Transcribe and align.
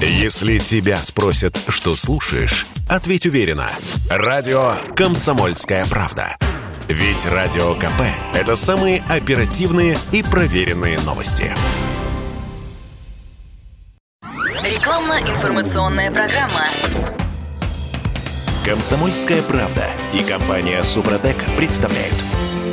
Если 0.00 0.58
тебя 0.58 1.00
спросят, 1.00 1.58
что 1.68 1.96
слушаешь, 1.96 2.66
ответь 2.88 3.24
уверенно. 3.26 3.70
Радио 4.10 4.74
«Комсомольская 4.94 5.86
правда». 5.86 6.36
Ведь 6.88 7.24
Радио 7.24 7.74
КП– 7.74 8.02
это 8.34 8.56
самые 8.56 9.02
оперативные 9.08 9.98
и 10.12 10.22
проверенные 10.22 11.00
новости. 11.00 11.50
Рекламно-информационная 14.62 16.10
программа. 16.10 16.66
«Комсомольская 18.66 19.40
правда» 19.42 19.86
и 20.12 20.22
компания 20.22 20.82
«Супротек» 20.82 21.36
представляют. 21.56 22.14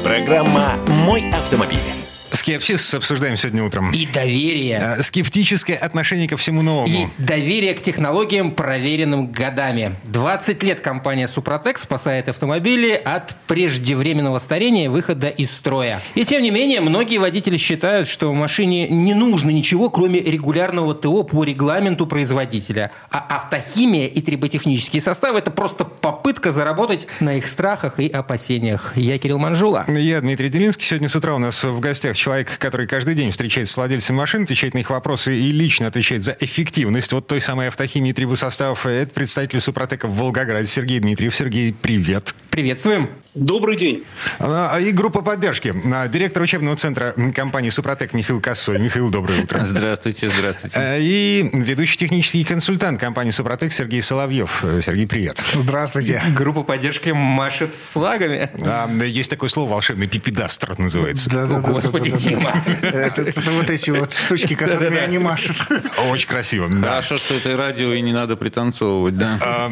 Программа 0.04 0.76
«Мой 0.88 1.32
автомобиль». 1.32 2.03
Скепсис 2.34 2.94
обсуждаем 2.96 3.38
сегодня 3.38 3.64
утром. 3.64 3.92
И 3.92 4.08
доверие. 4.08 4.80
А, 4.80 5.04
Скептическое 5.04 5.78
отношение 5.78 6.28
ко 6.28 6.36
всему 6.36 6.64
новому. 6.64 6.88
И 6.88 7.08
доверие 7.22 7.76
к 7.76 7.82
технологиям, 7.82 8.52
проверенным 8.52 9.32
годами. 9.32 9.96
20 10.06 10.64
лет 10.64 10.80
компания 10.80 11.28
«Супротек» 11.28 11.78
спасает 11.78 12.30
автомобили 12.30 12.92
от 12.92 13.36
преждевременного 13.46 14.40
старения 14.40 14.86
и 14.86 14.88
выхода 14.88 15.28
из 15.28 15.52
строя. 15.52 16.02
И 16.16 16.26
тем 16.26 16.42
не 16.42 16.50
менее, 16.50 16.82
многие 16.82 17.20
водители 17.20 17.58
считают, 17.58 18.08
что 18.08 18.32
в 18.32 18.34
машине 18.34 18.88
не 18.88 19.14
нужно 19.14 19.52
ничего, 19.52 19.92
кроме 19.92 20.20
регулярного 20.20 20.96
ТО 20.96 21.22
по 21.24 21.44
регламенту 21.44 22.08
производителя. 22.08 22.92
А 23.12 23.20
автохимия 23.20 24.08
и 24.08 24.22
триботехнические 24.22 25.02
составы– 25.02 25.38
это 25.40 25.52
просто 25.52 25.86
попытка 25.86 26.52
заработать 26.52 27.08
на 27.20 27.36
их 27.36 27.48
страхах 27.48 28.00
и 28.00 28.08
опасениях. 28.08 28.94
Я 28.96 29.20
Кирилл 29.20 29.38
Манжула. 29.38 29.86
Я 29.88 30.20
Дмитрий 30.22 30.50
Делинский. 30.50 30.84
Сегодня 30.84 31.10
с 31.10 31.16
утра 31.16 31.36
у 31.36 31.40
нас 31.40 31.64
в 31.64 31.80
гостях 31.80 32.18
человек, 32.24 32.58
который 32.58 32.88
каждый 32.88 33.16
день 33.16 33.32
встречается 33.32 33.74
с 33.74 33.78
владельцами 33.78 34.16
машин, 34.16 34.44
отвечает 34.44 34.74
на 34.74 34.80
их 34.80 34.90
вопросы 34.90 35.36
и 35.38 35.52
лично 35.52 35.88
отвечает 35.88 36.24
за 36.24 36.34
эффективность 36.40 37.12
вот 37.12 37.28
той 37.28 37.42
самой 37.42 37.68
автохимии 37.68 38.14
трибосоставов. 38.14 38.86
Это 38.86 39.12
представитель 39.14 39.60
Супротека 39.60 40.08
в 40.08 40.16
Волгограде 40.16 40.68
Сергей 40.68 41.00
Дмитриев. 41.00 41.36
Сергей, 41.36 41.74
привет. 41.74 42.34
Приветствуем. 42.50 43.10
Добрый 43.36 43.76
день. 43.76 44.04
А, 44.40 44.78
И 44.80 44.92
группа 44.94 45.22
поддержки. 45.22 45.74
А, 45.94 46.08
Директор 46.08 46.42
учебного 46.44 46.78
центра 46.78 47.14
компании 47.36 47.70
Супротек 47.72 48.14
Михаил 48.14 48.40
Косой. 48.40 48.80
Михаил, 48.80 49.10
доброе 49.10 49.42
утро. 49.44 49.62
Здравствуйте, 49.66 50.30
здравствуйте. 50.30 50.80
А, 50.80 50.98
И 50.98 51.50
ведущий 51.52 51.98
технический 51.98 52.46
консультант 52.46 53.02
компании 53.02 53.32
Супротек 53.32 53.74
Сергей 53.74 54.02
Соловьев. 54.02 54.64
Сергей, 54.82 55.08
привет. 55.08 55.44
Здравствуйте. 55.54 56.22
Группа 56.34 56.64
поддержки 56.64 57.10
машет 57.10 57.76
флагами. 57.92 58.50
Есть 59.06 59.30
такое 59.30 59.50
слово 59.50 59.72
волшебный, 59.72 60.08
пипедастр 60.08 60.76
называется. 60.78 61.30
Да, 61.30 61.48
да, 61.48 61.58
О, 61.58 61.62
да, 61.62 61.72
Господи, 61.72 62.13
Дима. 62.14 62.54
Это, 62.82 63.24
вот 63.52 63.70
эти 63.70 63.90
вот 63.90 64.14
штучки, 64.14 64.56
которыми 64.56 64.98
они 64.98 65.18
машут. 65.18 65.56
Очень 66.10 66.28
красиво. 66.28 66.68
да. 66.70 66.90
Хорошо, 66.90 67.18
что 67.18 67.36
это 67.36 67.56
радио, 67.58 67.94
и 67.94 68.02
не 68.02 68.14
надо 68.14 68.36
пританцовывать, 68.36 69.18
да? 69.18 69.40
А, 69.42 69.70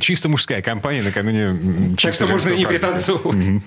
Чисто 0.00 0.28
мужская 0.28 0.62
компания 0.62 1.02
накануне 1.02 1.50
Так 1.90 1.98
чисто 1.98 2.24
что 2.24 2.32
можно 2.32 2.50
и 2.50 2.58
не 2.58 2.66
пританцовывать. 2.66 3.62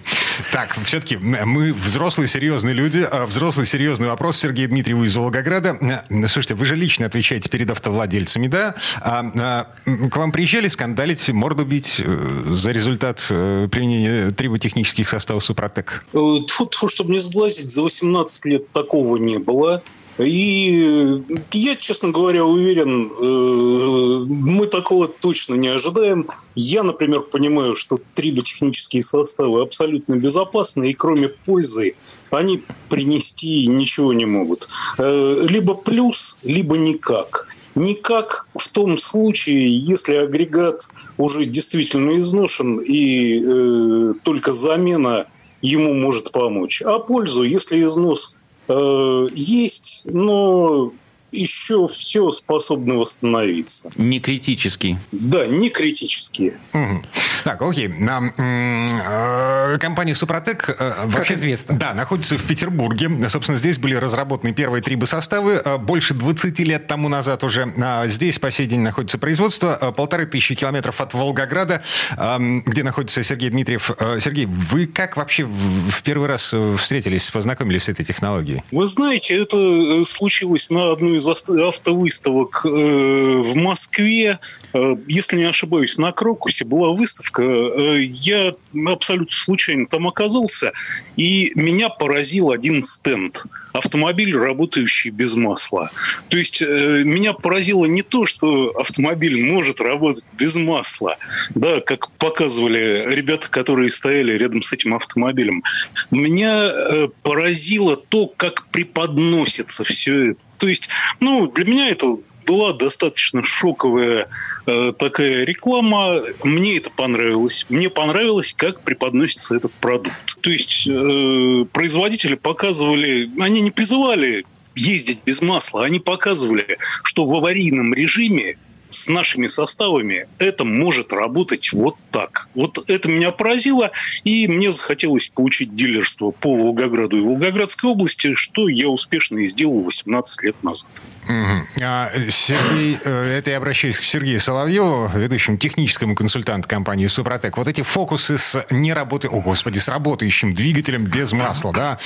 Так, 0.52 0.76
все-таки 0.84 1.18
мы 1.18 1.73
взрослые, 1.73 2.28
серьезные 2.28 2.73
люди. 2.73 3.06
А, 3.10 3.26
Взрослый, 3.26 3.66
серьезный 3.66 4.08
вопрос 4.08 4.38
Сергею 4.38 4.70
Дмитриеву 4.70 5.04
из 5.04 5.16
Волгограда. 5.16 5.78
Слушайте, 6.10 6.56
вы 6.56 6.66
же 6.66 6.76
лично 6.76 7.06
отвечаете 7.06 7.50
перед 7.50 7.70
автовладельцами, 7.72 8.48
да? 8.48 8.76
А, 9.02 9.67
К 10.12 10.17
вам 10.17 10.32
приезжали 10.32 10.67
скандалить, 10.67 11.30
морду 11.30 11.66
бить 11.66 12.02
э, 12.04 12.44
за 12.52 12.72
результат 12.72 13.26
э, 13.30 13.67
применения 13.72 14.32
триботехнических 14.32 15.08
составов 15.08 15.44
Супротек? 15.44 16.06
Тьфу, 16.12 16.88
чтобы 16.88 17.12
не 17.12 17.20
сглазить, 17.20 17.70
за 17.70 17.82
18 17.94 18.45
лет 18.45 18.72
такого 18.72 19.17
не 19.17 19.38
было. 19.38 19.83
И 20.19 21.23
я, 21.52 21.75
честно 21.75 22.11
говоря, 22.11 22.45
уверен, 22.45 23.11
э, 23.11 24.25
мы 24.27 24.67
такого 24.67 25.08
точно 25.08 25.55
не 25.55 25.69
ожидаем. 25.69 26.30
Я, 26.53 26.83
например, 26.83 27.21
понимаю, 27.21 27.73
что 27.73 27.99
триботехнические 28.14 29.02
составы 29.02 29.61
абсолютно 29.61 30.16
безопасны, 30.16 30.92
и 30.92 30.93
кроме 30.93 31.30
пользы 31.30 31.95
они 32.30 32.64
принести 32.89 33.67
ничего 33.67 34.14
не 34.14 34.26
могут. 34.26 34.67
Э, 34.99 35.45
Либо 35.49 35.73
плюс, 35.73 36.37
либо 36.43 36.77
никак. 36.77 37.48
Никак 37.73 38.48
в 38.55 38.70
том 38.70 38.98
случае, 38.98 39.80
если 39.80 40.15
агрегат 40.15 40.89
уже 41.17 41.45
действительно 41.45 42.20
изношен, 42.20 42.80
и 42.80 43.42
э, 43.43 44.14
только 44.23 44.52
замена 44.52 45.26
ему 45.64 45.94
может 45.96 46.32
помочь. 46.32 46.84
А 46.84 47.00
пользу, 47.00 47.44
если 47.44 47.82
износ 47.82 48.38
э, 48.68 49.28
есть, 49.34 50.02
но 50.06 50.92
еще 51.33 51.88
все 51.88 52.32
способно 52.32 52.95
восстановиться. 52.95 53.92
Не 53.95 54.20
критический. 54.20 54.98
Да, 55.11 55.45
не 55.48 55.70
критические. 55.70 56.60
Мгм. 56.73 57.05
Так, 57.44 57.61
окей. 57.61 57.88
Нам, 57.88 58.32
э, 58.38 59.77
компания 59.80 60.16
Супротек 60.16 60.70
э, 60.70 60.94
вообще, 61.05 61.33
известно. 61.33 61.76
Да, 61.77 61.94
находится 61.94 62.38
в 62.38 62.44
Петербурге. 62.44 63.10
Собственно, 63.30 63.58
здесь 63.58 63.77
были 63.77 63.95
разработаны 63.95 64.54
первые 64.54 64.82
трибосоставы. 64.82 65.61
Э, 65.64 65.77
Больше 65.77 66.14
20 66.14 66.60
лет 66.60 66.88
тому 66.88 67.10
назад 67.10 67.44
уже. 67.44 67.67
А 67.82 68.08
Здесь 68.08 68.39
по 68.39 68.52
сей 68.52 68.67
день 68.67 68.82
находится 68.82 69.17
производство. 69.17 69.77
Э, 69.82 69.92
Полторы 69.92 70.26
тысячи 70.26 70.55
километров 70.55 71.02
от 71.02 71.14
Волгограда, 71.14 71.82
эм, 72.17 72.61
где 72.61 72.83
находится 72.83 73.23
Сергей 73.23 73.50
Дмитриев. 73.50 73.92
Э, 74.00 74.20
Сергей, 74.21 74.45
вы 74.45 74.86
как 74.88 75.17
вообще 75.17 75.44
в 75.44 75.83
в 75.89 76.04
первый 76.04 76.27
раз 76.27 76.52
э, 76.54 76.76
встретились, 76.77 77.30
познакомились 77.32 77.83
с 77.83 77.89
этой 77.89 78.05
технологией? 78.05 78.64
Вы 78.71 78.88
знаете, 78.88 79.38
это 79.42 79.58
э, 79.58 80.04
случилось 80.04 80.70
на 80.70 80.92
одной 80.92 81.17
из 81.17 81.23
аст- 81.30 81.50
автовыставок 81.50 82.66
э, 82.66 82.70
в 82.70 83.56
Москве. 83.56 84.39
Э, 84.73 84.95
если 85.08 85.38
не 85.38 85.44
ошибаюсь, 85.44 85.98
на 85.98 86.11
Крокусе 86.11 86.66
была 86.66 86.89
выставка. 86.89 87.42
Э, 87.44 88.02
я 88.02 88.56
абсолютно 88.88 89.36
случайно 89.36 89.88
там 89.88 90.08
оказался, 90.08 90.73
и 91.16 91.52
меня 91.56 91.89
поразил 91.89 92.52
один 92.52 92.83
стенд. 92.83 93.45
Автомобиль, 93.73 94.36
работающий 94.36 95.10
без 95.10 95.36
масла. 95.36 95.92
То 96.30 96.38
есть 96.38 96.61
э, 96.61 97.04
меня 97.04 97.34
поразило 97.34 97.86
не 97.86 98.02
то, 98.02 98.26
что 98.26 98.70
автомобиль 98.80 99.44
может 99.45 99.82
работать 99.82 100.26
без 100.34 100.56
масла, 100.56 101.17
да, 101.56 101.82
как 101.82 102.10
показывали 102.12 103.06
ребята, 103.10 103.50
которые 103.50 103.89
стояли 103.89 104.38
рядом 104.38 104.62
с 104.62 104.72
этим 104.73 104.94
автомобилем. 104.94 105.64
Меня 106.12 106.72
э, 106.72 107.08
поразило 107.23 107.98
то, 107.98 108.28
как 108.28 108.67
преподносится 108.67 109.83
все 109.83 110.32
это. 110.32 110.42
То 110.58 110.67
есть, 110.67 110.89
ну, 111.20 111.48
для 111.48 111.66
меня 111.66 111.89
это 111.89 112.14
была 112.45 112.73
достаточно 112.73 113.43
шоковая 113.43 114.27
э, 114.65 114.93
такая 114.98 115.43
реклама. 115.43 116.21
Мне 116.43 116.77
это 116.77 116.89
понравилось. 116.92 117.65
Мне 117.70 117.89
понравилось, 117.89 118.54
как 118.54 118.81
преподносится 118.81 119.55
этот 119.55 119.71
продукт. 119.73 120.37
То 120.42 120.49
есть 120.49 120.87
э, 120.87 121.65
производители 121.71 122.36
показывали, 122.36 123.30
они 123.39 123.61
не 123.61 123.71
призывали 123.71 124.45
ездить 124.76 125.20
без 125.26 125.42
масла, 125.42 125.86
они 125.86 125.99
показывали, 125.99 126.77
что 127.03 127.26
в 127.26 127.36
аварийном 127.36 127.93
режиме 127.93 128.57
с 128.94 129.07
нашими 129.07 129.48
составами 129.48 130.27
это 130.39 130.63
может 130.63 131.12
работать 131.12 131.74
вот 131.74 131.95
так. 132.12 132.48
Вот 132.54 132.89
это 132.89 133.09
меня 133.09 133.31
поразило, 133.31 133.92
и 134.24 134.48
мне 134.48 134.71
захотелось 134.71 135.30
получить 135.30 135.75
дилерство 135.75 136.31
по 136.31 136.56
Волгограду 136.56 137.18
и 137.18 137.21
Волгоградской 137.21 137.89
области, 137.89 138.36
что 138.36 138.69
я 138.69 138.88
успешно 138.89 139.39
и 139.39 139.48
сделал 139.48 139.81
18 139.81 140.44
лет 140.44 140.63
назад. 140.63 140.89
Мгм. 141.27 141.68
А, 141.81 142.09
Сергей, 142.30 142.98
э, 143.03 143.38
это 143.38 143.51
я 143.51 143.57
обращаюсь 143.57 143.98
к 143.98 144.03
Сергею 144.03 144.39
Соловьеву, 144.39 145.09
ведущему 145.15 145.57
техническому 145.57 146.15
консультанту 146.15 146.68
компании 146.68 147.07
Супротек. 147.07 147.57
Вот 147.57 147.68
эти 147.68 147.81
фокусы 147.81 148.38
с 148.38 148.65
не 148.69 148.94
работы, 148.94 149.27
о 149.27 149.39
господи, 149.39 149.80
с 149.80 149.88
работающим 149.88 150.53
двигателем 150.53 151.06
без 151.06 151.31
масла, 151.33 151.74
да? 151.74 152.00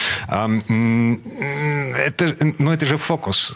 Это, 1.95 2.35
ну, 2.59 2.71
это 2.71 2.85
же 2.85 2.97
фокус. 2.97 3.55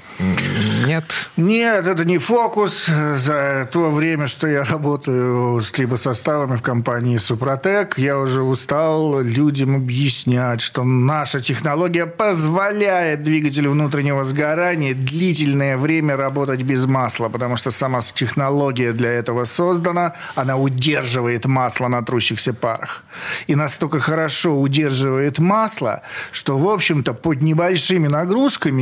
Нет? 0.85 1.29
Нет, 1.37 1.87
это 1.87 2.05
не 2.05 2.17
фокус. 2.17 2.87
За 3.15 3.67
то 3.71 3.91
время, 3.91 4.27
что 4.27 4.47
я 4.47 4.63
работаю 4.63 5.61
с 5.61 5.71
трибосоставами 5.71 6.57
в 6.57 6.61
компании 6.61 7.17
«Супротек», 7.17 7.97
я 7.97 8.17
уже 8.17 8.41
устал 8.41 9.21
людям 9.21 9.75
объяснять, 9.75 10.61
что 10.61 10.83
наша 10.83 11.41
технология 11.41 12.05
позволяет 12.05 13.23
двигателю 13.23 13.71
внутреннего 13.71 14.23
сгорания 14.23 14.93
длительное 14.93 15.77
время 15.77 16.17
работать 16.17 16.61
без 16.61 16.85
масла, 16.85 17.29
потому 17.29 17.57
что 17.57 17.71
сама 17.71 18.01
технология 18.01 18.93
для 18.93 19.11
этого 19.11 19.45
создана, 19.45 20.13
она 20.35 20.57
удерживает 20.57 21.45
масло 21.45 21.87
на 21.87 22.01
трущихся 22.03 22.53
парах. 22.53 23.03
И 23.47 23.55
настолько 23.55 23.99
хорошо 23.99 24.59
удерживает 24.59 25.39
масло, 25.39 26.01
что, 26.31 26.57
в 26.57 26.67
общем-то, 26.67 27.13
под 27.13 27.41
небольшими 27.41 28.07
нагрузками, 28.07 28.20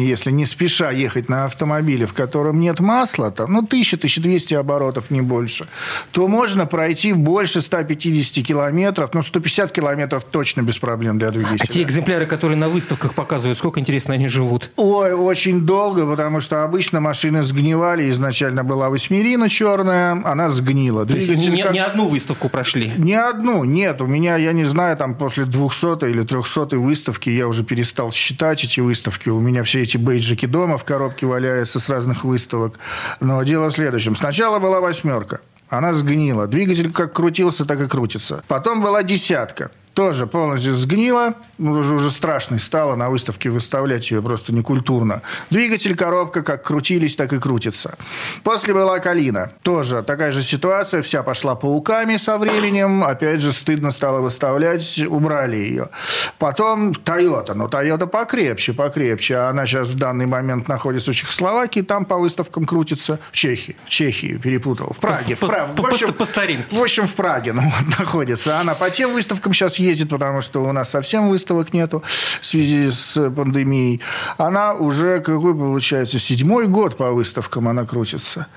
если 0.06 0.31
не 0.31 0.45
спеша 0.45 0.91
ехать 0.91 1.30
на 1.30 1.45
автомобиле, 1.45 2.06
в 2.06 2.13
котором 2.13 2.59
нет 2.59 2.80
масла, 2.80 3.31
там, 3.31 3.53
ну, 3.53 3.62
1000-1200 3.62 4.39
200 4.39 4.53
оборотов, 4.53 5.12
не 5.12 5.21
больше, 5.21 5.68
то 6.12 6.27
можно 6.27 6.65
пройти 6.65 7.13
больше 7.13 7.62
150 7.62 8.45
километров, 8.45 9.09
ну, 9.13 9.21
150 9.21 9.71
километров 9.71 10.24
точно 10.24 10.62
без 10.62 10.77
проблем 10.77 11.19
для 11.19 11.31
двигателя. 11.31 11.63
А 11.63 11.68
те 11.68 11.81
экземпляры, 11.81 12.25
которые 12.25 12.57
на 12.57 12.69
выставках 12.69 13.13
показывают, 13.13 13.57
сколько, 13.57 13.80
интересно, 13.80 14.13
они 14.13 14.27
живут? 14.27 14.71
Ой, 14.77 15.13
очень 15.13 15.62
долго, 15.62 16.06
потому 16.06 16.39
что 16.39 16.63
обычно 16.63 17.01
машины 17.01 17.44
сгнивали. 17.44 18.09
Изначально 18.12 18.63
была 18.63 18.89
восьмерина 18.89 19.50
черная, 19.50 20.21
она 20.24 20.50
сгнила. 20.50 21.06
То 21.06 21.15
есть 21.15 21.27
не, 21.27 21.62
как- 21.63 21.74
не 21.74 21.80
одну 21.80 22.07
выставку 22.07 22.47
прошли? 22.47 22.94
Ни 22.97 23.13
одну, 23.13 23.63
нет. 23.63 24.01
У 24.01 24.07
меня, 24.07 24.38
я 24.38 24.53
не 24.53 24.63
знаю, 24.63 24.95
там 24.95 25.15
после 25.15 25.45
200 25.45 26.09
или 26.09 26.24
300 26.24 26.77
выставки 26.77 27.30
я 27.30 27.47
уже 27.47 27.63
перестал 27.63 28.12
считать 28.12 28.63
эти 28.63 28.80
выставки. 28.80 29.19
У 29.27 29.39
меня 29.39 29.63
все 29.63 29.81
эти 29.81 29.98
бейджики 29.98 30.45
дома 30.45 30.77
в 30.77 30.86
коробке 30.86 31.25
валяются 31.25 31.80
с 31.80 31.89
разных 31.89 32.24
выставок. 32.24 32.80
Но 33.19 33.42
дело 33.44 33.69
в 33.69 33.74
следующем. 33.74 34.16
Сначала 34.16 34.60
была 34.60 34.80
восьмерка. 34.80 35.42
Она 35.69 35.94
сгнила. 35.94 36.48
Двигатель 36.48 36.92
как 36.92 37.13
крутился, 37.13 37.66
так 37.66 37.81
и 37.81 37.88
крутится. 37.88 38.44
Потом 38.48 38.81
была 38.81 39.04
десятка. 39.04 39.71
Тоже 40.00 40.28
полностью 40.28 40.72
сгнила. 40.78 41.34
Ну, 41.57 41.74
Уже, 41.74 41.96
уже 41.96 42.10
страшно 42.10 42.57
стало 42.57 42.96
на 42.96 43.10
выставке 43.10 43.50
выставлять 43.50 44.12
ее 44.12 44.22
просто 44.22 44.54
некультурно. 44.54 45.22
Двигатель, 45.50 45.94
коробка 45.94 46.42
как 46.42 46.63
крутились, 46.63 47.18
так 47.18 47.34
и 47.34 47.38
крутится. 47.38 47.98
После 48.44 48.74
была 48.74 49.00
Калина. 49.00 49.51
Тоже 49.62 50.01
такая 50.04 50.31
же 50.31 50.42
ситуация. 50.42 51.01
Вся 51.01 51.22
пошла 51.22 51.56
пауками 51.56 52.16
со 52.16 52.38
временем. 52.38 53.04
Опять 53.04 53.42
же, 53.42 53.51
стыдно 53.51 53.92
стало 53.92 54.22
выставлять. 54.22 55.00
Убрали 55.06 55.57
ее. 55.57 55.90
Потом 56.38 56.94
Тойота. 56.94 57.54
Но 57.54 57.68
Тойота 57.68 58.07
покрепче, 58.07 58.72
покрепче. 58.72 59.36
А 59.36 59.50
Она 59.50 59.66
сейчас 59.66 59.90
в 59.90 59.98
данный 59.98 60.28
момент 60.28 60.69
находится 60.69 61.12
в 61.12 61.16
Чехословакии. 61.16 61.81
Там 61.81 62.06
по 62.06 62.18
выставкам 62.18 62.63
крутится. 62.63 63.19
В 63.34 63.36
Чехии. 63.36 63.75
В 63.84 63.90
Чехии 63.90 64.38
перепутал. 64.38 64.94
В 64.94 65.00
Праге. 65.00 65.36
В 65.36 65.40
Праге. 65.40 65.74
В 65.75 65.86
общем, 65.86 66.07
по- 66.07 66.13
по 66.13 66.25
старинке. 66.25 66.74
в 66.74 66.81
общем, 66.81 67.06
в 67.06 67.16
Праге 67.16 67.51
ну, 67.51 67.63
находится. 68.00 68.62
Она 68.62 68.75
по 68.75 68.90
тем 68.90 69.12
выставкам 69.12 69.54
сейчас 69.54 69.78
ездит, 69.89 70.09
потому 70.09 70.41
что 70.41 70.63
у 70.63 70.71
нас 70.71 70.89
совсем 70.89 71.30
выставок 71.30 71.74
нету 71.74 72.03
в 72.41 72.45
связи 72.45 72.91
с 72.91 73.30
пандемией. 73.31 74.01
Она 74.38 74.74
уже, 74.74 75.19
какой 75.19 75.56
получается, 75.56 76.19
седьмой 76.19 76.68
год 76.68 76.97
по 76.97 77.12
выставкам 77.12 77.68
она 77.68 77.86
крутится. 77.86 78.47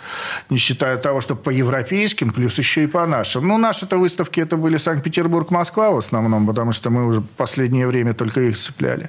Не 0.50 0.58
считая 0.58 0.96
того, 0.96 1.20
что 1.20 1.34
по 1.37 1.50
европейским, 1.50 2.32
плюс 2.32 2.58
еще 2.58 2.84
и 2.84 2.87
по 2.87 3.06
нашим. 3.06 3.49
Ну, 3.49 3.58
наши-то 3.58 3.99
выставки 3.99 4.40
это 4.40 4.56
были 4.56 4.76
Санкт-Петербург, 4.76 5.50
Москва 5.50 5.90
в 5.90 5.99
основном, 5.99 6.46
потому 6.46 6.73
что 6.73 6.90
мы 6.90 7.06
уже 7.06 7.20
в 7.20 7.26
последнее 7.26 7.87
время 7.87 8.14
только 8.14 8.40
их 8.40 8.56
цепляли. 8.56 9.08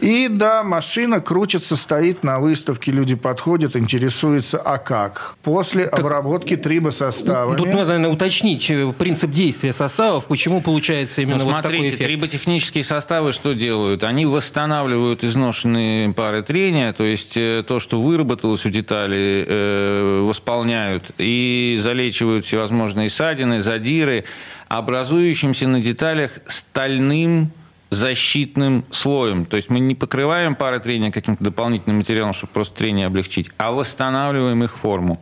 И 0.00 0.28
да, 0.30 0.62
машина 0.62 1.20
крутится, 1.20 1.76
стоит 1.76 2.24
на 2.24 2.38
выставке, 2.38 2.92
люди 2.92 3.14
подходят, 3.14 3.76
интересуются, 3.76 4.58
а 4.58 4.78
как? 4.78 5.34
После 5.42 5.84
обработки 5.84 6.56
трибосоставами... 6.56 7.56
Тут 7.56 7.68
надо, 7.68 7.86
наверное, 7.86 8.10
уточнить 8.10 8.70
э, 8.70 8.92
принцип 8.98 9.30
действия 9.30 9.72
составов, 9.72 10.24
почему 10.26 10.60
получается 10.60 11.22
именно 11.22 11.37
Ну, 11.38 11.44
вот 11.44 11.62
такой 11.62 11.70
смотрите, 11.70 11.96
эффект. 11.96 12.10
триботехнические 12.10 12.84
составы 12.84 13.32
что 13.32 13.54
делают? 13.54 14.04
Они 14.04 14.26
восстанавливают 14.26 15.24
изношенные 15.24 16.12
пары 16.12 16.42
трения, 16.42 16.92
то 16.92 17.04
есть 17.04 17.36
э, 17.36 17.64
то, 17.66 17.80
что 17.80 18.00
выработалось 18.00 18.64
у 18.66 18.70
детали, 18.70 19.44
э, 19.46 20.24
восполняют 20.26 21.10
и 21.18 21.78
залечивают 21.80 22.44
всевозможные 22.44 23.10
ссадины, 23.10 23.60
задиры, 23.60 24.24
образующимся 24.68 25.68
на 25.68 25.80
деталях 25.80 26.32
стальным 26.46 27.50
защитным 27.90 28.84
слоем. 28.90 29.46
То 29.46 29.56
есть 29.56 29.70
мы 29.70 29.80
не 29.80 29.94
покрываем 29.94 30.54
пары 30.54 30.78
трения 30.78 31.10
каким-то 31.10 31.42
дополнительным 31.42 31.98
материалом, 31.98 32.32
чтобы 32.32 32.52
просто 32.52 32.76
трение 32.76 33.06
облегчить, 33.06 33.50
а 33.56 33.72
восстанавливаем 33.72 34.62
их 34.64 34.76
форму. 34.76 35.20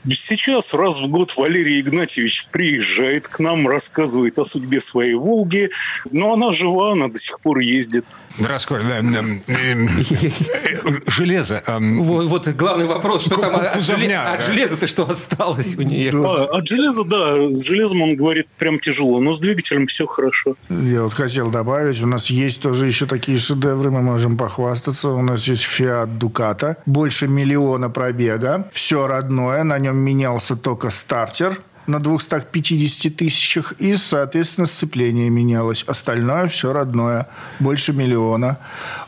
Сейчас 0.09 0.75
раз 0.75 1.01
в 1.01 1.09
год 1.09 1.35
Валерий 1.37 1.81
Игнатьевич 1.81 2.47
приезжает 2.51 3.27
к 3.29 3.39
нам, 3.41 3.67
рассказывает 3.67 4.39
о 4.39 4.45
судьбе 4.45 4.81
своей 4.81 5.15
«Волги». 5.15 5.71
Но 6.11 6.35
она 6.35 6.53
жива, 6.53 6.93
она 6.93 7.09
до 7.09 7.19
сих 7.19 7.41
пор 7.41 7.59
ездит. 7.61 8.05
Расколь, 8.39 8.83
да, 8.83 8.99
эм, 8.99 9.41
э, 9.47 11.01
железо. 11.07 11.63
эм, 11.67 12.03
Вот, 12.03 12.27
вот 12.27 12.49
главный 12.49 12.87
вопрос, 12.87 13.25
что 13.27 13.37
там 13.37 13.53
ку- 13.53 13.61
от, 13.61 13.73
кузовня, 13.73 14.05
желе- 14.07 14.35
от 14.35 14.39
да. 14.41 14.45
железа-то 14.53 14.87
что 14.87 15.09
осталось 15.09 15.75
у 15.77 15.83
нее? 15.83 16.13
А, 16.15 16.45
от 16.59 16.67
железа, 16.69 17.05
да, 17.05 17.51
с 17.53 17.63
железом, 17.65 18.03
он 18.03 18.15
говорит, 18.17 18.47
прям 18.59 18.79
тяжело, 18.79 19.21
но 19.21 19.33
с 19.33 19.41
двигателем 19.41 19.87
все 19.87 20.07
хорошо. 20.07 20.57
Я 20.69 21.03
вот 21.03 21.15
хотел 21.15 21.51
добавить, 21.51 22.03
у 22.03 22.07
нас 22.07 22.27
есть 22.29 22.61
тоже 22.61 22.87
еще 22.87 23.07
такие 23.07 23.39
шедевры, 23.39 23.91
мы 23.91 24.03
можем 24.03 24.37
похвастаться. 24.37 25.09
У 25.11 25.23
нас 25.23 25.47
есть 25.49 25.65
Fiat 25.65 26.19
Ducato, 26.19 26.77
больше 26.87 27.27
миллиона 27.27 27.89
пробега, 27.89 28.69
все 28.73 29.07
родное, 29.07 29.65
на 29.65 29.79
нем 29.79 29.94
менялся 29.99 30.57
только 30.57 30.91
стартер 30.91 31.61
на 31.87 31.99
250 31.99 33.17
тысячах, 33.17 33.73
и, 33.79 33.97
соответственно, 33.97 34.67
сцепление 34.67 35.31
менялось. 35.31 35.85
Остальное 35.87 36.49
все 36.49 36.73
родное, 36.73 37.27
больше 37.61 37.93
миллиона. 37.93 38.59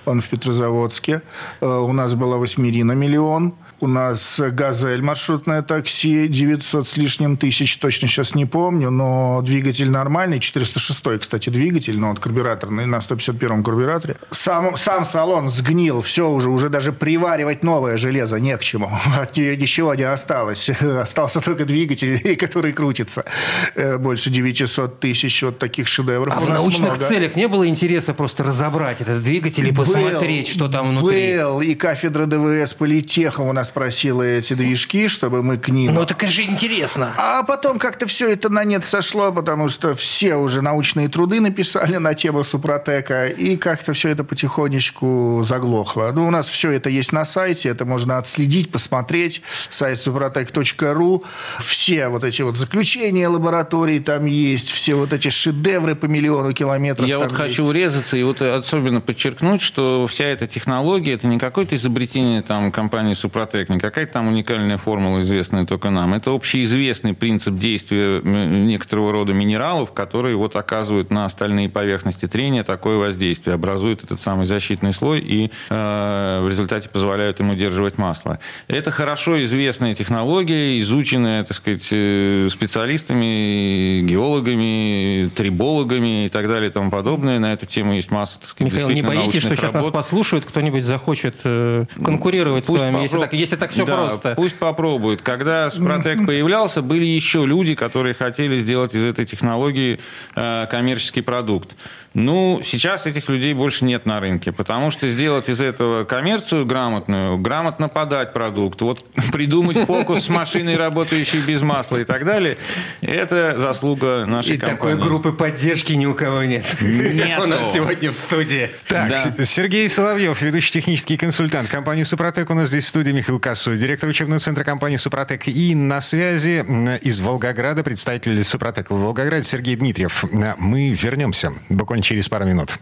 он 0.04 0.20
в 0.20 0.28
Петрозаводске. 0.28 1.22
Э, 1.60 1.66
у 1.66 1.92
нас 1.92 2.14
была 2.14 2.36
«Восьмерина» 2.36 2.92
миллион. 2.92 3.54
У 3.78 3.86
нас 3.88 4.40
«Газель» 4.40 5.02
маршрутное 5.02 5.60
такси, 5.60 6.28
900 6.28 6.88
с 6.88 6.96
лишним 6.96 7.36
тысяч, 7.36 7.76
точно 7.76 8.08
сейчас 8.08 8.34
не 8.34 8.46
помню, 8.46 8.90
но 8.90 9.42
двигатель 9.42 9.90
нормальный, 9.90 10.40
406 10.40 11.20
кстати, 11.20 11.50
двигатель, 11.50 11.98
но 11.98 12.08
вот 12.08 12.18
карбюраторный, 12.18 12.86
на 12.86 12.96
151-м 12.96 13.62
карбюраторе. 13.62 14.16
Сам, 14.30 14.78
сам 14.78 15.04
салон 15.04 15.50
сгнил, 15.50 16.00
все 16.00 16.30
уже, 16.30 16.48
уже 16.48 16.70
даже 16.70 16.92
приваривать 16.92 17.62
новое 17.62 17.98
железо 17.98 18.40
не 18.40 18.56
к 18.56 18.60
чему. 18.60 18.90
От 19.20 19.36
нее 19.36 19.56
ничего 19.58 19.94
не 19.94 20.04
осталось. 20.04 20.70
Остался 20.80 21.42
только 21.42 21.66
двигатель, 21.66 22.36
который 22.40 22.72
крутится. 22.72 23.26
Э, 23.74 23.98
больше 23.98 24.30
900 24.30 25.00
тысяч 25.00 25.42
вот 25.42 25.58
таких 25.58 25.86
шедевров. 25.86 26.34
А 26.34 26.40
в 26.40 26.48
научных 26.48 26.92
много. 26.92 27.04
целях 27.04 27.36
не 27.36 27.46
было 27.46 27.68
интереса 27.68 28.14
просто 28.14 28.42
разобрать 28.42 29.02
этот 29.02 29.22
двигатель 29.22 29.68
и 29.68 29.72
посмотреть, 29.72 30.46
был, 30.46 30.52
что 30.52 30.68
там 30.68 30.90
внутри? 30.90 31.36
Был, 31.36 31.60
и 31.60 31.74
кафедра 31.74 32.24
ДВС 32.24 32.72
политеха 32.72 33.42
у 33.42 33.52
нас 33.52 33.65
спросила 33.66 34.22
эти 34.22 34.54
движки, 34.54 35.08
чтобы 35.08 35.42
мы 35.42 35.58
к 35.58 35.68
ним... 35.68 35.92
Ну, 35.94 36.02
это 36.02 36.26
же 36.26 36.42
интересно. 36.42 37.12
А 37.18 37.42
потом 37.42 37.78
как-то 37.78 38.06
все 38.06 38.30
это 38.30 38.48
на 38.48 38.64
нет 38.64 38.84
сошло, 38.84 39.32
потому 39.32 39.68
что 39.68 39.94
все 39.94 40.36
уже 40.36 40.62
научные 40.62 41.08
труды 41.08 41.40
написали 41.40 41.96
на 41.96 42.14
тему 42.14 42.44
Супротека, 42.44 43.26
и 43.26 43.56
как-то 43.56 43.92
все 43.92 44.10
это 44.10 44.24
потихонечку 44.24 45.42
заглохло. 45.44 46.10
Ну, 46.14 46.26
у 46.26 46.30
нас 46.30 46.46
все 46.46 46.70
это 46.70 46.88
есть 46.88 47.12
на 47.12 47.24
сайте, 47.24 47.68
это 47.68 47.84
можно 47.84 48.18
отследить, 48.18 48.70
посмотреть. 48.70 49.42
Сайт 49.70 49.98
супротек.ру. 50.00 51.24
Все 51.58 52.08
вот 52.08 52.24
эти 52.24 52.42
вот 52.42 52.56
заключения 52.56 53.28
лабораторий 53.28 53.98
там 53.98 54.26
есть, 54.26 54.70
все 54.70 54.94
вот 54.94 55.12
эти 55.12 55.28
шедевры 55.28 55.94
по 55.94 56.06
миллиону 56.06 56.52
километров 56.52 57.08
Я 57.08 57.18
вот 57.18 57.30
есть. 57.30 57.36
хочу 57.36 57.66
урезаться 57.66 58.16
и 58.16 58.22
вот 58.22 58.40
особенно 58.40 59.00
подчеркнуть, 59.00 59.62
что 59.62 60.06
вся 60.06 60.24
эта 60.26 60.46
технология, 60.46 61.14
это 61.14 61.26
не 61.26 61.38
какое-то 61.38 61.74
изобретение 61.76 62.42
там 62.42 62.70
компании 62.70 63.14
Супротек, 63.14 63.55
Супротек, 63.56 63.68
не 63.70 63.78
какая-то 63.78 64.12
там 64.12 64.28
уникальная 64.28 64.76
формула, 64.76 65.22
известная 65.22 65.64
только 65.64 65.90
нам. 65.90 66.14
Это 66.14 66.32
общеизвестный 66.32 67.14
принцип 67.14 67.56
действия 67.56 68.20
некоторого 68.22 69.12
рода 69.12 69.32
минералов, 69.32 69.92
которые 69.92 70.36
вот 70.36 70.56
оказывают 70.56 71.10
на 71.10 71.24
остальные 71.24 71.68
поверхности 71.68 72.26
трения 72.26 72.64
такое 72.64 72.98
воздействие, 72.98 73.54
образуют 73.54 74.04
этот 74.04 74.20
самый 74.20 74.46
защитный 74.46 74.92
слой 74.92 75.20
и 75.20 75.50
э, 75.70 76.40
в 76.42 76.48
результате 76.48 76.88
позволяют 76.88 77.40
им 77.40 77.50
удерживать 77.50 77.98
масло. 77.98 78.38
Это 78.68 78.90
хорошо 78.90 79.42
известная 79.42 79.94
технология, 79.94 80.78
изученная, 80.80 81.44
так 81.44 81.56
сказать, 81.56 81.88
э, 81.92 82.48
специалистами, 82.50 84.02
геологами, 84.02 85.30
трибологами 85.34 86.26
и 86.26 86.28
так 86.28 86.48
далее 86.48 86.70
и 86.70 86.72
тому 86.72 86.90
подобное. 86.90 87.38
На 87.38 87.52
эту 87.52 87.66
тему 87.66 87.94
есть 87.94 88.10
масса, 88.10 88.40
так 88.40 88.50
сказать, 88.50 88.72
Михаил, 88.72 88.90
не 88.90 89.02
боитесь, 89.02 89.40
что 89.40 89.56
сейчас 89.56 89.72
нас 89.72 89.86
послушают, 89.86 90.44
кто-нибудь 90.44 90.84
захочет 90.84 91.36
э, 91.44 91.84
конкурировать 92.04 92.66
Пусть 92.66 92.80
с 92.80 92.82
вами, 92.82 93.02
если 93.02 93.18
так, 93.18 93.32
если 93.46 93.56
так 93.56 93.70
все 93.70 93.84
да, 93.84 93.94
просто. 93.94 94.34
Пусть 94.36 94.56
попробуют. 94.56 95.22
Когда 95.22 95.70
Спротек 95.70 96.26
появлялся, 96.26 96.82
были 96.82 97.04
еще 97.04 97.46
люди, 97.46 97.74
которые 97.74 98.14
хотели 98.14 98.56
сделать 98.56 98.94
из 98.94 99.04
этой 99.04 99.24
технологии 99.24 100.00
э, 100.34 100.66
коммерческий 100.70 101.22
продукт. 101.22 101.76
Ну, 102.18 102.60
сейчас 102.64 103.06
этих 103.06 103.28
людей 103.28 103.52
больше 103.52 103.84
нет 103.84 104.06
на 104.06 104.20
рынке, 104.20 104.50
потому 104.50 104.90
что 104.90 105.06
сделать 105.06 105.50
из 105.50 105.60
этого 105.60 106.04
коммерцию 106.04 106.64
грамотную, 106.64 107.36
грамотно 107.36 107.90
подать 107.90 108.32
продукт, 108.32 108.80
вот 108.80 109.04
придумать 109.32 109.86
фокус 109.86 110.24
с 110.24 110.28
машиной, 110.30 110.78
работающей 110.78 111.40
без 111.40 111.60
масла 111.60 111.98
и 111.98 112.04
так 112.04 112.24
далее, 112.24 112.56
это 113.02 113.58
заслуга 113.58 114.24
нашей 114.26 114.54
и 114.54 114.58
компании. 114.58 114.96
такой 114.96 114.96
группы 114.96 115.32
поддержки 115.32 115.92
ни 115.92 116.06
у 116.06 116.14
кого 116.14 116.42
нет. 116.44 116.64
Нет. 116.80 117.38
У 117.42 117.44
нас 117.44 117.70
сегодня 117.74 118.10
в 118.10 118.14
студии. 118.14 118.70
Так, 118.88 119.10
да. 119.10 119.44
Сергей 119.44 119.86
Соловьев, 119.90 120.40
ведущий 120.40 120.72
технический 120.72 121.18
консультант 121.18 121.68
компании 121.68 122.04
«Супротек». 122.04 122.48
У 122.48 122.54
нас 122.54 122.68
здесь 122.68 122.86
в 122.86 122.88
студии 122.88 123.10
Михаил 123.10 123.35
Кассу, 123.38 123.76
директор 123.76 124.08
учебного 124.08 124.40
центра 124.40 124.64
компании 124.64 124.96
«Супротек». 124.96 125.48
И 125.48 125.74
на 125.74 126.00
связи 126.00 126.64
из 127.02 127.20
Волгограда 127.20 127.82
представитель 127.82 128.42
«Супротек» 128.44 128.90
в 128.90 128.94
Волгограде 128.94 129.44
Сергей 129.44 129.76
Дмитриев. 129.76 130.24
Мы 130.58 130.90
вернемся 130.90 131.52
буквально 131.68 132.02
через 132.02 132.28
пару 132.28 132.44
минут. 132.44 132.78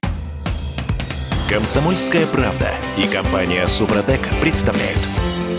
Комсомольская 1.49 2.27
правда 2.27 2.71
и 2.97 3.07
компания 3.07 3.67
Супротек 3.67 4.21
представляют. 4.41 5.01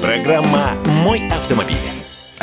Программа 0.01 0.73
«Мой 1.03 1.27
автомобиль». 1.29 1.94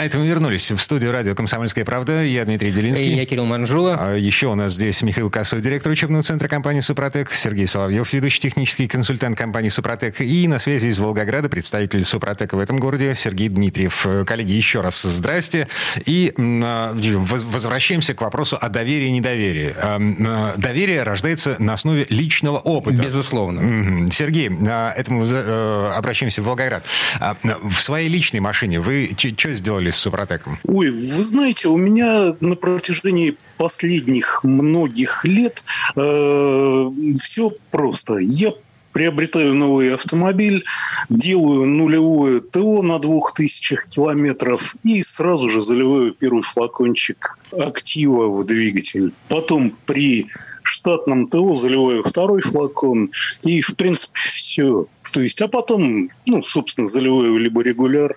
А 0.03 0.05
это 0.05 0.19
мы 0.19 0.27
вернулись 0.27 0.69
в 0.73 0.79
студию 0.79 1.13
радио 1.13 1.37
«Комсомольская 1.37 1.85
правда». 1.85 2.25
Я 2.25 2.45
Дмитрий 2.45 2.73
Делинский. 2.73 3.13
И 3.13 3.15
я 3.15 3.25
Кирилл 3.25 3.45
Манжула. 3.45 3.97
А 4.01 4.17
еще 4.17 4.49
у 4.49 4.57
нас 4.57 4.73
здесь 4.73 5.01
Михаил 5.03 5.31
Косой, 5.31 5.61
директор 5.61 5.93
учебного 5.93 6.25
центра 6.25 6.49
компании 6.49 6.81
«Супротек», 6.81 7.33
Сергей 7.33 7.69
Соловьев, 7.69 8.13
ведущий 8.13 8.41
технический 8.41 8.89
консультант 8.89 9.39
компании 9.39 9.69
«Супротек». 9.69 10.21
И 10.21 10.49
на 10.49 10.59
связи 10.59 10.89
из 10.89 10.99
Волгограда 10.99 11.49
представитель 11.49 12.05
«Супротека» 12.05 12.57
в 12.57 12.59
этом 12.59 12.81
городе 12.81 13.15
Сергей 13.15 13.49
Дмитриев. 13.49 14.05
Коллеги, 14.27 14.51
еще 14.51 14.81
раз 14.81 15.01
здрасте. 15.03 15.69
И 16.05 16.35
а, 16.37 16.97
возвращаемся 16.97 18.15
к 18.15 18.23
вопросу 18.23 18.59
о 18.61 18.69
доверии 18.71 19.07
и 19.07 19.13
недоверии. 19.13 19.73
А, 19.81 20.55
доверие 20.57 21.05
рождается 21.05 21.55
на 21.61 21.75
основе 21.75 22.07
личного 22.09 22.59
опыта. 22.59 23.01
Безусловно. 23.01 24.11
Сергей, 24.11 24.49
это 24.49 25.13
мы 25.13 25.25
э, 25.29 25.91
обращаемся 25.95 26.43
в 26.43 26.47
Волгоград. 26.47 26.83
В 27.21 27.81
своей 27.81 28.09
личной 28.09 28.41
машине 28.41 28.81
вы 28.81 29.09
что 29.17 29.55
сделали 29.55 29.92
с 29.93 29.99
Супротеком? 29.99 30.59
Ой, 30.65 30.91
вы 30.91 31.23
знаете, 31.23 31.69
у 31.69 31.77
меня 31.77 32.35
на 32.41 32.57
протяжении 32.57 33.37
последних 33.57 34.43
многих 34.45 35.25
лет 35.25 35.65
э, 35.97 36.91
все 37.19 37.53
просто. 37.71 38.19
Я 38.19 38.53
приобретаю 38.93 39.55
новый 39.55 39.95
автомобиль, 39.95 40.65
делаю 41.09 41.67
нулевое 41.67 42.41
ТО 42.41 42.83
на 42.83 42.99
двух 42.99 43.33
тысячах 43.35 43.89
километров 43.89 44.77
и 44.85 45.03
сразу 45.03 45.49
же 45.49 45.63
заливаю 45.63 46.13
первый 46.13 46.43
флакончик 46.43 47.39
актива 47.53 48.31
в 48.31 48.45
двигатель. 48.45 49.13
Потом 49.29 49.73
при 49.87 50.27
штатном 50.63 51.29
ТО 51.29 51.55
заливаю 51.55 52.03
второй 52.03 52.41
флакон 52.41 53.11
и, 53.43 53.61
в 53.61 53.75
принципе, 53.77 54.21
все. 54.21 54.87
То 55.13 55.21
есть, 55.21 55.41
а 55.43 55.49
потом, 55.49 56.09
ну, 56.27 56.43
собственно, 56.43 56.87
заливаю 56.87 57.37
либо 57.37 57.63
регуляр, 57.63 58.17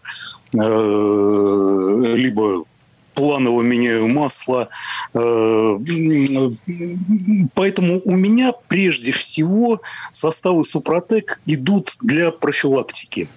э, 0.54 2.14
либо 2.16 2.64
планово 3.14 3.62
меняю 3.62 4.08
масло. 4.08 4.70
Э, 5.14 5.78
поэтому 7.54 8.02
у 8.04 8.16
меня 8.16 8.54
прежде 8.68 9.12
всего 9.12 9.82
составы 10.12 10.64
Супротек 10.64 11.42
идут 11.46 11.98
для 12.02 12.32
профилактики. 12.32 13.28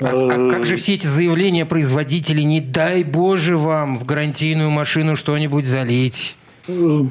А, 0.00 0.08
а 0.08 0.50
как 0.50 0.66
же 0.66 0.76
все 0.76 0.94
эти 0.94 1.06
заявления 1.06 1.66
производителей, 1.66 2.44
не 2.44 2.60
дай 2.60 3.04
боже 3.04 3.56
вам 3.56 3.96
в 3.96 4.04
гарантийную 4.04 4.70
машину 4.70 5.14
что-нибудь 5.14 5.66
залить? 5.66 6.36
Вы 6.66 7.10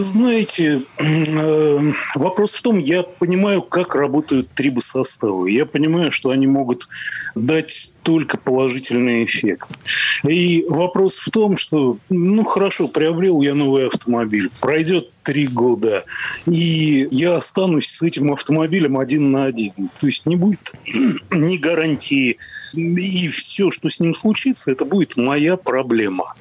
знаете, 0.00 0.82
э, 0.98 1.78
вопрос 2.14 2.54
в 2.54 2.62
том, 2.62 2.78
я 2.78 3.02
понимаю, 3.02 3.60
как 3.60 3.94
работают 3.94 4.48
трибосоставы. 4.54 5.50
Я 5.50 5.66
понимаю, 5.66 6.10
что 6.10 6.30
они 6.30 6.46
могут 6.46 6.88
дать 7.34 7.92
только 8.02 8.38
положительный 8.38 9.24
эффект. 9.24 9.82
И 10.26 10.64
вопрос 10.68 11.18
в 11.18 11.30
том, 11.30 11.56
что, 11.56 11.98
ну 12.08 12.44
хорошо, 12.44 12.88
приобрел 12.88 13.42
я 13.42 13.54
новый 13.54 13.86
автомобиль, 13.86 14.48
пройдет 14.60 15.10
три 15.22 15.46
года, 15.46 16.04
и 16.46 17.08
я 17.10 17.36
останусь 17.36 17.88
с 17.88 18.02
этим 18.02 18.32
автомобилем 18.32 18.96
один 18.96 19.30
на 19.30 19.46
один. 19.46 19.90
То 19.98 20.06
есть 20.06 20.24
не 20.24 20.36
будет 20.36 20.72
ни 21.30 21.58
гарантии, 21.58 22.38
и 22.72 23.28
все, 23.28 23.70
что 23.70 23.88
с 23.88 24.00
ним 24.00 24.14
случится, 24.14 24.72
это 24.72 24.84
будет 24.84 25.16
моя 25.16 25.56
проблема. 25.56 26.34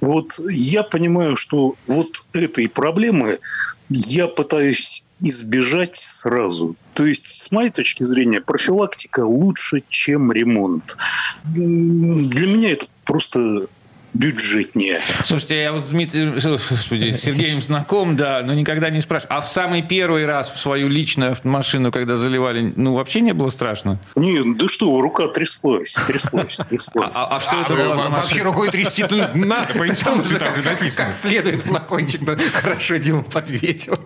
Вот 0.00 0.40
я 0.50 0.82
понимаю, 0.82 1.36
что 1.36 1.76
вот 1.86 2.26
этой 2.32 2.68
проблемы 2.68 3.38
я 3.88 4.28
пытаюсь 4.28 5.04
избежать 5.20 5.94
сразу. 5.94 6.76
То 6.94 7.06
есть, 7.06 7.28
с 7.28 7.50
моей 7.52 7.70
точки 7.70 8.02
зрения, 8.02 8.40
профилактика 8.40 9.20
лучше, 9.20 9.82
чем 9.88 10.32
ремонт. 10.32 10.96
Для 11.44 12.46
меня 12.46 12.72
это 12.72 12.86
просто 13.04 13.68
бюджетнее. 14.14 15.00
Слушайте, 15.24 15.62
я 15.62 15.72
вот 15.72 15.86
с 15.86 15.90
Дмитрием, 15.90 16.34
господи, 16.34 17.12
с 17.12 17.22
Сергеем 17.22 17.62
знаком, 17.62 18.16
да, 18.16 18.42
но 18.44 18.54
никогда 18.54 18.90
не 18.90 19.00
спрашиваю. 19.00 19.38
А 19.38 19.40
в 19.40 19.50
самый 19.50 19.82
первый 19.82 20.26
раз 20.26 20.50
в 20.50 20.58
свою 20.58 20.88
личную 20.88 21.36
машину, 21.44 21.90
когда 21.90 22.16
заливали, 22.16 22.72
ну, 22.76 22.94
вообще 22.94 23.20
не 23.20 23.32
было 23.32 23.48
страшно? 23.48 23.98
Нет, 24.16 24.56
да 24.56 24.68
что, 24.68 25.00
рука 25.00 25.28
тряслась, 25.28 25.94
тряслась, 26.06 26.60
тряслась. 26.68 27.16
А, 27.16 27.36
а 27.36 27.40
что 27.40 27.60
это 27.62 27.74
было 27.74 27.96
за 27.96 28.10
Вообще 28.10 28.42
рукой 28.42 28.68
трясти 28.68 29.02
надо, 29.34 29.74
по 29.74 29.88
инструкции 29.88 30.36
так 30.36 30.64
написано. 30.64 31.06
Как 31.08 31.16
следует 31.16 31.62
флакончик, 31.62 32.20
хорошо 32.52 32.96
Дима 32.96 33.22
подветил. 33.22 33.98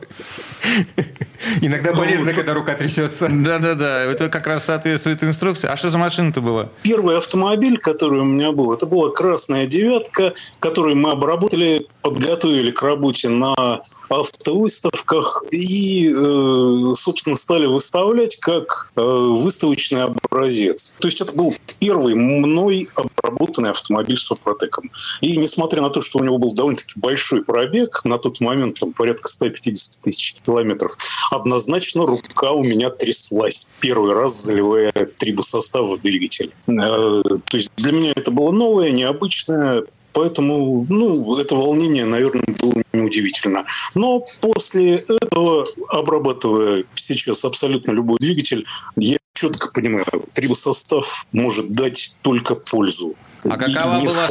Иногда 1.61 1.93
болезненно, 1.93 2.33
когда 2.33 2.55
рука 2.55 2.75
трясется. 2.75 3.29
Да-да-да, 3.31 4.05
это 4.05 4.29
как 4.29 4.47
раз 4.47 4.65
соответствует 4.65 5.23
инструкции. 5.23 5.69
А 5.69 5.77
что 5.77 5.91
за 5.91 5.99
машина-то 5.99 6.41
была? 6.41 6.69
Первый 6.83 7.17
автомобиль, 7.17 7.79
который 7.79 8.21
у 8.21 8.25
меня 8.25 8.53
был, 8.53 8.73
это 8.73 8.87
была 8.87 9.11
красная 9.11 9.67
девятка, 9.67 10.35
которую 10.61 10.97
мы 10.97 11.11
обработали, 11.11 11.87
подготовили 12.03 12.71
к 12.71 12.83
работе 12.83 13.29
на 13.29 13.83
автовыставках 14.09 15.45
и, 15.51 16.13
э, 16.15 16.91
собственно, 16.95 17.37
стали 17.37 17.67
выставлять 17.67 18.37
как 18.37 18.93
э, 18.97 19.01
выставочный 19.01 20.05
образец. 20.05 20.95
То 20.99 21.09
есть 21.09 21.21
это 21.21 21.33
был 21.33 21.53
первый 21.79 22.15
мной 22.15 22.89
обработанный 22.95 23.71
автомобиль 23.71 24.17
с 24.17 24.23
Супротеком. 24.23 24.91
И 25.21 25.37
несмотря 25.37 25.83
на 25.83 25.91
то, 25.91 26.01
что 26.01 26.19
у 26.19 26.25
него 26.25 26.39
был 26.39 26.55
довольно-таки 26.55 26.99
большой 26.99 27.43
пробег, 27.43 28.05
на 28.05 28.19
тот 28.19 28.41
момент 28.41 28.79
там 28.79 28.93
порядка 28.93 29.29
150 29.29 30.03
тысяч 30.03 30.35
километров, 30.45 30.97
однозначно 31.37 32.07
рука 32.07 32.53
у 32.53 32.65
меня 32.65 32.91
тряслась 32.91 33.69
первый 33.81 34.15
раз, 34.15 34.43
заливая 34.43 34.93
трибосостав 35.19 35.87
в 35.87 36.03
двигатель. 36.03 36.53
Э, 36.67 36.73
то 36.73 37.57
есть 37.57 37.71
для 37.77 37.93
меня 37.93 38.13
это 38.15 38.31
было 38.31 38.51
новое, 38.51 38.91
необычное, 38.91 39.85
Поэтому, 40.17 40.87
ну, 40.89 41.39
это 41.39 41.57
волнение, 41.57 42.07
наверное, 42.07 42.57
было 42.63 42.83
неудивительно. 42.95 43.67
Но 43.95 44.25
после 44.41 45.05
этого, 45.09 45.67
обрабатывая 45.91 46.85
сейчас 46.95 47.45
абсолютно 47.45 47.91
любой 47.91 48.17
двигатель, 48.19 48.65
я 48.97 49.19
четко 49.35 49.71
понимаю, 49.71 50.07
трибосостав 50.33 51.27
может 51.33 51.71
дать 51.73 52.17
только 52.23 52.55
пользу. 52.55 53.15
А 53.51 53.57
какова 53.57 54.01
была 54.01 54.29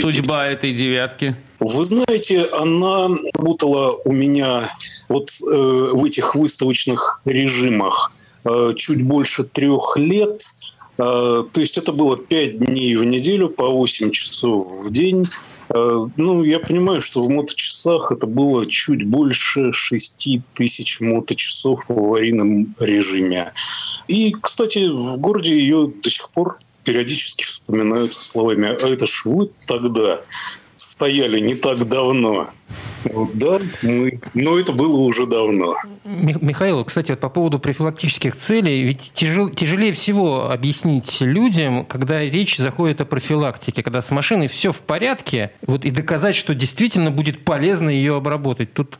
судьба 0.00 0.46
этой 0.46 0.72
девятки? 0.72 1.34
Вы 1.60 1.84
знаете, 1.84 2.44
она 2.52 3.08
работала 3.34 3.98
у 4.04 4.12
меня 4.12 4.70
вот 5.08 5.30
э, 5.30 5.54
в 5.92 6.04
этих 6.04 6.34
выставочных 6.34 7.20
режимах 7.24 8.12
э, 8.44 8.72
чуть 8.76 9.02
больше 9.02 9.44
трех 9.44 9.96
лет. 9.96 10.42
Э, 10.98 11.44
то 11.52 11.60
есть 11.60 11.78
это 11.78 11.92
было 11.92 12.16
пять 12.16 12.58
дней 12.58 12.94
в 12.96 13.04
неделю 13.04 13.48
по 13.48 13.68
8 13.68 14.10
часов 14.10 14.62
в 14.64 14.92
день. 14.92 15.24
Э, 15.74 16.06
ну, 16.16 16.44
я 16.44 16.58
понимаю, 16.58 17.00
что 17.00 17.20
в 17.20 17.28
моточасах 17.28 18.12
это 18.12 18.26
было 18.26 18.66
чуть 18.66 19.06
больше 19.06 19.72
6 19.72 20.28
тысяч 20.54 21.00
моточасов 21.00 21.88
в 21.88 21.92
аварийном 21.92 22.74
режиме. 22.78 23.52
И, 24.08 24.34
кстати, 24.40 24.88
в 24.88 25.18
городе 25.18 25.58
ее 25.58 25.90
до 26.02 26.10
сих 26.10 26.30
пор 26.30 26.58
периодически 26.86 27.44
вспоминают 27.44 28.14
словами 28.14 28.68
«А 28.68 28.88
это 28.88 29.06
ж 29.06 29.22
вы 29.24 29.50
тогда 29.66 30.22
стояли 30.76 31.40
не 31.40 31.56
так 31.56 31.86
давно». 31.88 32.48
Да, 33.34 33.58
мы, 33.82 34.20
но 34.34 34.58
это 34.58 34.72
было 34.72 34.98
уже 34.98 35.26
давно. 35.26 35.74
Михаил, 36.04 36.84
кстати, 36.84 37.10
вот 37.12 37.20
по 37.20 37.28
поводу 37.28 37.58
профилактических 37.58 38.36
целей, 38.36 38.82
ведь 38.82 39.12
тяжел, 39.14 39.50
тяжелее 39.50 39.92
всего 39.92 40.50
объяснить 40.50 41.20
людям, 41.20 41.84
когда 41.84 42.20
речь 42.20 42.56
заходит 42.56 43.00
о 43.00 43.04
профилактике, 43.04 43.82
когда 43.82 44.02
с 44.02 44.10
машиной 44.10 44.46
все 44.46 44.72
в 44.72 44.80
порядке, 44.80 45.52
вот 45.66 45.84
и 45.84 45.90
доказать, 45.90 46.34
что 46.34 46.54
действительно 46.54 47.10
будет 47.10 47.44
полезно 47.44 47.90
ее 47.90 48.16
обработать. 48.16 48.72
Тут 48.72 48.98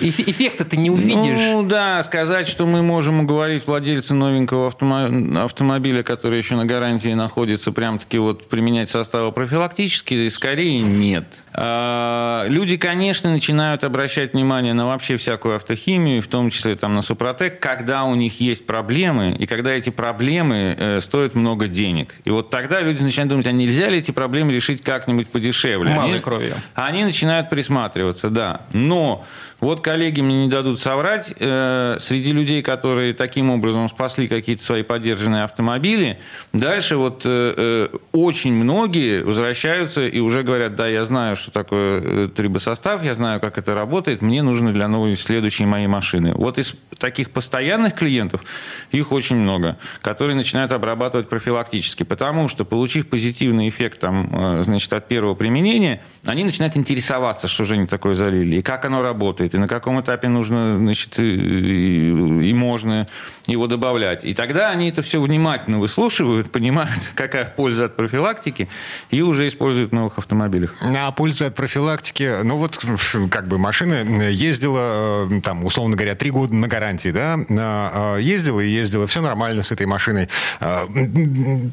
эффекта 0.00 0.64
ты 0.64 0.76
не 0.76 0.90
увидишь. 0.90 1.38
Ну 1.38 1.62
да, 1.62 2.02
сказать, 2.02 2.48
что 2.48 2.66
мы 2.66 2.82
можем 2.82 3.20
уговорить 3.20 3.66
владельца 3.66 4.14
новенького 4.14 4.68
автомобиля, 4.68 6.02
который 6.02 6.38
еще 6.38 6.56
на 6.56 6.66
гарантии 6.66 7.14
находится, 7.14 7.72
прям-таки 7.72 8.18
вот 8.18 8.48
применять 8.48 8.90
составы 8.90 9.32
профилактически, 9.32 10.28
скорее 10.28 10.80
нет. 10.80 11.26
А, 11.60 12.44
люди, 12.46 12.76
конечно, 12.76 13.32
начинают 13.32 13.82
обращать 13.82 14.32
внимание 14.32 14.74
на 14.74 14.86
вообще 14.86 15.16
всякую 15.16 15.56
автохимию, 15.56 16.22
в 16.22 16.28
том 16.28 16.50
числе 16.50 16.76
там, 16.76 16.94
на 16.94 17.02
Супротек, 17.02 17.58
когда 17.58 18.04
у 18.04 18.14
них 18.14 18.40
есть 18.40 18.64
проблемы, 18.64 19.34
и 19.36 19.44
когда 19.46 19.72
эти 19.72 19.90
проблемы 19.90 20.76
э, 20.78 21.00
стоят 21.00 21.34
много 21.34 21.66
денег. 21.66 22.14
И 22.24 22.30
вот 22.30 22.50
тогда 22.50 22.80
люди 22.80 23.02
начинают 23.02 23.30
думать, 23.30 23.48
а 23.48 23.52
нельзя 23.52 23.88
ли 23.88 23.98
эти 23.98 24.12
проблемы 24.12 24.52
решить 24.52 24.82
как-нибудь 24.82 25.30
подешевле? 25.30 25.94
Малой 25.94 26.12
они, 26.12 26.20
кровью. 26.20 26.54
Они 26.74 27.02
начинают 27.02 27.50
присматриваться, 27.50 28.30
да. 28.30 28.60
Но 28.72 29.24
вот 29.60 29.80
коллеги 29.80 30.20
мне 30.20 30.44
не 30.44 30.48
дадут 30.48 30.80
соврать, 30.80 31.34
э, 31.38 31.96
среди 32.00 32.32
людей, 32.32 32.62
которые 32.62 33.12
таким 33.12 33.50
образом 33.50 33.88
спасли 33.88 34.28
какие-то 34.28 34.62
свои 34.62 34.82
поддержанные 34.82 35.42
автомобили, 35.42 36.18
дальше 36.52 36.96
вот 36.96 37.22
э, 37.24 37.54
э, 37.56 37.96
очень 38.12 38.52
многие 38.52 39.22
возвращаются 39.22 40.06
и 40.06 40.20
уже 40.20 40.44
говорят, 40.44 40.76
да, 40.76 40.86
я 40.86 41.04
знаю, 41.04 41.34
что 41.34 41.50
такое 41.50 42.28
трибосостав, 42.28 43.04
я 43.04 43.14
знаю, 43.14 43.40
как 43.40 43.58
это 43.58 43.74
работает, 43.74 44.22
мне 44.22 44.42
нужно 44.42 44.72
для 44.72 44.86
новой 44.86 45.16
следующей 45.16 45.66
моей 45.66 45.88
машины. 45.88 46.34
Вот 46.34 46.58
из 46.58 46.74
таких 46.98 47.30
постоянных 47.30 47.94
клиентов 47.94 48.42
их 48.90 49.12
очень 49.12 49.36
много, 49.36 49.76
которые 50.02 50.36
начинают 50.36 50.72
обрабатывать 50.72 51.28
профилактически, 51.28 52.02
потому 52.02 52.48
что, 52.48 52.64
получив 52.64 53.08
позитивный 53.08 53.68
эффект 53.68 54.00
там, 54.00 54.30
э, 54.32 54.62
значит, 54.64 54.92
от 54.92 55.08
первого 55.08 55.34
применения, 55.34 56.02
они 56.24 56.44
начинают 56.44 56.76
интересоваться, 56.76 57.48
что 57.48 57.64
же 57.64 57.74
они 57.74 57.86
такое 57.86 58.14
залили, 58.14 58.56
и 58.56 58.62
как 58.62 58.84
оно 58.84 59.02
работает, 59.02 59.54
и 59.54 59.58
на 59.58 59.68
каком 59.68 60.00
этапе 60.00 60.28
нужно, 60.28 60.78
значит, 60.78 61.18
и, 61.18 62.10
и 62.48 62.54
можно 62.54 63.08
его 63.46 63.66
добавлять. 63.66 64.24
И 64.24 64.34
тогда 64.34 64.70
они 64.70 64.88
это 64.88 65.02
все 65.02 65.20
внимательно 65.20 65.78
выслушивают, 65.78 66.50
понимают, 66.52 67.12
какая 67.14 67.44
польза 67.44 67.86
от 67.86 67.96
профилактики, 67.96 68.68
и 69.10 69.22
уже 69.22 69.48
используют 69.48 69.90
в 69.90 69.94
новых 69.94 70.18
автомобилях. 70.18 70.76
А 70.82 71.10
польза 71.12 71.46
от 71.46 71.54
профилактики, 71.54 72.42
ну 72.42 72.56
вот 72.56 72.78
как 73.30 73.48
бы 73.48 73.58
машина 73.58 74.02
ездила, 74.30 75.28
э, 75.30 75.40
там, 75.42 75.64
условно 75.64 75.96
говоря, 75.96 76.14
три 76.14 76.30
года 76.30 76.54
на 76.54 76.68
гарантии, 76.68 77.10
да, 77.10 77.38
э, 77.48 78.22
ездила 78.22 78.60
и 78.60 78.77
ездила, 78.78 79.06
все 79.06 79.20
нормально 79.20 79.62
с 79.62 79.72
этой 79.72 79.86
машиной. 79.86 80.28
Э, 80.60 80.86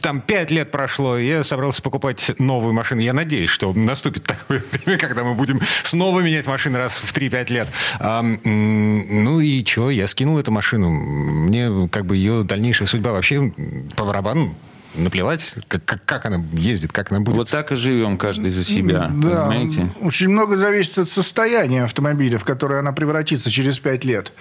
там 0.02 0.22
пять 0.22 0.52
лет 0.52 0.72
прошло, 0.72 1.18
я 1.18 1.44
собрался 1.44 1.82
покупать 1.82 2.32
новую 2.40 2.74
машину. 2.74 3.02
Я 3.02 3.14
надеюсь, 3.14 3.50
что 3.50 3.74
наступит 3.74 4.24
такое 4.24 4.62
время, 4.72 5.00
когда 5.00 5.24
мы 5.24 5.36
будем 5.36 5.60
снова 5.84 6.20
менять 6.22 6.48
машины 6.48 6.78
раз 6.78 6.98
в 6.98 7.14
3-5 7.14 7.54
лет. 7.54 7.68
А, 8.00 8.22
ну 8.22 9.40
и 9.40 9.66
что, 9.66 9.90
я 9.90 10.08
скинул 10.08 10.40
эту 10.40 10.52
машину. 10.52 10.90
Мне 10.90 11.90
как 11.90 12.06
бы 12.06 12.16
ее 12.18 12.44
дальнейшая 12.44 12.88
судьба 12.88 13.12
вообще 13.12 13.52
по 13.96 14.06
барабану 14.06 14.56
наплевать, 14.98 15.54
как, 15.68 15.84
как, 15.86 16.06
как 16.06 16.26
она 16.26 16.44
ездит, 16.54 16.92
как 16.92 17.12
она 17.12 17.20
будет. 17.20 17.36
Вот 17.36 17.50
так 17.50 17.72
и 17.72 17.76
живем 17.76 18.18
каждый 18.18 18.52
за 18.52 18.64
себя, 18.64 19.12
да, 19.14 19.48
понимаете? 19.48 19.90
Очень 20.02 20.30
много 20.30 20.58
зависит 20.58 20.98
от 20.98 21.10
состояния 21.10 21.84
автомобиля, 21.84 22.38
в 22.38 22.44
которое 22.44 22.80
она 22.80 22.92
превратится 22.92 23.50
через 23.50 23.80
пять 23.80 24.06
лет. 24.06 24.34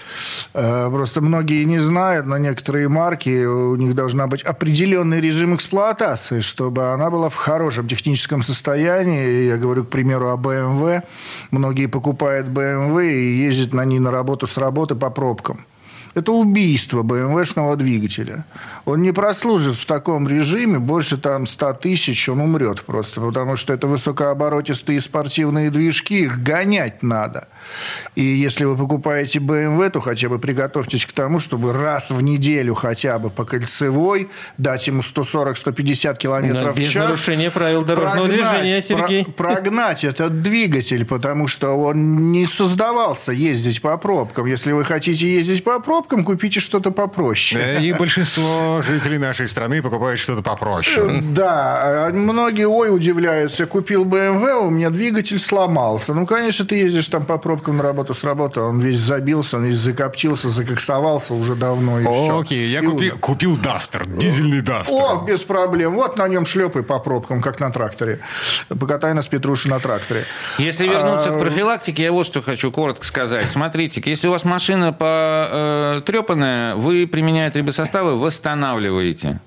Э, 0.54 0.88
просто 0.90 1.20
многие 1.20 1.64
не 1.64 1.78
знают, 1.78 2.26
но 2.26 2.38
некоторые 2.38 2.88
марки, 2.88 3.44
у 3.44 3.76
них 3.76 3.94
должна 3.94 4.26
быть 4.26 4.42
определенный 4.42 5.20
режим 5.20 5.54
эксплуатации, 5.54 6.40
чтобы 6.40 6.92
она 6.92 7.10
была 7.10 7.28
в 7.28 7.36
хорошем 7.36 7.88
техническом 7.88 8.42
состоянии. 8.42 9.46
Я 9.46 9.56
говорю, 9.56 9.84
к 9.84 9.90
примеру, 9.90 10.30
о 10.30 10.36
BMW. 10.36 11.02
Многие 11.50 11.86
покупают 11.86 12.46
BMW 12.46 13.12
и 13.12 13.36
ездят 13.46 13.74
на 13.74 13.84
ней 13.84 13.98
на 13.98 14.10
работу 14.10 14.46
с 14.46 14.56
работы 14.56 14.94
по 14.94 15.10
пробкам. 15.10 15.64
Это 16.14 16.30
убийство 16.30 17.02
БМВшного 17.02 17.76
двигателя. 17.76 18.44
Он 18.84 19.02
не 19.02 19.12
прослужит 19.12 19.74
в 19.74 19.84
таком 19.84 20.28
режиме 20.28 20.78
больше 20.78 21.16
там 21.16 21.46
100 21.46 21.72
тысяч, 21.74 22.28
он 22.28 22.40
умрет 22.40 22.82
просто, 22.82 23.20
потому 23.20 23.56
что 23.56 23.72
это 23.72 23.88
высокооборотистые 23.88 25.00
спортивные 25.00 25.70
движки, 25.70 26.20
их 26.20 26.42
гонять 26.42 27.02
надо. 27.02 27.48
И 28.14 28.22
если 28.22 28.64
вы 28.64 28.76
покупаете 28.76 29.40
BMW, 29.40 29.90
то 29.90 30.00
хотя 30.00 30.28
бы 30.28 30.38
приготовьтесь 30.38 31.04
к 31.04 31.12
тому, 31.12 31.40
чтобы 31.40 31.72
раз 31.72 32.10
в 32.10 32.22
неделю 32.22 32.74
хотя 32.74 33.18
бы 33.18 33.30
по 33.30 33.44
кольцевой 33.44 34.28
дать 34.56 34.86
ему 34.86 35.00
140-150 35.00 36.16
километров 36.16 36.76
в 36.76 36.84
час. 36.84 37.08
нарушения 37.08 37.50
правил 37.50 37.82
дорожного 37.82 38.28
прогнать, 38.28 38.50
движения, 38.50 38.82
Сергей. 38.82 39.24
Про, 39.24 39.54
прогнать 39.54 40.04
этот 40.04 40.42
двигатель, 40.42 41.04
потому 41.04 41.48
что 41.48 41.70
он 41.70 42.30
не 42.30 42.46
создавался 42.46 43.32
ездить 43.32 43.82
по 43.82 43.96
пробкам. 43.96 44.46
Если 44.46 44.70
вы 44.70 44.84
хотите 44.84 45.34
ездить 45.34 45.64
по 45.64 45.80
пробкам, 45.80 46.03
купите 46.08 46.60
что-то 46.60 46.90
попроще. 46.90 47.80
И 47.82 47.92
большинство 47.92 48.82
жителей 48.82 49.18
нашей 49.18 49.48
страны 49.48 49.82
покупают 49.82 50.20
что-то 50.20 50.42
попроще. 50.42 51.22
Да. 51.22 52.10
Многие, 52.12 52.66
ой, 52.66 52.94
удивляются. 52.94 53.66
Купил 53.66 54.04
BMW, 54.04 54.66
у 54.66 54.70
меня 54.70 54.90
двигатель 54.90 55.38
сломался. 55.38 56.14
Ну, 56.14 56.26
конечно, 56.26 56.64
ты 56.64 56.76
ездишь 56.76 57.08
там 57.08 57.24
по 57.24 57.38
пробкам 57.38 57.78
на 57.78 57.82
работу 57.82 58.14
с 58.14 58.24
работы, 58.24 58.60
он 58.60 58.80
весь 58.80 58.98
забился, 58.98 59.56
он 59.56 59.64
весь 59.64 59.76
закоптился, 59.76 60.48
закоксовался 60.48 61.34
уже 61.34 61.54
давно. 61.54 62.00
И 62.00 62.04
О, 62.04 62.12
все. 62.12 62.40
Окей, 62.40 62.68
я 62.68 62.82
купи, 62.82 63.10
купил 63.10 63.56
Дастер, 63.56 64.06
дизельный 64.06 64.60
Дастер. 64.60 64.94
О, 64.94 65.24
без 65.26 65.42
проблем. 65.42 65.94
Вот 65.94 66.16
на 66.16 66.28
нем 66.28 66.46
шлепай 66.46 66.82
по 66.82 66.98
пробкам, 66.98 67.40
как 67.40 67.60
на 67.60 67.70
тракторе. 67.70 68.20
Покатай 68.68 69.14
нас, 69.14 69.26
Петруши, 69.26 69.68
на 69.68 69.80
тракторе. 69.80 70.24
Если 70.58 70.86
вернуться 70.86 71.30
а... 71.30 71.36
к 71.36 71.40
профилактике, 71.40 72.04
я 72.04 72.12
вот 72.12 72.26
что 72.26 72.42
хочу 72.42 72.70
коротко 72.70 73.04
сказать. 73.04 73.46
Смотрите, 73.46 74.02
если 74.04 74.28
у 74.28 74.30
вас 74.30 74.44
машина 74.44 74.92
потрепанная, 74.92 75.93
э, 76.02 76.74
вы, 76.76 77.06
применяя 77.06 77.50
трибосоставы, 77.50 78.18
восстанавливаете 78.18 79.40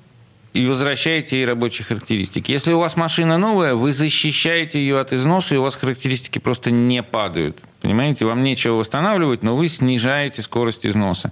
и 0.53 0.65
возвращаете 0.65 1.38
ей 1.38 1.45
рабочие 1.45 1.86
характеристики. 1.86 2.51
Если 2.51 2.73
у 2.73 2.79
вас 2.79 2.95
машина 2.95 3.38
новая, 3.38 3.75
вы 3.75 3.91
защищаете 3.91 4.79
ее 4.79 4.99
от 4.99 5.13
износа, 5.13 5.55
и 5.55 5.57
у 5.57 5.62
вас 5.62 5.75
характеристики 5.75 6.39
просто 6.39 6.71
не 6.71 7.03
падают. 7.03 7.57
Понимаете, 7.81 8.25
вам 8.25 8.43
нечего 8.43 8.73
восстанавливать, 8.73 9.43
но 9.43 9.55
вы 9.55 9.67
снижаете 9.67 10.41
скорость 10.41 10.86
износа. 10.86 11.31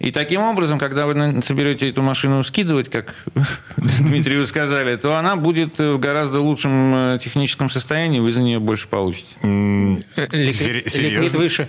И 0.00 0.12
таким 0.12 0.40
образом, 0.40 0.78
когда 0.78 1.04
вы 1.04 1.42
соберете 1.42 1.90
эту 1.90 2.00
машину 2.00 2.42
скидывать, 2.42 2.88
как 2.88 3.14
Дмитрию 3.76 4.46
сказали, 4.46 4.96
то 4.96 5.14
она 5.16 5.36
будет 5.36 5.78
в 5.78 5.98
гораздо 5.98 6.40
лучшем 6.40 6.94
э, 6.94 7.18
техническом 7.22 7.68
состоянии, 7.68 8.18
вы 8.18 8.32
за 8.32 8.40
нее 8.40 8.60
больше 8.60 8.88
получите. 8.88 9.36
Ликвид 9.42 11.32
выше. 11.32 11.68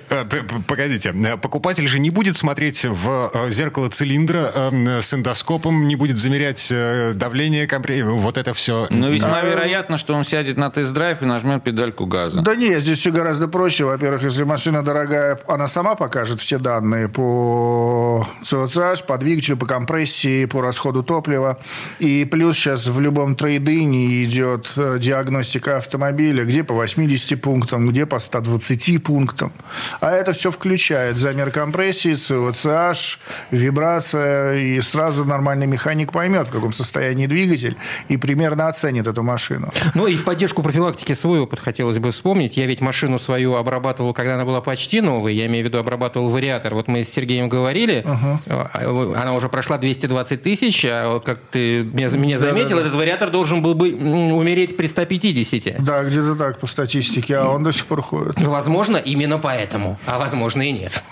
Погодите, 0.66 1.14
покупатель 1.42 1.90
же 1.90 2.00
не 2.00 2.10
будет 2.10 2.38
смотреть 2.38 2.86
в 2.86 3.32
э, 3.34 3.52
зеркало 3.52 3.90
цилиндра 3.90 4.50
э, 4.56 5.02
с 5.02 5.14
эндоскопом, 5.14 5.90
не 5.90 5.98
будет 5.98 6.18
замерять 6.18 6.72
давление, 7.16 7.68
компрессии, 7.68 8.04
вот 8.04 8.38
это 8.38 8.54
все. 8.54 8.88
Но 8.92 9.10
весьма 9.10 9.40
а... 9.40 9.46
вероятно, 9.46 9.98
что 9.98 10.14
он 10.14 10.24
сядет 10.24 10.56
на 10.56 10.70
тест-драйв 10.70 11.22
и 11.22 11.26
нажмет 11.26 11.66
педальку 11.66 12.06
газа. 12.06 12.42
Да 12.42 12.56
нет, 12.56 12.82
здесь 12.84 13.00
все 13.00 13.12
гораздо 13.12 13.50
проще. 13.50 13.84
Во-первых, 13.84 14.24
если 14.24 14.44
машина 14.44 14.86
дорогая, 14.86 15.38
она 15.50 15.68
сама 15.68 15.96
покажет 15.96 16.40
все 16.40 16.58
данные 16.58 17.10
по 17.10 18.21
ЦОЦH, 18.44 19.06
по 19.06 19.18
двигателю, 19.18 19.58
по 19.58 19.66
компрессии, 19.66 20.46
по 20.46 20.62
расходу 20.62 21.04
топлива. 21.04 21.60
И 22.00 22.26
плюс 22.26 22.58
сейчас 22.58 22.88
в 22.88 23.00
любом 23.00 23.36
трейдине 23.36 24.24
идет 24.24 24.72
э, 24.78 24.98
диагностика 25.00 25.78
автомобиля, 25.78 26.44
где 26.44 26.64
по 26.64 26.74
80 26.74 27.42
пунктам, 27.42 27.90
где 27.90 28.06
по 28.06 28.20
120 28.20 29.04
пунктам. 29.04 29.52
А 30.00 30.12
это 30.12 30.34
все 30.34 30.52
включает 30.52 31.18
замер 31.18 31.52
компрессии, 31.52 32.14
ЦОЦH, 32.14 33.20
вибрация, 33.52 34.58
и 34.58 34.82
сразу 34.82 35.26
нормальный 35.26 35.68
механик 35.68 36.12
поймет, 36.12 36.48
в 36.48 36.52
каком 36.52 36.74
состоянии 36.74 37.28
двигатель, 37.28 37.76
и 38.08 38.18
примерно 38.18 38.68
оценит 38.68 39.08
эту 39.08 39.24
машину. 39.24 39.72
Ну 39.94 40.08
и 40.08 40.16
в 40.16 40.24
поддержку 40.24 40.64
профилактики 40.64 41.14
свой 41.14 41.40
опыт 41.40 41.60
хотелось 41.60 42.00
бы 42.00 42.12
вспомнить. 42.12 42.58
Я 42.58 42.66
ведь 42.66 42.82
машину 42.82 43.20
свою 43.20 43.56
обрабатывал, 43.56 44.14
когда 44.14 44.36
она 44.36 44.46
была 44.46 44.62
почти 44.62 45.02
новой, 45.02 45.36
я 45.36 45.46
имею 45.48 45.64
в 45.64 45.68
виду 45.68 45.78
обрабатывал 45.78 46.30
вариатор. 46.30 46.76
Вот 46.76 46.88
мы 46.88 47.04
с 47.04 47.10
Сергеем 47.10 47.50
говорили, 47.50 48.06
Угу. 48.12 49.16
Она 49.16 49.34
уже 49.34 49.50
прошла 49.50 49.78
220 49.78 50.42
тысяч, 50.42 50.86
а 50.86 51.10
вот 51.14 51.26
как 51.26 51.40
ты 51.52 51.84
меня, 51.84 52.10
меня 52.10 52.38
заметил, 52.38 52.78
да, 52.78 52.84
да, 52.84 52.88
этот 52.88 52.96
вариатор 52.96 53.30
должен 53.30 53.62
был 53.62 53.76
бы 53.76 53.92
умереть 53.94 54.78
при 54.78 54.88
150. 54.88 55.84
Да, 55.84 56.04
где-то 56.04 56.36
так 56.36 56.60
по 56.60 56.68
статистике, 56.68 57.38
а 57.38 57.50
он 57.50 57.64
до 57.64 57.72
сих 57.72 57.86
пор 57.86 58.02
ходит. 58.02 58.40
Ну, 58.40 58.50
возможно, 58.50 58.98
именно 58.98 59.38
поэтому, 59.38 59.98
а 60.06 60.18
возможно 60.20 60.62
и 60.62 60.72
нет. 60.72 61.04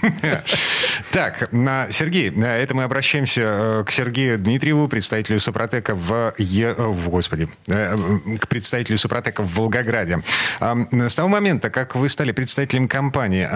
Так, 1.12 1.50
Сергей, 1.90 2.30
это 2.30 2.74
мы 2.74 2.84
обращаемся 2.84 3.40
э, 3.42 3.84
к 3.84 3.90
Сергею 3.90 4.38
Дмитриеву, 4.38 4.88
представителю 4.88 5.40
Супротека 5.40 5.94
в... 5.94 6.32
Е... 6.38 6.74
Господи, 7.06 7.48
э, 7.66 7.96
к 8.38 8.48
представителю 8.48 8.98
Супротека 8.98 9.42
в 9.42 9.54
Волгограде. 9.54 10.18
С 10.60 11.14
того 11.14 11.28
момента, 11.28 11.70
как 11.70 11.96
вы 11.96 12.08
стали 12.08 12.32
представителем 12.32 12.88
компании, 12.88 13.46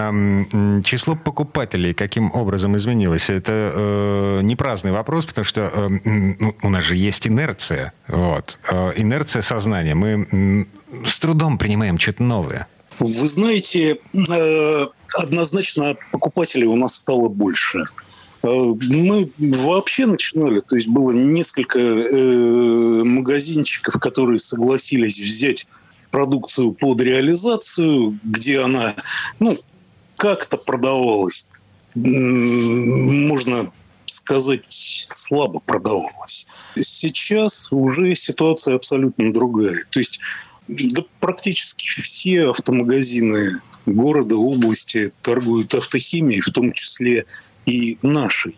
число 0.83 1.17
покупателей 1.17 1.95
каким 1.95 2.31
образом 2.35 2.77
изменилось? 2.77 3.31
Это 3.31 3.73
э, 3.75 4.41
не 4.43 4.57
праздный 4.57 4.93
вопрос, 4.93 5.27
потому 5.27 5.45
что 5.45 5.71
ну, 6.05 6.55
у 6.63 6.69
нас 6.69 6.85
же 6.85 6.97
есть 6.97 7.27
инерция. 7.27 7.93
Вот. 8.09 8.59
Инерция 8.97 9.43
сознания. 9.43 9.95
Мы 9.95 10.67
с 11.07 11.19
трудом 11.21 11.59
принимаем 11.59 11.99
что-то 11.99 12.23
новое. 12.23 12.67
Вы 12.99 13.27
знаете, 13.27 13.99
однозначно 15.17 15.97
покупателей 16.13 16.67
у 16.67 16.77
нас 16.77 16.95
стало 16.95 17.29
больше. 17.29 17.85
Э, 18.43 18.49
мы 18.49 19.31
вообще 19.39 20.07
начинали, 20.07 20.59
то 20.59 20.77
есть 20.77 20.89
было 20.89 21.13
несколько 21.13 21.81
э, 21.81 23.03
магазинчиков, 23.05 23.99
которые 24.01 24.39
согласились 24.39 25.21
взять 25.21 25.67
продукцию 26.11 26.73
под 26.73 27.01
реализацию, 27.01 28.19
где 28.23 28.61
она 28.61 28.95
ну, 29.39 29.59
как-то 30.17 30.57
продавалась, 30.57 31.49
можно 31.95 33.71
сказать, 34.07 34.65
слабо 35.11 35.61
продавалась. 35.65 36.47
Сейчас 36.75 37.73
уже 37.73 38.15
ситуация 38.15 38.77
абсолютно 38.77 39.33
другая. 39.33 39.85
То 39.91 40.01
есть 40.01 40.21
да, 40.69 41.03
практически 41.21 41.89
все 42.03 42.51
автомагазины 42.51 43.61
города, 43.87 44.37
области 44.37 45.13
торгуют 45.23 45.75
автохимией, 45.75 46.41
в 46.41 46.51
том 46.51 46.73
числе 46.73 47.27
и 47.67 47.99
нашей. 48.03 48.57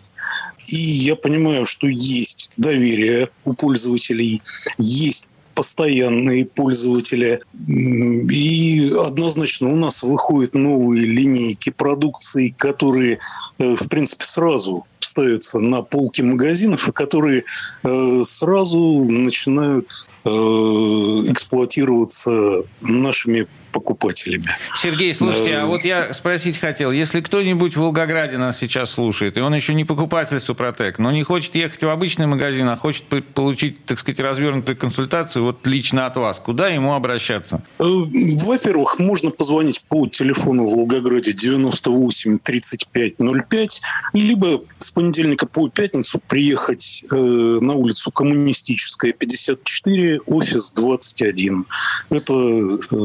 И 0.67 0.77
я 0.77 1.17
понимаю, 1.17 1.67
что 1.67 1.87
есть 1.87 2.53
доверие 2.57 3.31
у 3.45 3.55
пользователей, 3.55 4.43
есть 4.79 5.31
постоянные 5.59 6.45
пользователи. 6.45 7.41
И 7.67 8.95
однозначно 8.97 9.73
у 9.73 9.75
нас 9.75 10.05
выходят 10.05 10.55
новые 10.55 11.05
линейки 11.05 11.71
продукции, 11.71 12.55
которые, 12.57 13.19
э, 13.59 13.75
в 13.75 13.89
принципе, 13.89 14.25
сразу 14.25 14.87
ставятся 15.01 15.59
на 15.59 15.83
полки 15.83 16.23
магазинов, 16.23 16.89
и 16.89 16.93
которые 16.93 17.43
э, 17.83 18.23
сразу 18.23 19.05
начинают 19.05 20.09
э, 20.25 20.29
эксплуатироваться 20.29 22.63
нашими 22.81 23.49
покупателями. 23.73 24.49
Сергей, 24.75 25.15
слушайте, 25.15 25.57
а 25.57 25.67
вот 25.67 25.85
я 25.85 26.13
спросить 26.15 26.59
хотел, 26.59 26.93
если 26.93 27.21
кто-нибудь 27.21 27.77
в 27.77 27.81
Волгограде 27.81 28.39
нас 28.39 28.59
сейчас 28.59 28.91
слушает, 28.91 29.37
и 29.37 29.41
он 29.41 29.55
еще 29.55 29.75
не 29.75 29.85
покупатель 29.85 30.41
Супротек, 30.41 30.99
но 30.99 31.11
не 31.11 31.23
хочет 31.23 31.55
ехать 31.55 31.83
в 31.83 31.89
обычный 31.89 32.27
магазин, 32.27 32.69
а 32.69 32.77
хочет 32.77 33.05
получить, 33.35 33.85
так 33.85 33.99
сказать, 33.99 34.21
развернутую 34.21 34.77
консультацию 34.77 35.45
вот 35.45 35.67
лично 35.67 36.07
от 36.07 36.17
вас, 36.17 36.41
куда 36.45 36.69
ему 36.69 36.95
обращаться? 36.95 37.63
Э, 37.79 37.85
во-первых, 37.85 38.99
можно 38.99 39.31
позвонить 39.31 39.83
по 39.89 40.07
телефону 40.07 40.67
в 40.67 40.73
Волгограде 40.73 41.33
98 41.33 42.39
35 42.39 43.15
05, 43.19 43.83
либо 44.13 44.63
с 44.79 44.91
понедельника 44.91 45.47
по 45.47 45.69
пятницу 45.69 46.21
приехать 46.27 47.05
э, 47.11 47.15
на 47.15 47.75
улицу 47.75 48.11
Коммунистическая, 48.11 49.13
54, 49.13 50.21
офис 50.27 50.73
21. 50.73 51.65
Это 52.11 52.35
э, 52.35 52.97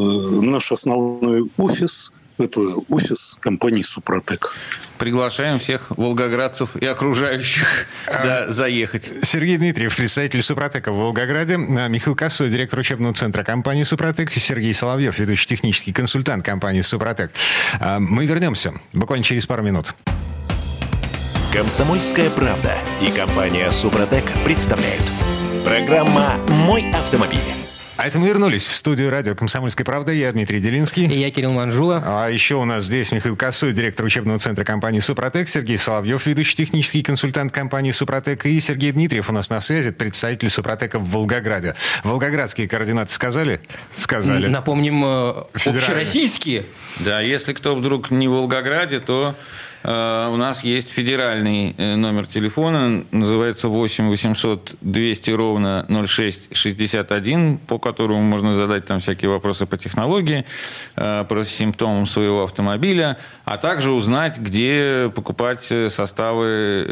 наш 0.53 0.71
основной 0.71 1.49
офис– 1.57 2.13
это 2.37 2.61
офис 2.89 3.37
компании 3.41 3.83
«Супротек». 3.83 4.55
Приглашаем 4.97 5.59
всех 5.59 5.89
волгоградцев 5.89 6.75
и 6.75 6.85
окружающих 6.85 7.87
а, 8.07 8.23
да, 8.23 8.51
заехать. 8.51 9.11
Сергей 9.23 9.57
Дмитриев, 9.57 9.95
представитель 9.95 10.41
«Супротека» 10.41 10.91
в 10.91 10.95
Волгограде. 10.95 11.55
А, 11.55 11.87
Михаил 11.87 12.15
Косой, 12.15 12.49
директор 12.49 12.79
учебного 12.79 13.13
центра 13.13 13.43
компании 13.43 13.83
«Супротек». 13.83 14.31
Сергей 14.31 14.73
Соловьев, 14.73 15.17
ведущий 15.19 15.47
технический 15.47 15.91
консультант 15.91 16.45
компании 16.45 16.81
«Супротек». 16.81 17.31
А, 17.79 17.99
мы 17.99 18.25
вернемся 18.25 18.73
буквально 18.93 19.25
через 19.25 19.45
пару 19.45 19.63
минут. 19.63 19.95
Комсомольская 21.51 22.29
правда 22.29 22.77
и 23.01 23.11
компания 23.11 23.69
«Супротек» 23.71 24.25
представляют. 24.45 25.03
Программа 25.65 26.35
«Мой 26.47 26.89
автомобиль». 26.91 27.62
А 27.97 28.08
это 28.08 28.19
мы 28.19 28.27
вернулись 28.27 28.65
в 28.65 28.75
студию 28.75 29.12
радио 29.12 29.36
«Комсомольская 29.36 29.86
правда». 29.86 30.12
Я 30.12 30.32
Дмитрий 30.32 30.60
Делинский. 30.60 31.06
И 31.06 31.19
я 31.19 31.32
Кирилл 31.32 31.53
Манжула. 31.53 32.03
А 32.06 32.27
еще 32.27 32.56
у 32.56 32.65
нас 32.65 32.86
здесь 32.86 33.12
Михаил 33.12 33.36
Косой, 33.38 33.71
директор 33.71 34.06
учебного 34.06 34.39
центра 34.39 34.65
компании 34.65 34.99
«Супротек», 34.99 35.47
Сергей 35.47 35.77
Соловьев, 35.77 36.25
ведущий 36.25 36.56
технический 36.56 37.03
консультант 37.03 37.51
компании 37.51 37.91
«Супротек», 37.91 38.45
и 38.45 38.60
Сергей 38.60 38.91
Дмитриев 38.91 39.29
у 39.29 39.34
нас 39.34 39.49
на 39.49 39.62
связи, 39.62 39.91
представитель 39.91 40.49
«Супротека» 40.49 40.99
в 40.99 41.10
Волгограде. 41.12 41.75
Волгоградские 42.03 42.67
координаты 42.67 43.13
сказали? 43.13 43.62
Сказали. 43.95 44.47
Напомним, 44.47 45.03
э, 45.06 45.43
общероссийские. 45.53 46.65
Да, 46.99 47.21
если 47.21 47.53
кто 47.53 47.75
вдруг 47.75 48.12
не 48.12 48.27
в 48.27 48.32
Волгограде, 48.32 48.99
то 48.99 49.36
у 49.84 50.38
нас 50.38 50.63
есть 50.63 50.89
федеральный 50.89 51.76
э, 51.78 51.96
номер 51.96 52.26
телефона, 52.26 53.04
называется 53.12 53.67
8 53.67 54.08
800 54.10 54.76
200 54.80 55.32
ровно 55.32 55.86
0661, 55.89 57.58
по 57.58 57.80
которому 57.80 58.22
можно 58.22 58.56
задать 58.56 58.86
там 58.86 59.02
всякие 59.02 59.30
вопросы 59.30 59.65
по 59.65 59.78
технологии, 59.78 60.46
э, 60.96 61.26
про 61.28 61.43
симптомам 61.43 62.06
своего 62.06 62.43
автомобиля, 62.43 63.17
а 63.43 63.58
также 63.58 63.91
узнать, 63.91 64.38
где 64.38 65.12
покупать 65.13 65.63
составы 65.89 66.86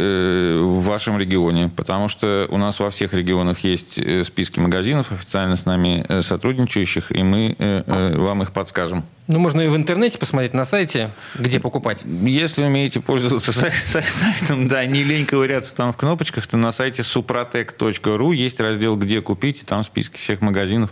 в 0.61 0.83
вашем 0.83 1.17
регионе, 1.17 1.71
потому 1.73 2.09
что 2.09 2.47
у 2.49 2.57
нас 2.57 2.79
во 2.79 2.89
всех 2.89 3.13
регионах 3.13 3.59
есть 3.59 3.99
списки 4.25 4.59
магазинов 4.59 5.11
официально 5.11 5.55
с 5.55 5.65
нами 5.65 6.05
сотрудничающих, 6.21 7.11
и 7.11 7.23
мы 7.23 7.55
вам 7.87 8.43
их 8.43 8.51
подскажем. 8.51 9.05
Ну, 9.27 9.39
можно 9.39 9.61
и 9.61 9.67
в 9.67 9.75
интернете 9.75 10.17
посмотреть 10.17 10.53
на 10.53 10.65
сайте, 10.65 11.11
где 11.35 11.59
покупать. 11.59 12.01
Если 12.03 12.63
умеете 12.63 13.01
пользоваться 13.01 13.53
сайтом, 13.53 14.67
да, 14.67 14.85
не 14.85 15.03
лень 15.03 15.25
ковыряться 15.25 15.75
там 15.75 15.93
в 15.93 15.97
кнопочках, 15.97 16.47
то 16.47 16.57
на 16.57 16.71
сайте 16.71 17.03
suprotec.ru 17.03 18.35
есть 18.35 18.59
раздел 18.59 18.97
«Где 18.97 19.21
купить», 19.21 19.61
и 19.61 19.65
там 19.65 19.83
списки 19.83 20.17
всех 20.17 20.41
магазинов. 20.41 20.91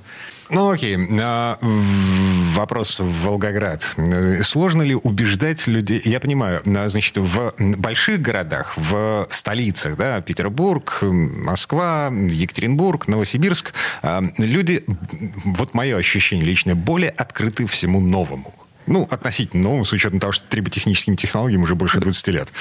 Ну, 0.50 0.72
окей. 0.72 0.98
А, 1.22 1.58
вопрос 1.62 3.00
в 3.00 3.24
Волгоград. 3.24 3.96
Сложно 4.44 4.82
ли 4.82 4.96
убеждать 4.96 5.68
людей... 5.68 6.02
Я 6.06 6.20
понимаю, 6.20 6.62
а, 6.66 6.90
значит, 6.90 7.18
в 7.18 7.54
больших 7.58 8.22
городах, 8.22 8.76
в 8.78 9.28
столицах, 9.30 9.96
да, 9.96 10.22
Петербург, 10.22 11.00
Москва, 11.02 12.12
Екатеринбург, 12.12 13.08
Новосибирск, 13.08 13.74
а, 14.02 14.22
люди, 14.38 14.84
вот 15.46 15.74
мое 15.76 15.98
ощущение 15.98 16.46
личное, 16.46 16.76
более 16.76 17.12
открыты 17.12 17.68
всему 17.68 18.00
новому 18.02 18.54
Ну, 18.90 19.08
относительно 19.10 19.64
новым, 19.64 19.86
с 19.86 19.94
учетом 19.94 20.20
того, 20.20 20.34
что 20.34 20.44
триботехническим 20.50 21.16
технологиям 21.16 21.62
уже 21.62 21.76
больше 21.76 22.00
20 22.00 22.28
лет. 22.30 22.52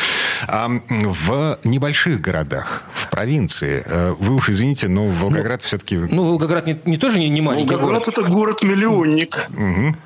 А 0.46 0.68
в 0.88 1.58
небольших 1.64 2.20
городах, 2.20 2.84
в 2.92 3.08
провинции, 3.08 3.82
э, 3.84 4.14
вы 4.18 4.34
уж 4.34 4.50
извините, 4.50 4.88
но 4.88 5.06
Волгоград 5.06 5.60
ну, 5.62 5.66
все-таки... 5.66 5.96
Ну, 5.96 6.24
Волгоград 6.24 6.66
не, 6.66 6.78
не 6.84 6.98
тоже 6.98 7.18
не, 7.18 7.30
не 7.30 7.40
маленький 7.40 7.74
Волгоград 7.74 8.04
город. 8.04 8.18
это 8.18 8.22
город-миллионник. 8.28 9.36
Угу. 9.50 9.96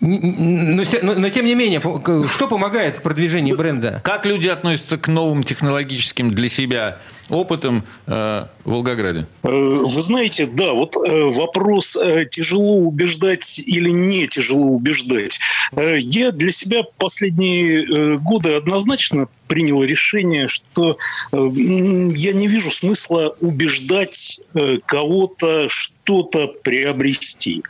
Но, 0.00 0.82
но, 1.02 1.14
но 1.14 1.30
тем 1.30 1.46
не 1.46 1.54
менее, 1.54 1.80
что 1.80 2.48
помогает 2.48 2.98
в 2.98 3.02
продвижении 3.02 3.52
бренда? 3.52 4.00
Как 4.04 4.26
люди 4.26 4.48
относятся 4.48 4.98
к 4.98 5.08
новым 5.08 5.42
технологическим 5.42 6.30
для 6.30 6.48
себя 6.48 6.98
опытом 7.30 7.84
э, 8.06 8.46
в 8.64 8.70
Волгограде? 8.70 9.26
Э, 9.42 9.48
вы 9.48 10.00
знаете, 10.00 10.46
да, 10.46 10.72
вот 10.72 10.96
э, 10.96 11.30
вопрос, 11.30 11.96
тяжело 12.30 12.78
убеждать 12.78 13.58
или 13.58 13.90
не 13.90 14.26
тяжело 14.26 14.66
убеждать. 14.66 15.38
Я 15.76 16.32
для 16.32 16.52
себя 16.52 16.84
последние 16.98 18.18
годы 18.18 18.54
однозначно 18.54 19.28
принял 19.48 19.82
решение, 19.82 20.48
что 20.48 20.98
я 21.32 22.32
не 22.32 22.48
вижу 22.48 22.70
смысла 22.70 23.34
убеждать 23.40 24.40
кого-то 24.86 25.68
что-то 25.68 26.48
приобрести. 26.62 27.62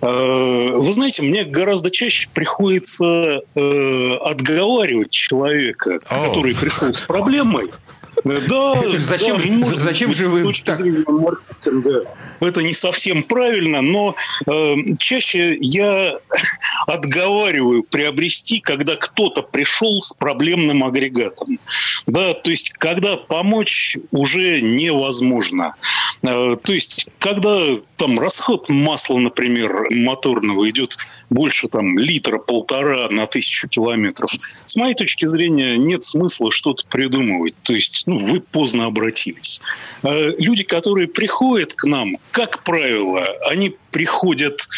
Вы 0.00 0.92
знаете, 0.92 1.22
мне 1.22 1.44
гораздо 1.44 1.90
чаще 1.90 2.28
приходится 2.32 3.40
отговаривать 3.54 5.10
человека, 5.10 6.00
который 6.00 6.54
пришел 6.54 6.92
с 6.92 7.02
проблемой, 7.02 7.70
да, 8.24 8.74
зачем, 8.98 9.38
да, 9.60 9.66
зачем 9.66 10.12
же 10.14 10.28
вы... 10.28 10.40
С 10.40 10.46
точки 10.46 10.70
зрения 10.72 11.04
маркетинга 11.06 12.04
это 12.40 12.62
не 12.62 12.74
совсем 12.74 13.22
правильно, 13.22 13.82
но 13.82 14.16
э, 14.46 14.74
чаще 14.98 15.56
я 15.60 16.18
отговариваю 16.86 17.84
приобрести, 17.84 18.60
когда 18.60 18.96
кто-то 18.96 19.42
пришел 19.42 20.00
с 20.00 20.12
проблемным 20.12 20.84
агрегатом. 20.84 21.58
Да, 22.06 22.34
то 22.34 22.50
есть, 22.50 22.72
когда 22.72 23.16
помочь 23.16 23.96
уже 24.10 24.60
невозможно. 24.60 25.74
Э, 26.22 26.56
то 26.60 26.72
есть, 26.72 27.08
когда 27.18 27.76
там 27.96 28.18
расход 28.18 28.68
масла, 28.68 29.18
например, 29.18 29.88
моторного 29.90 30.68
идет 30.68 30.96
больше 31.32 31.68
там 31.68 31.98
литра-полтора 31.98 33.08
на 33.10 33.26
тысячу 33.26 33.68
километров, 33.68 34.30
с 34.64 34.76
моей 34.76 34.94
точки 34.94 35.26
зрения 35.26 35.76
нет 35.76 36.04
смысла 36.04 36.50
что-то 36.50 36.84
придумывать. 36.88 37.54
То 37.62 37.74
есть, 37.74 38.04
ну, 38.06 38.18
вы 38.18 38.40
поздно 38.40 38.86
обратились. 38.86 39.60
Э, 40.02 40.32
люди, 40.38 40.62
которые 40.62 41.08
приходят 41.08 41.72
к 41.74 41.84
нам, 41.84 42.16
как 42.30 42.62
правило, 42.62 43.26
они 43.48 43.76
приходят 43.90 44.68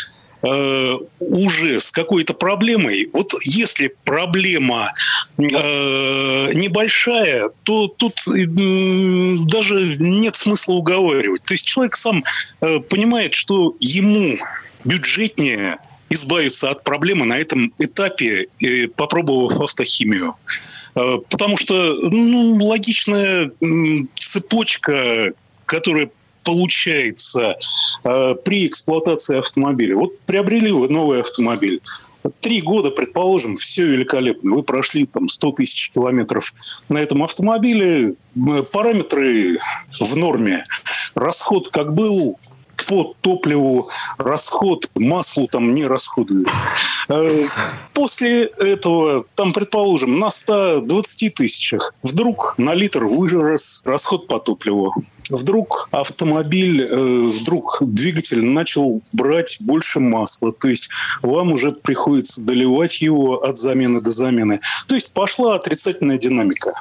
э, 0.43 0.99
уже 1.21 1.81
с 1.81 1.91
какой-то 1.91 2.35
проблемой. 2.35 3.09
Вот 3.13 3.33
если 3.43 3.95
проблема 4.05 4.93
э, 5.39 5.43
небольшая, 6.55 7.51
то 7.65 7.89
тут 7.89 8.15
э, 8.29 8.47
даже 9.47 9.97
нет 9.99 10.37
смысла 10.37 10.75
уговаривать. 10.75 11.43
То 11.45 11.55
есть 11.55 11.67
человек 11.67 11.97
сам 11.97 12.25
э, 12.61 12.81
понимает, 12.81 13.35
что 13.35 13.77
ему 13.81 14.37
бюджетнее 14.85 15.79
избавиться 16.15 16.71
от 16.71 16.85
проблемы 16.85 17.27
на 17.27 17.39
этом 17.39 17.73
этапе, 17.79 18.47
э, 18.61 18.89
попробовав 18.89 19.61
автохимию. 19.61 20.35
Э, 20.95 21.19
потому 21.29 21.57
что 21.57 21.95
ну, 21.95 22.55
логичная 22.65 23.51
цепочка, 24.17 25.33
которая 25.67 26.11
получается 26.45 27.57
э, 28.05 28.35
при 28.45 28.67
эксплуатации 28.67 29.39
автомобиля. 29.39 29.97
Вот 29.97 30.19
приобрели 30.21 30.71
вы 30.71 30.89
новый 30.89 31.21
автомобиль. 31.21 31.81
Три 32.41 32.63
года, 32.63 32.91
предположим, 32.91 33.57
все 33.57 33.85
великолепно. 33.85 34.57
Вы 34.57 34.63
прошли 34.63 35.05
там 35.07 35.29
100 35.29 35.53
тысяч 35.53 35.91
километров 35.91 36.55
на 36.89 36.99
этом 36.99 37.23
автомобиле. 37.23 38.15
Параметры 38.73 39.59
в 40.01 40.17
норме. 40.17 40.65
Расход 41.15 41.69
как 41.69 41.93
был, 41.93 42.39
по 42.87 43.15
топливу 43.21 43.89
расход, 44.19 44.91
маслу 44.95 45.49
там 45.49 45.75
не 45.75 45.87
расходуется. 45.87 46.65
Э, 47.09 47.49
после 47.93 48.45
этого, 48.47 49.25
там, 49.35 49.53
предположим, 49.53 50.19
на 50.19 50.31
120 50.31 51.35
тысячах 51.35 51.95
вдруг 52.03 52.55
на 52.59 52.75
литр 52.75 53.05
вырос 53.05 53.83
расход 53.85 54.27
по 54.27 54.39
топливу 54.39 54.95
вдруг 55.31 55.89
автомобиль, 55.91 56.83
э, 56.83 57.25
вдруг 57.25 57.79
двигатель 57.81 58.45
начал 58.45 59.01
брать 59.13 59.57
больше 59.61 60.01
масла. 60.01 60.53
То 60.53 60.69
есть 60.69 60.91
вам 61.23 61.53
уже 61.53 61.73
приходится 61.73 62.45
доливать 62.45 63.01
его 63.01 63.43
от 63.43 63.59
замены 63.59 64.01
до 64.01 64.11
замены. 64.11 64.61
То 64.87 64.95
есть 64.95 65.11
пошла 65.13 65.55
отрицательная 65.55 66.19
динамика. 66.19 66.73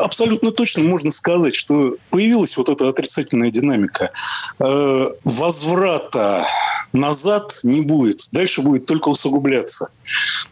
Абсолютно 0.00 0.52
точно 0.52 0.82
можно 0.82 1.10
сказать, 1.10 1.54
что 1.54 1.96
появилась 2.10 2.56
вот 2.56 2.68
эта 2.68 2.88
отрицательная 2.88 3.50
динамика. 3.50 4.10
Э, 4.58 5.08
возврата 5.24 6.46
назад 6.92 7.60
не 7.62 7.82
будет. 7.82 8.28
Дальше 8.32 8.62
будет 8.62 8.86
только 8.86 9.08
усугубляться. 9.08 9.88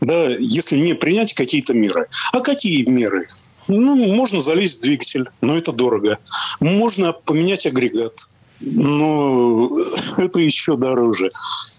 Да, 0.01 0.29
если 0.29 0.77
не 0.77 0.95
принять 0.95 1.35
какие-то 1.35 1.75
меры. 1.75 2.07
А 2.33 2.41
какие 2.41 2.85
меры? 2.89 3.29
Ну, 3.69 4.15
можно 4.15 4.41
залезть 4.41 4.79
в 4.79 4.83
двигатель, 4.83 5.29
но 5.41 5.57
это 5.57 5.73
дорого. 5.73 6.19
Можно 6.61 7.13
поменять 7.13 7.67
агрегат, 7.67 8.31
но 8.65 9.71
это 10.19 10.41
еще 10.41 10.77
дороже. 10.77 11.33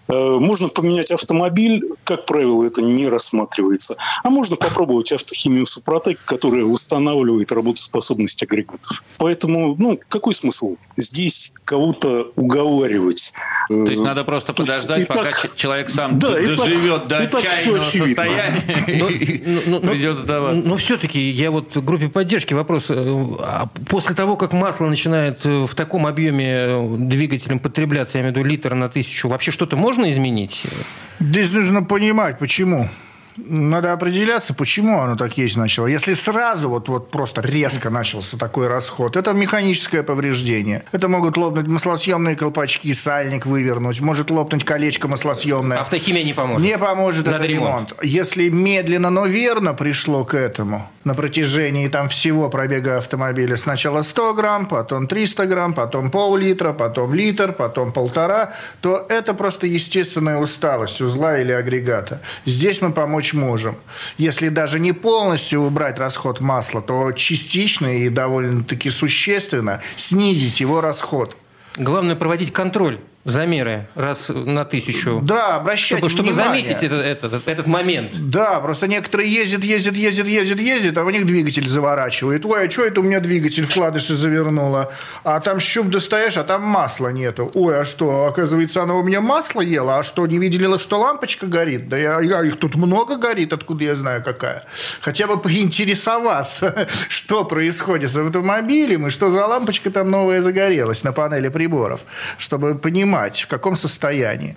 Э, 0.08 0.38
можно 0.38 0.68
поменять 0.68 1.10
автомобиль, 1.10 1.84
как 2.04 2.26
правило, 2.26 2.64
это 2.64 2.82
не 2.82 3.08
рассматривается. 3.08 3.96
А 4.22 4.30
можно 4.30 4.56
попробовать 4.56 5.12
автохимию 5.12 5.66
Супротек, 5.66 6.20
которая 6.24 6.64
восстанавливает 6.64 7.50
работоспособность 7.50 8.42
агрегатов. 8.42 9.02
Поэтому, 9.18 9.74
ну, 9.76 9.98
какой 10.08 10.34
смысл 10.34 10.76
здесь 10.96 11.52
кого-то 11.64 12.30
уговаривать? 12.36 13.32
То 13.68 13.90
есть 13.90 14.02
надо 14.02 14.24
просто 14.24 14.52
подождать, 14.52 15.02
и 15.02 15.06
пока 15.06 15.24
так, 15.24 15.56
человек 15.56 15.90
сам 15.90 16.18
да, 16.18 16.30
доживет 16.30 17.08
так, 17.08 17.30
до 17.30 17.38
отчаянного 17.38 17.82
состояния 17.82 18.62
и 18.86 19.78
придет 19.80 20.18
сдаваться. 20.18 20.68
Но 20.68 20.76
все-таки 20.76 21.30
я 21.30 21.50
вот 21.50 21.74
в 21.74 21.84
группе 21.84 22.08
поддержки 22.08 22.54
вопрос. 22.54 22.90
Э, 22.90 22.94
а 23.40 23.68
после 23.88 24.14
того, 24.14 24.36
как 24.36 24.52
масло 24.52 24.86
начинает 24.86 25.44
в 25.44 25.74
таком 25.74 26.06
объеме 26.06 26.75
двигателем 26.98 27.58
потребляться, 27.58 28.18
я 28.18 28.22
имею 28.22 28.34
в 28.34 28.36
виду 28.38 28.48
литр 28.48 28.74
на 28.74 28.88
тысячу, 28.88 29.28
вообще 29.28 29.50
что-то 29.50 29.76
можно 29.76 30.10
изменить? 30.10 30.66
Здесь 31.20 31.50
нужно 31.52 31.82
понимать, 31.82 32.38
почему 32.38 32.88
надо 33.36 33.92
определяться, 33.92 34.54
почему 34.54 35.00
оно 35.00 35.16
так 35.16 35.36
есть 35.38 35.56
начало. 35.56 35.86
Если 35.86 36.14
сразу 36.14 36.68
вот, 36.68 36.88
вот 36.88 37.10
просто 37.10 37.40
резко 37.42 37.90
начался 37.90 38.36
такой 38.36 38.68
расход, 38.68 39.16
это 39.16 39.32
механическое 39.32 40.02
повреждение. 40.02 40.82
Это 40.92 41.08
могут 41.08 41.36
лопнуть 41.36 41.66
маслосъемные 41.66 42.36
колпачки, 42.36 42.92
сальник 42.92 43.46
вывернуть, 43.46 44.00
может 44.00 44.30
лопнуть 44.30 44.64
колечко 44.64 45.08
маслосъемное. 45.08 45.78
Автохимия 45.78 46.24
не 46.24 46.32
поможет? 46.32 46.66
Не 46.66 46.78
поможет 46.78 47.26
Надо 47.26 47.44
ремонт. 47.44 47.92
ремонт. 47.92 48.04
Если 48.04 48.48
медленно, 48.48 49.10
но 49.10 49.26
верно 49.26 49.74
пришло 49.74 50.24
к 50.24 50.34
этому, 50.34 50.88
на 51.04 51.14
протяжении 51.14 51.88
там 51.88 52.08
всего 52.08 52.48
пробега 52.50 52.98
автомобиля, 52.98 53.56
сначала 53.56 54.02
100 54.02 54.34
грамм, 54.34 54.66
потом 54.66 55.06
300 55.06 55.46
грамм, 55.46 55.72
потом 55.72 56.10
пол-литра, 56.10 56.72
потом 56.72 57.14
литр, 57.14 57.52
потом 57.52 57.92
полтора, 57.92 58.54
то 58.80 59.06
это 59.08 59.34
просто 59.34 59.66
естественная 59.66 60.38
усталость 60.38 61.00
узла 61.00 61.38
или 61.38 61.52
агрегата. 61.52 62.20
Здесь 62.44 62.80
мы 62.82 62.92
помочь 62.92 63.25
помочь 63.26 63.34
можем. 63.34 63.76
Если 64.18 64.48
даже 64.48 64.80
не 64.80 64.92
полностью 64.92 65.60
убрать 65.60 65.98
расход 65.98 66.40
масла, 66.40 66.80
то 66.82 67.12
частично 67.12 67.86
и 67.86 68.08
довольно-таки 68.08 68.90
существенно 68.90 69.80
снизить 69.96 70.60
его 70.60 70.80
расход. 70.80 71.36
Главное 71.78 72.16
проводить 72.16 72.52
контроль 72.52 72.98
замеры 73.26 73.88
раз 73.96 74.28
на 74.28 74.64
тысячу. 74.64 75.20
Да, 75.22 75.56
обращать 75.56 75.98
чтобы, 75.98 76.10
чтобы 76.10 76.32
заметить 76.32 76.82
этот, 76.82 77.04
этот, 77.04 77.48
этот 77.48 77.66
момент. 77.66 78.12
Да, 78.16 78.60
просто 78.60 78.86
некоторые 78.86 79.32
ездят, 79.32 79.64
ездят, 79.64 79.94
ездят, 79.94 80.28
ездят, 80.28 80.60
ездят, 80.60 80.96
а 80.96 81.04
у 81.04 81.10
них 81.10 81.26
двигатель 81.26 81.66
заворачивает. 81.66 82.46
Ой, 82.46 82.66
а 82.66 82.70
что 82.70 82.84
это 82.84 83.00
у 83.00 83.02
меня 83.02 83.18
двигатель 83.18 83.66
вкладыши 83.66 84.14
завернуло? 84.14 84.92
А 85.24 85.40
там 85.40 85.58
щуп 85.58 85.88
достаешь, 85.88 86.36
а 86.36 86.44
там 86.44 86.62
масла 86.62 87.08
нету. 87.08 87.50
Ой, 87.52 87.80
а 87.80 87.84
что, 87.84 88.26
оказывается, 88.26 88.84
оно 88.84 89.00
у 89.00 89.02
меня 89.02 89.20
масло 89.20 89.60
ела? 89.60 89.98
А 89.98 90.02
что, 90.04 90.24
не 90.26 90.38
видели, 90.38 90.78
что 90.78 91.00
лампочка 91.00 91.46
горит? 91.46 91.88
Да 91.88 91.98
я, 91.98 92.20
я, 92.20 92.44
их 92.44 92.58
тут 92.60 92.76
много 92.76 93.16
горит, 93.16 93.52
откуда 93.52 93.84
я 93.84 93.96
знаю, 93.96 94.22
какая? 94.22 94.62
Хотя 95.00 95.26
бы 95.26 95.36
поинтересоваться, 95.38 96.86
что 97.08 97.44
происходит 97.44 98.10
с 98.10 98.16
автомобилем 98.16 99.08
и 99.08 99.10
что 99.10 99.30
за 99.30 99.44
лампочка 99.46 99.90
там 99.90 100.12
новая 100.12 100.40
загорелась 100.40 101.02
на 101.02 101.12
панели 101.12 101.48
приборов, 101.48 102.02
чтобы 102.38 102.76
понимать, 102.76 103.15
понимать, 103.16 103.40
в 103.40 103.46
каком 103.46 103.76
состоянии. 103.76 104.56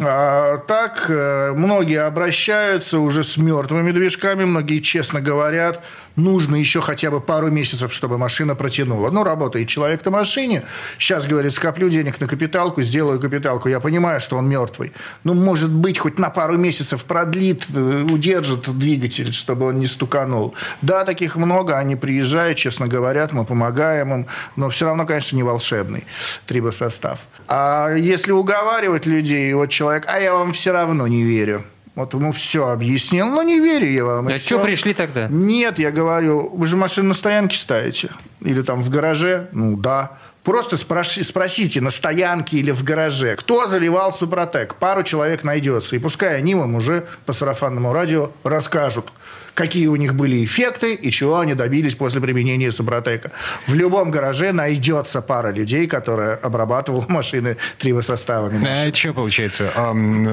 А, 0.00 0.56
так, 0.56 1.06
э, 1.08 1.52
многие 1.56 2.06
обращаются 2.06 2.98
уже 2.98 3.22
с 3.22 3.36
мертвыми 3.36 3.92
движками, 3.92 4.44
многие 4.44 4.80
честно 4.80 5.20
говорят, 5.20 5.80
нужно 6.16 6.56
еще 6.56 6.80
хотя 6.80 7.10
бы 7.10 7.20
пару 7.20 7.50
месяцев, 7.50 7.92
чтобы 7.92 8.18
машина 8.18 8.54
протянула. 8.54 9.10
Ну, 9.10 9.24
работает 9.24 9.68
человек 9.68 10.04
на 10.04 10.10
машине, 10.10 10.62
сейчас, 10.98 11.26
говорит, 11.26 11.52
скоплю 11.52 11.88
денег 11.88 12.20
на 12.20 12.26
капиталку, 12.26 12.82
сделаю 12.82 13.20
капиталку. 13.20 13.68
Я 13.68 13.80
понимаю, 13.80 14.20
что 14.20 14.36
он 14.36 14.48
мертвый. 14.48 14.92
Ну, 15.24 15.34
может 15.34 15.70
быть, 15.70 15.98
хоть 15.98 16.18
на 16.18 16.30
пару 16.30 16.56
месяцев 16.56 17.04
продлит, 17.04 17.66
э, 17.74 18.06
удержит 18.10 18.68
двигатель, 18.78 19.32
чтобы 19.32 19.66
он 19.66 19.78
не 19.78 19.86
стуканул. 19.86 20.54
Да, 20.82 21.04
таких 21.04 21.36
много, 21.36 21.78
они 21.78 21.96
приезжают, 21.96 22.58
честно 22.58 22.86
говорят, 22.86 23.32
мы 23.32 23.44
помогаем 23.44 24.12
им, 24.14 24.26
но 24.56 24.68
все 24.70 24.86
равно, 24.86 25.06
конечно, 25.06 25.36
не 25.36 25.42
волшебный 25.42 26.04
трибосостав. 26.46 27.20
А 27.48 27.90
если 27.94 28.32
уговаривать 28.32 29.06
людей, 29.06 29.52
вот 29.54 29.70
человек, 29.70 30.04
а 30.08 30.18
я 30.18 30.34
вам 30.34 30.52
все 30.52 30.72
равно 30.72 31.06
не 31.06 31.22
верю. 31.22 31.64
Вот 31.94 32.14
ему 32.14 32.32
все 32.32 32.68
объяснил, 32.68 33.26
но 33.26 33.42
не 33.42 33.60
верю 33.60 33.90
я 33.90 34.04
вам. 34.04 34.28
А 34.28 34.38
что 34.38 34.58
пришли 34.60 34.94
тогда? 34.94 35.28
Нет, 35.28 35.78
я 35.78 35.90
говорю, 35.90 36.48
вы 36.54 36.66
же 36.66 36.76
машину 36.76 37.08
на 37.08 37.14
стоянке 37.14 37.56
ставите? 37.56 38.10
Или 38.40 38.62
там 38.62 38.82
в 38.82 38.88
гараже? 38.88 39.48
Ну, 39.52 39.76
да. 39.76 40.12
Просто 40.42 40.76
спроси, 40.76 41.22
спросите 41.22 41.80
на 41.80 41.90
стоянке 41.90 42.56
или 42.56 42.72
в 42.72 42.82
гараже, 42.82 43.36
кто 43.36 43.66
заливал 43.68 44.12
Супротек. 44.12 44.74
Пару 44.74 45.02
человек 45.04 45.44
найдется. 45.44 45.94
И 45.94 45.98
пускай 45.98 46.36
они 46.36 46.54
вам 46.54 46.74
уже 46.74 47.06
по 47.26 47.32
сарафанному 47.32 47.92
радио 47.92 48.32
расскажут, 48.42 49.12
какие 49.54 49.86
у 49.86 49.96
них 49.96 50.14
были 50.14 50.44
эффекты 50.44 50.94
и 50.94 51.10
чего 51.10 51.38
они 51.40 51.54
добились 51.54 51.94
после 51.94 52.20
применения 52.20 52.72
Супротека. 52.72 53.30
В 53.66 53.74
любом 53.74 54.10
гараже 54.10 54.52
найдется 54.52 55.22
пара 55.22 55.50
людей, 55.52 55.86
которые 55.86 56.34
обрабатывала 56.34 57.04
машины 57.08 57.56
трибосоставами. 57.78 58.58
А 58.66 58.94
что 58.94 59.12
получается? 59.12 59.72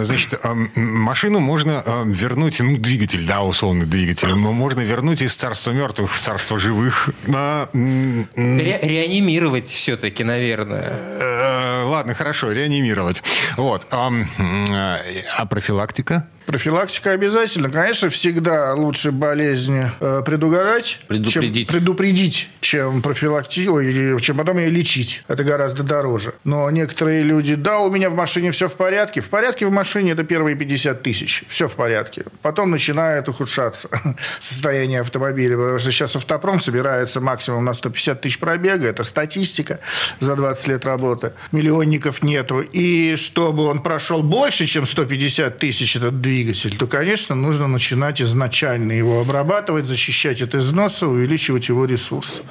Значит, 0.03 0.39
машину 0.75 1.39
можно 1.39 1.83
вернуть, 2.05 2.59
ну, 2.59 2.77
двигатель, 2.77 3.25
да, 3.25 3.43
условный 3.43 3.85
двигатель, 3.85 4.33
можно 4.33 4.81
вернуть 4.81 5.21
из 5.21 5.35
царства 5.35 5.71
мертвых 5.71 6.13
в 6.13 6.19
царство 6.19 6.59
живых. 6.59 7.09
Ре 7.27 8.79
реанимировать 8.81 9.67
все-таки, 9.67 10.23
наверное. 10.23 10.93
Э, 11.19 11.83
ладно, 11.83 12.13
хорошо, 12.13 12.51
реанимировать. 12.51 13.23
Вот. 13.57 13.87
А 13.91 15.45
профилактика? 15.49 16.27
Профилактика 16.49 17.11
обязательно. 17.11 17.69
Конечно, 17.69 18.09
всегда 18.09 18.73
лучше 18.73 19.11
болезнь 19.11 19.83
э, 19.99 20.23
предугадать, 20.25 20.99
предупредить. 21.07 21.67
чем 21.67 21.75
предупредить, 21.75 22.49
чем 22.59 23.03
профилактировать, 23.03 24.23
чем 24.23 24.37
потом 24.37 24.57
ее 24.57 24.71
лечить. 24.71 25.21
Это 25.27 25.43
гораздо 25.43 25.83
дороже. 25.83 26.33
Но 26.43 26.67
некоторые 26.71 27.21
люди, 27.21 27.53
да, 27.53 27.81
у 27.81 27.91
меня 27.91 28.09
в 28.09 28.15
машине 28.15 28.49
все 28.49 28.67
в 28.67 28.73
порядке. 28.73 29.21
В 29.21 29.29
порядке 29.29 29.67
в 29.67 29.71
машине 29.71 30.13
это 30.13 30.23
первые 30.23 30.55
50 30.55 31.03
тысяч. 31.03 31.43
Все 31.49 31.67
в 31.67 31.73
порядке. 31.73 32.23
Потом 32.41 32.71
начинает 32.71 33.29
ухудшаться 33.29 33.87
состояние 34.39 35.01
автомобиля. 35.01 35.55
Потому 35.55 35.77
что 35.77 35.91
сейчас 35.91 36.15
автопром 36.15 36.59
собирается 36.59 37.21
максимум 37.21 37.63
на 37.63 37.75
150 37.75 38.21
тысяч 38.21 38.39
пробега. 38.39 38.87
Это 38.87 39.03
статистика 39.03 39.81
за 40.19 40.35
20 40.35 40.67
лет 40.67 40.83
работы. 40.83 41.33
Миллионников 41.51 42.23
нету. 42.23 42.61
И 42.61 43.15
чтобы 43.17 43.65
он 43.65 43.83
прошел 43.83 44.23
больше, 44.23 44.65
чем 44.65 44.87
150 44.87 45.59
тысяч 45.59 45.95
этот 45.95 46.19
двигатель, 46.19 46.38
двигатель, 46.39 46.77
то, 46.77 46.87
конечно, 46.87 47.35
нужно 47.35 47.67
начинать 47.67 48.21
изначально 48.21 48.93
его 48.93 49.21
обрабатывать, 49.21 49.85
защищать 49.85 50.41
от 50.41 50.55
износа, 50.55 51.07
увеличивать 51.07 51.67
его 51.67 51.85
ресурсы. 51.85 52.41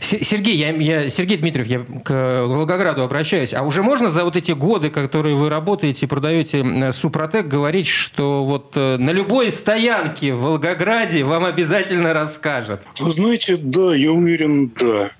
Сергей, 0.00 0.56
я, 0.56 0.70
я, 0.70 1.10
Сергей 1.10 1.36
Дмитриев, 1.36 1.66
я 1.66 1.84
к 2.02 2.44
Волгограду 2.46 3.02
обращаюсь. 3.02 3.52
А 3.52 3.62
уже 3.62 3.82
можно 3.82 4.08
за 4.08 4.24
вот 4.24 4.36
эти 4.36 4.52
годы, 4.52 4.90
которые 4.90 5.36
вы 5.36 5.48
работаете 5.48 6.06
и 6.06 6.08
продаете 6.08 6.92
Супротек, 6.92 7.46
говорить, 7.46 7.86
что 7.86 8.44
вот 8.44 8.72
э, 8.76 8.96
на 8.96 9.10
любой 9.10 9.50
стоянке 9.50 10.32
в 10.32 10.40
Волгограде 10.40 11.22
вам 11.24 11.44
обязательно 11.44 12.14
расскажут? 12.14 12.82
Вы 13.00 13.10
знаете, 13.10 13.56
да, 13.56 13.94
я 13.94 14.12
уверен, 14.12 14.72
да. 14.80 15.10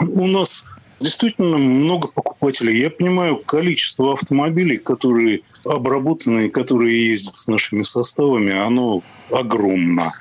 У 0.00 0.26
нас 0.26 0.64
действительно 1.04 1.58
много 1.58 2.08
покупателей. 2.08 2.80
Я 2.80 2.90
понимаю 2.90 3.36
количество 3.36 4.14
автомобилей, 4.14 4.78
которые 4.78 5.42
обработаны, 5.66 6.48
которые 6.48 7.10
ездят 7.10 7.36
с 7.36 7.46
нашими 7.46 7.82
составами, 7.82 8.52
оно 8.52 9.02
огромно. 9.30 10.12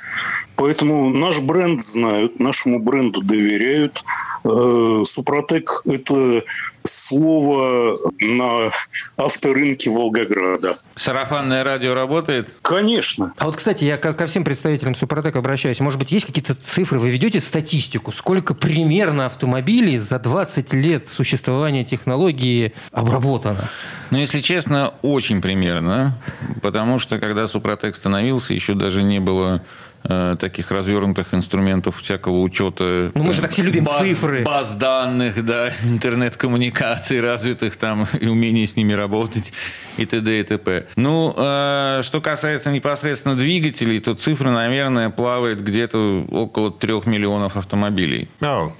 Поэтому 0.55 1.09
наш 1.09 1.39
бренд 1.39 1.83
знают, 1.83 2.39
нашему 2.39 2.79
бренду 2.79 3.21
доверяют. 3.21 4.03
Э, 4.43 5.03
Супротек– 5.05 5.81
это 5.85 6.43
слово 6.83 7.97
на 8.19 8.69
авторынке 9.17 9.89
Волгограда. 9.89 10.77
Сарафанное 10.95 11.63
радио 11.63 11.93
работает? 11.93 12.53
Конечно. 12.61 13.33
А 13.37 13.45
вот, 13.45 13.55
кстати, 13.55 13.85
я 13.85 13.97
ко, 13.97 14.25
всем 14.27 14.43
представителям 14.43 14.95
Супротека 14.95 15.39
обращаюсь. 15.39 15.79
Может 15.79 15.99
быть, 15.99 16.11
есть 16.11 16.25
какие-то 16.25 16.55
цифры? 16.55 16.99
Вы 16.99 17.09
ведете 17.09 17.39
статистику? 17.39 18.11
Сколько 18.11 18.53
примерно 18.53 19.25
автомобилей 19.25 19.97
за 19.97 20.19
20 20.19 20.73
лет 20.73 21.07
существования 21.07 21.85
технологии 21.85 22.73
обработано? 22.91 23.69
Ну, 24.11 24.17
если 24.17 24.41
честно, 24.41 24.93
очень 25.01 25.41
примерно. 25.41 26.17
Потому 26.61 26.99
что, 26.99 27.17
когда 27.17 27.47
Супротек 27.47 27.95
становился, 27.95 28.53
еще 28.53 28.75
даже 28.75 29.03
не 29.03 29.19
было 29.19 29.63
Э, 30.05 30.35
таких 30.37 30.69
развернутых 30.69 31.33
инструментов 31.33 32.01
всякого 32.01 32.41
учета. 32.41 33.11
Ну, 33.13 33.23
мы 33.23 33.31
же 33.31 33.41
так 33.41 33.51
все 33.51 33.63
любим 33.63 33.85
баз, 33.85 33.99
цифры. 33.99 34.43
Баз 34.43 34.73
данных, 34.73 35.45
да, 35.45 35.69
интернет-коммуникаций 35.83 37.21
развитых 37.21 37.77
там 37.77 38.05
и 38.19 38.27
умений 38.27 38.65
с 38.65 38.75
ними 38.75 38.91
работать 38.91 39.53
и 39.95 40.05
т.д. 40.05 40.39
и 40.41 40.43
т.п. 40.43 40.87
Ну, 40.97 41.33
э, 41.37 42.01
что 42.03 42.19
касается 42.19 42.69
непосредственно 42.69 43.35
двигателей, 43.35 44.01
то 44.01 44.13
цифра, 44.13 44.49
наверное, 44.49 45.09
плавает 45.09 45.63
где-то 45.63 46.25
около 46.29 46.69
трех 46.69 47.05
миллионов 47.05 47.55
автомобилей. 47.55 48.27
Oh. 48.41 48.73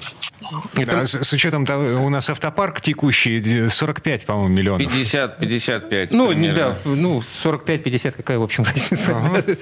Это... 0.76 1.08
с, 1.08 1.24
с 1.24 1.32
учетом 1.32 1.66
того, 1.66 2.04
у 2.04 2.10
нас 2.10 2.30
автопарк 2.30 2.82
текущий 2.82 3.70
45, 3.70 4.26
по-моему, 4.26 4.54
миллионов. 4.54 4.82
50, 4.82 5.40
55. 5.40 6.12
Ну, 6.12 6.28
примерно. 6.28 6.58
да, 6.58 6.78
ну, 6.84 7.24
45-50, 7.46 8.12
какая, 8.12 8.40
в 8.40 8.44
общем, 8.44 8.64
разница. 8.74 9.16
Ага. 9.16 9.56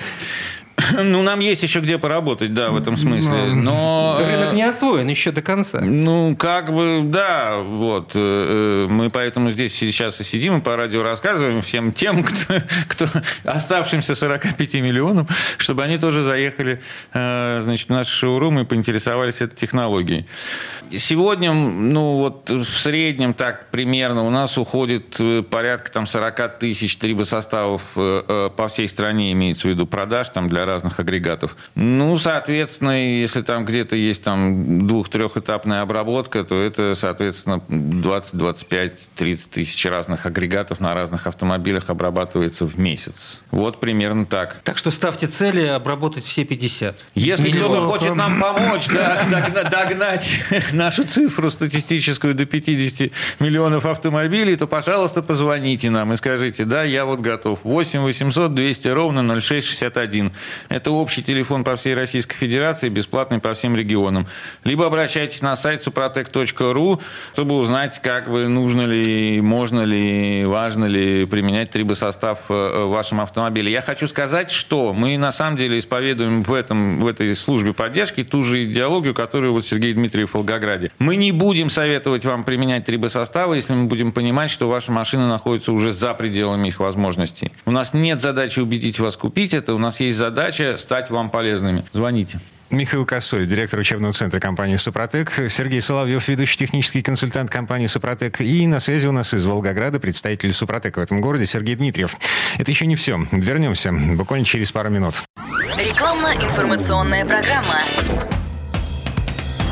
Ну, 1.04 1.24
нам 1.24 1.40
есть 1.40 1.64
еще 1.64 1.80
где 1.80 1.98
поработать, 1.98 2.54
да, 2.54 2.70
в 2.70 2.78
этом 2.78 2.98
смысле. 2.98 3.54
Но... 3.54 4.20
Рынок 4.20 4.54
не 4.54 4.64
освоен 4.64 5.08
еще 5.08 5.32
до 5.32 5.42
конца. 5.42 5.82
Ну, 5.82 6.36
как 6.36 6.74
бы, 6.74 7.02
да, 7.06 7.60
вот. 7.60 8.12
Э, 8.16 8.88
мы 8.90 9.10
поэтому 9.10 9.52
здесь 9.52 9.74
сейчас 9.74 10.20
и 10.20 10.24
сидим 10.24 10.58
и 10.58 10.62
по 10.62 10.76
радио 10.76 11.04
рассказываем 11.04 11.62
всем 11.62 11.92
тем, 11.92 12.24
кто, 12.24 12.56
кто 12.88 13.08
оставшимся 13.44 14.16
45 14.16 14.74
миллионам, 14.76 15.28
чтобы 15.58 15.84
они 15.84 15.98
тоже 15.98 16.24
заехали 16.24 16.82
э, 17.14 17.62
значит, 17.64 17.88
в 17.88 17.92
наш 17.92 18.08
шоурум 18.08 18.60
и 18.60 18.64
поинтересовались 18.64 19.42
этой 19.42 19.56
технологией. 19.56 20.26
Сегодня, 20.98 21.54
ну, 21.54 22.18
вот 22.18 22.50
в 22.50 22.80
среднем 22.80 23.34
так 23.34 23.70
примерно 23.70 24.26
у 24.26 24.30
нас 24.30 24.58
уходит 24.58 25.16
э, 25.20 25.44
порядка 25.44 25.92
там 25.92 26.08
40 26.08 26.60
тысяч 26.60 26.98
трибосоставов 26.98 27.82
по 27.94 28.68
всей 28.70 28.88
стране, 28.88 29.32
имеется 29.32 29.68
в 29.68 29.72
виду 29.72 29.86
продаж 29.86 30.30
там 30.30 30.48
для 30.48 30.66
разных 30.66 31.00
агрегатов. 31.00 31.56
Ну, 31.76 32.18
соответственно, 32.18 33.20
если 33.20 33.42
там 33.42 33.66
где-то 33.66 33.96
есть 33.96 34.24
там 34.24 34.88
двух-трехэтапная 34.88 35.82
обработка, 35.82 36.44
то 36.44 36.62
это, 36.62 36.96
соответственно, 36.96 37.62
20, 37.68 38.36
25, 38.36 39.10
30 39.16 39.52
тысяч 39.52 39.86
разных 39.86 40.26
агрегатов 40.26 40.80
на 40.80 40.94
разных 40.94 41.28
автомобилях 41.28 41.90
обрабатывается 41.90 42.66
в 42.66 42.80
месяц. 42.80 43.42
Вот 43.52 43.80
примерно 43.80 44.26
так. 44.26 44.58
Так 44.64 44.78
что 44.78 44.92
ставьте 44.92 45.28
цели 45.28 45.66
обработать 45.66 46.24
все 46.24 46.46
50. 46.46 46.96
Если 47.16 47.52
кто-то 47.52 47.88
хочет 47.88 48.16
нам 48.16 48.40
помочь 48.40 48.88
да, 48.88 49.24
догнать 49.70 50.42
нашу 50.82 51.04
цифру 51.04 51.50
статистическую 51.52 52.34
до 52.34 52.46
50 52.46 53.12
миллионов 53.40 53.86
автомобилей, 53.86 54.56
то, 54.56 54.66
пожалуйста, 54.66 55.22
позвоните 55.22 55.92
нам 55.92 56.12
и 56.14 56.16
скажите, 56.16 56.66
да, 56.66 56.84
я 56.84 57.06
вот 57.06 57.20
готов. 57.20 57.60
8 57.64 58.00
800 58.02 58.56
200 58.56 58.88
ровно 58.88 59.42
0661. 59.42 60.32
Это 60.70 60.92
общий 60.92 61.22
телефон 61.22 61.64
по 61.64 61.76
всей 61.76 61.94
Российской 61.94 62.36
Федерации, 62.36 62.90
бесплатный 62.90 63.40
по 63.40 63.54
всем 63.54 63.76
регионам. 63.76 64.26
Либо 64.64 64.88
обращайтесь 64.88 65.42
на 65.42 65.56
сайт 65.56 65.86
suprotec.ru, 65.86 67.00
чтобы 67.34 67.56
узнать, 67.58 68.02
как 68.02 68.28
вы, 68.28 68.48
нужно 68.48 68.88
ли, 68.88 69.40
можно 69.40 69.84
ли, 69.84 70.46
важно 70.46 70.86
ли 70.86 71.26
применять 71.26 71.70
трибосостав 71.70 72.40
э, 72.50 72.86
в 72.86 72.90
вашем 72.90 73.22
автомобиле. 73.22 73.72
Я 73.72 73.82
хочу 73.82 74.08
сказать, 74.08 74.50
что 74.50 74.94
мы 74.94 75.16
на 75.20 75.32
самом 75.32 75.58
деле 75.58 75.78
исповедуем 75.78 76.42
в, 76.42 76.54
этом, 76.54 77.02
в 77.02 77.06
этой 77.06 77.36
службе 77.36 77.72
поддержки 77.74 78.24
ту 78.24 78.42
же 78.42 78.64
идеологию, 78.64 79.14
которую 79.14 79.54
вот 79.54 79.64
Сергей 79.64 79.94
Дмитриев 79.94 80.34
в 80.34 80.44
Волгограде. 80.72 80.92
Мы 81.00 81.16
не 81.16 81.32
будем 81.32 81.70
советовать 81.70 82.26
вам 82.26 82.44
применять 82.44 82.86
трибосоставы, 82.86 83.56
если 83.56 83.74
мы 83.74 83.86
будем 83.86 84.12
понимать, 84.12 84.50
что 84.50 84.70
ваша 84.70 84.92
машина 84.92 85.28
находится 85.28 85.72
уже 85.72 85.92
за 85.92 86.14
пределами 86.14 86.70
их 86.70 86.80
возможностей. 86.80 87.52
У 87.66 87.72
нас 87.72 87.94
нет 87.94 88.22
задачи 88.22 88.60
убедить 88.60 89.00
вас 89.00 89.18
купить 89.18 89.54
это, 89.54 89.74
у 89.76 89.78
нас 89.78 90.00
есть 90.00 90.18
задача 90.18 90.42
задача 90.52 90.78
стать 90.78 91.10
вам 91.10 91.30
полезными. 91.30 91.84
Звоните. 91.94 92.40
Михаил 92.70 93.06
Косой, 93.06 93.46
директор 93.46 93.80
учебного 93.80 94.14
центра 94.14 94.40
компании 94.40 94.78
«Супротек», 94.78 95.34
Сергей 95.50 95.82
Соловьев, 95.82 96.26
ведущий 96.30 96.58
технический 96.58 97.02
консультант 97.02 97.52
компании 97.52 97.88
«Супротек», 97.88 98.40
и 98.40 98.66
на 98.66 98.80
связи 98.80 99.08
у 99.08 99.12
нас 99.12 99.34
из 99.34 99.46
Волгограда 99.46 100.00
представитель 100.00 100.54
«Супротек» 100.54 100.96
в 100.96 101.00
этом 101.00 101.20
городе 101.20 101.46
Сергей 101.46 101.76
Дмитриев. 101.76 102.16
Это 102.58 102.72
еще 102.72 102.86
не 102.86 102.96
все. 102.96 103.20
Вернемся 103.32 103.92
буквально 103.92 104.46
через 104.46 104.72
пару 104.72 104.90
минут. 104.90 105.16
Рекламно-информационная 105.78 107.26
программа. 107.26 107.82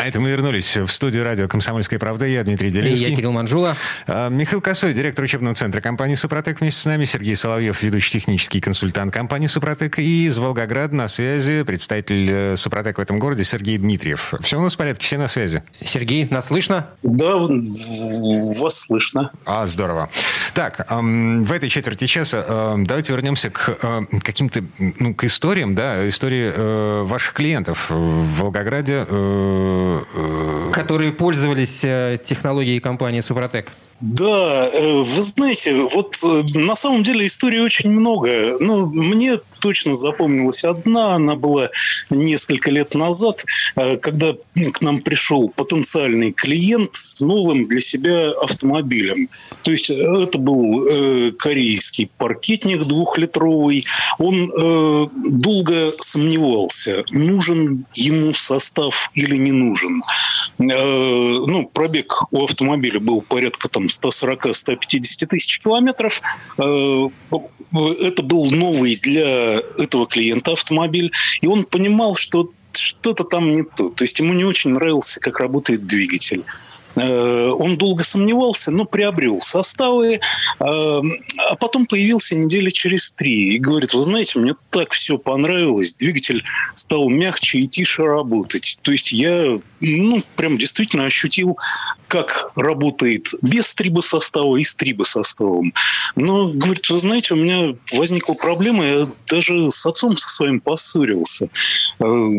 А 0.00 0.06
это 0.06 0.18
мы 0.18 0.30
вернулись 0.30 0.78
в 0.78 0.88
студию 0.88 1.24
радио 1.24 1.46
«Комсомольская 1.46 1.98
правда». 1.98 2.24
Я 2.24 2.42
Дмитрий 2.42 2.68
И 2.68 2.70
Делинский. 2.70 3.10
я 3.10 3.14
Кирилл 3.16 3.32
Манжула. 3.32 3.76
А, 4.06 4.30
Михаил 4.30 4.62
Косой, 4.62 4.94
директор 4.94 5.22
учебного 5.22 5.54
центра 5.54 5.82
компании 5.82 6.14
«Супротек» 6.14 6.62
вместе 6.62 6.80
с 6.80 6.84
нами. 6.86 7.04
Сергей 7.04 7.36
Соловьев, 7.36 7.82
ведущий 7.82 8.12
технический 8.12 8.62
консультант 8.62 9.12
компании 9.12 9.46
«Супротек». 9.46 9.98
И 9.98 10.24
из 10.24 10.38
Волгограда 10.38 10.96
на 10.96 11.06
связи 11.08 11.64
представитель 11.64 12.30
э, 12.30 12.56
«Супротек» 12.56 12.96
в 12.96 13.00
этом 13.02 13.18
городе 13.18 13.44
Сергей 13.44 13.76
Дмитриев. 13.76 14.32
Все 14.40 14.58
у 14.58 14.62
нас 14.62 14.72
в 14.72 14.78
порядке, 14.78 15.04
все 15.04 15.18
на 15.18 15.28
связи. 15.28 15.62
Сергей, 15.84 16.26
нас 16.30 16.46
слышно? 16.46 16.86
Да, 17.02 17.36
вас 17.36 18.80
слышно. 18.80 19.30
А, 19.44 19.66
здорово. 19.66 20.08
Так, 20.54 20.86
в 20.88 21.52
этой 21.52 21.68
четверти 21.68 22.06
часа 22.06 22.42
ам, 22.48 22.86
давайте 22.86 23.12
вернемся 23.12 23.50
к 23.50 23.76
ам, 23.82 24.06
каким-то, 24.22 24.64
ну, 24.98 25.14
к 25.14 25.24
историям, 25.24 25.74
да, 25.74 26.08
истории 26.08 26.50
э, 26.54 27.02
ваших 27.02 27.34
клиентов 27.34 27.90
в 27.90 28.38
Волгограде. 28.38 29.04
Э, 30.14 30.70
Которые 30.72 31.12
пользовались 31.12 31.80
э, 31.84 32.18
технологией 32.24 32.80
компании 32.80 33.20
Супротек. 33.20 33.72
Да, 34.00 34.68
э, 34.72 34.96
вы 34.96 35.22
знаете, 35.22 35.86
вот 35.94 36.16
на 36.54 36.74
самом 36.74 37.02
деле 37.02 37.26
историй 37.26 37.60
очень 37.60 37.90
много. 37.90 38.56
Ну, 38.60 38.86
мне 38.86 39.40
точно 39.60 39.94
запомнилась 39.94 40.64
одна. 40.64 41.14
Она 41.14 41.36
была 41.36 41.70
несколько 42.10 42.70
лет 42.70 42.94
назад, 42.94 43.44
э, 43.76 43.96
когда 43.98 44.34
к 44.72 44.80
нам 44.80 45.00
пришел 45.00 45.48
потенциальный 45.48 46.32
клиент 46.32 46.94
с 46.94 47.20
новым 47.20 47.66
для 47.68 47.80
себя 47.80 48.30
автомобилем. 48.30 49.28
То 49.62 49.70
есть 49.70 49.90
э, 49.90 49.94
это 49.94 50.38
был 50.38 50.86
э, 50.86 51.32
корейский 51.32 52.10
паркетник 52.18 52.84
двухлитровый. 52.84 53.86
Он 54.18 54.50
долго 55.30 55.92
сомневался, 56.00 57.04
нужен 57.10 57.84
ему 57.94 58.32
состав 58.34 59.10
или 59.14 59.36
не 59.36 59.52
нужен. 59.52 60.02
Ну, 60.58 61.70
пробег 61.72 62.24
у 62.30 62.44
автомобиля 62.44 63.00
был 63.00 63.22
порядка 63.22 63.68
там 63.68 63.86
140-150 63.86 65.26
тысяч 65.26 65.60
километров. 65.60 66.22
Это 66.56 68.22
был 68.22 68.50
новый 68.50 68.96
для 68.96 69.49
этого 69.78 70.06
клиента 70.06 70.52
автомобиль, 70.52 71.12
и 71.40 71.46
он 71.46 71.64
понимал, 71.64 72.16
что 72.16 72.50
что-то 72.72 73.24
там 73.24 73.52
не 73.52 73.62
то. 73.62 73.88
То 73.88 74.04
есть 74.04 74.18
ему 74.18 74.32
не 74.32 74.44
очень 74.44 74.70
нравился, 74.70 75.20
как 75.20 75.40
работает 75.40 75.86
двигатель. 75.86 76.44
Э, 76.96 77.48
Он 77.48 77.76
долго 77.76 78.02
сомневался, 78.02 78.70
но 78.70 78.84
приобрел 78.84 79.40
составы, 79.40 80.14
э, 80.14 80.20
а 80.58 81.56
потом 81.58 81.86
появился 81.86 82.34
недели 82.34 82.70
через 82.70 83.12
три 83.12 83.54
и 83.54 83.58
говорит, 83.58 83.94
вы 83.94 84.02
знаете, 84.02 84.38
мне 84.38 84.54
так 84.70 84.92
все 84.92 85.18
понравилось, 85.18 85.94
двигатель 85.94 86.42
стал 86.74 87.08
мягче 87.08 87.60
и 87.60 87.68
тише 87.68 88.04
работать. 88.04 88.78
То 88.82 88.92
есть 88.92 89.12
я, 89.12 89.58
ну, 89.80 90.22
прям 90.36 90.58
действительно 90.58 91.06
ощутил, 91.06 91.58
как 92.10 92.50
работает 92.56 93.28
без 93.40 93.72
трибосостава 93.72 94.56
и 94.56 94.64
с 94.64 94.74
трибосоставом. 94.74 95.72
Но, 96.16 96.48
говорит, 96.48 96.90
вы 96.90 96.98
знаете, 96.98 97.34
у 97.34 97.36
меня 97.36 97.76
возникла 97.92 98.34
проблема, 98.34 98.84
я 98.84 99.06
даже 99.28 99.70
с 99.70 99.86
отцом 99.86 100.16
со 100.16 100.28
своим 100.28 100.60
поссорился. 100.60 101.48
Э, 102.00 102.30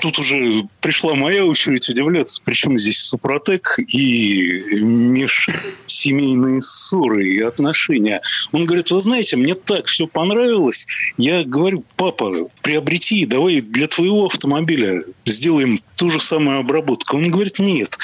Тут 0.00 0.18
уже 0.18 0.66
пришла 0.80 1.14
моя 1.14 1.44
очередь 1.44 1.88
удивляться, 1.90 2.40
причем 2.42 2.78
здесь 2.78 3.00
Супротек 3.00 3.78
и 3.78 4.80
межсемейные 4.80 6.62
ссоры 6.62 7.28
и 7.28 7.40
отношения. 7.40 8.18
Он 8.52 8.64
говорит, 8.64 8.90
вы 8.90 9.00
знаете, 9.00 9.36
мне 9.36 9.54
так 9.54 9.86
все 9.86 10.06
понравилось. 10.06 10.86
Я 11.18 11.44
говорю, 11.44 11.84
папа, 11.96 12.32
приобрети, 12.62 13.26
давай 13.26 13.60
для 13.60 13.88
твоего 13.88 14.26
автомобиля 14.26 15.04
сделаем 15.26 15.80
ту 15.96 16.10
же 16.10 16.20
самую 16.20 16.60
обработку. 16.60 17.18
Он 17.18 17.30
говорит, 17.30 17.58
нет. 17.58 17.98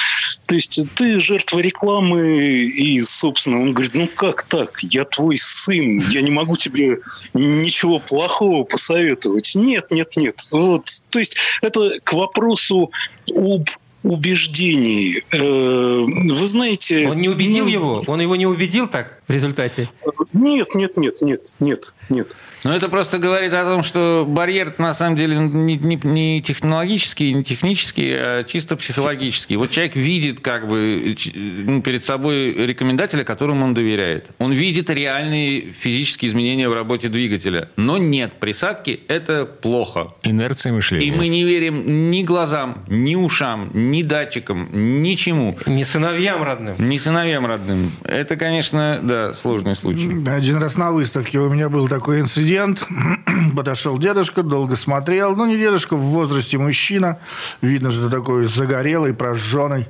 То 0.49 0.55
есть 0.55 0.81
ты 0.95 1.21
жертва 1.21 1.59
рекламы 1.59 2.39
и, 2.39 3.01
собственно, 3.03 3.61
он 3.61 3.75
говорит, 3.75 3.95
ну 3.95 4.09
как 4.09 4.45
так? 4.45 4.83
Я 4.83 5.05
твой 5.05 5.37
сын, 5.37 5.99
я 6.09 6.23
не 6.23 6.31
могу 6.31 6.57
тебе 6.57 7.01
ничего 7.35 7.99
плохого 7.99 8.65
посоветовать. 8.65 9.55
Нет, 9.55 9.91
нет, 9.91 10.17
нет. 10.17 10.49
Вот. 10.51 10.89
То 11.11 11.19
есть 11.19 11.37
это 11.61 12.01
к 12.03 12.15
вопросу 12.15 12.91
об 13.31 13.69
убеждении. 14.03 15.23
Э, 15.33 16.07
Вы 16.07 16.47
знаете... 16.47 17.09
Он 17.09 17.19
не 17.19 17.29
убедил 17.29 17.67
ну, 17.67 17.71
его? 17.71 18.03
Он 18.09 18.19
его 18.19 18.35
не 18.35 18.47
убедил 18.47 18.89
так 18.89 19.18
в 19.29 19.33
результате? 19.33 19.89
Нет, 20.33 20.75
нет, 20.75 20.97
нет, 20.97 21.21
нет, 21.21 21.55
нет, 21.61 21.95
нет. 22.09 22.39
Но 22.65 22.75
это 22.75 22.89
просто 22.89 23.19
говорит 23.19 23.53
о 23.53 23.65
том, 23.65 23.83
что 23.83 24.25
барьер 24.27 24.75
на 24.79 24.95
самом 24.95 25.17
деле 25.17 25.37
не, 25.37 25.77
не- 25.77 26.01
не 26.03 26.43
технологический, 26.43 27.33
не 27.33 27.45
технический, 27.45 28.11
а 28.13 28.43
чисто 28.45 28.77
психологический. 28.77 29.57
Вот 29.57 29.71
человек 29.71 29.97
видит 29.97 30.41
как 30.41 30.67
бы 30.67 31.17
ну, 31.35 31.83
перед 31.83 32.05
собой 32.05 32.53
рекомендателя, 32.53 33.25
которому 33.25 33.65
он 33.65 33.75
доверяет. 33.75 34.31
Он 34.39 34.53
видит 34.53 34.91
реальные 34.91 35.73
физические 35.73 36.31
изменения 36.31 36.69
в 36.69 36.75
работе 36.75 37.09
двигателя. 37.09 37.69
Но 37.77 37.99
нет, 37.99 38.33
присадки– 38.41 39.01
это 39.09 39.45
плохо. 39.45 40.09
Инерция 40.23 40.73
мышления. 40.73 41.07
И 41.07 41.11
мы 41.11 41.29
не 41.29 41.45
верим 41.45 42.11
ни 42.11 42.23
глазам, 42.23 42.85
ни 42.89 43.15
ушам, 43.15 43.71
ни 43.75 44.03
датчикам, 44.03 45.03
ничему. 45.03 45.59
Не 45.67 45.85
сыновьям 45.85 46.43
родным. 46.43 46.77
Ни 46.79 46.97
сыновьям 46.97 47.47
родным. 47.47 47.93
Это, 48.05 48.37
конечно, 48.37 49.01
да, 49.03 49.18
сложный 49.35 49.75
случай. 49.75 50.25
Один 50.27 50.57
раз 50.57 50.77
на 50.77 50.91
выставке 50.91 51.39
у 51.39 51.49
меня 51.49 51.69
был 51.69 51.89
такой 51.89 52.21
инцидент. 52.21 52.87
Подошел 53.57 53.99
дедушка, 53.99 54.43
долго 54.43 54.77
смотрел. 54.77 55.37
Ну, 55.37 55.47
не 55.47 55.57
дедушка, 55.57 55.97
в 55.97 56.01
возрасте 56.01 56.59
мужчина. 56.59 57.19
Видно, 57.61 57.91
что 57.91 58.11
такой 58.11 58.47
загорелый, 58.47 59.15
прожженный. 59.15 59.87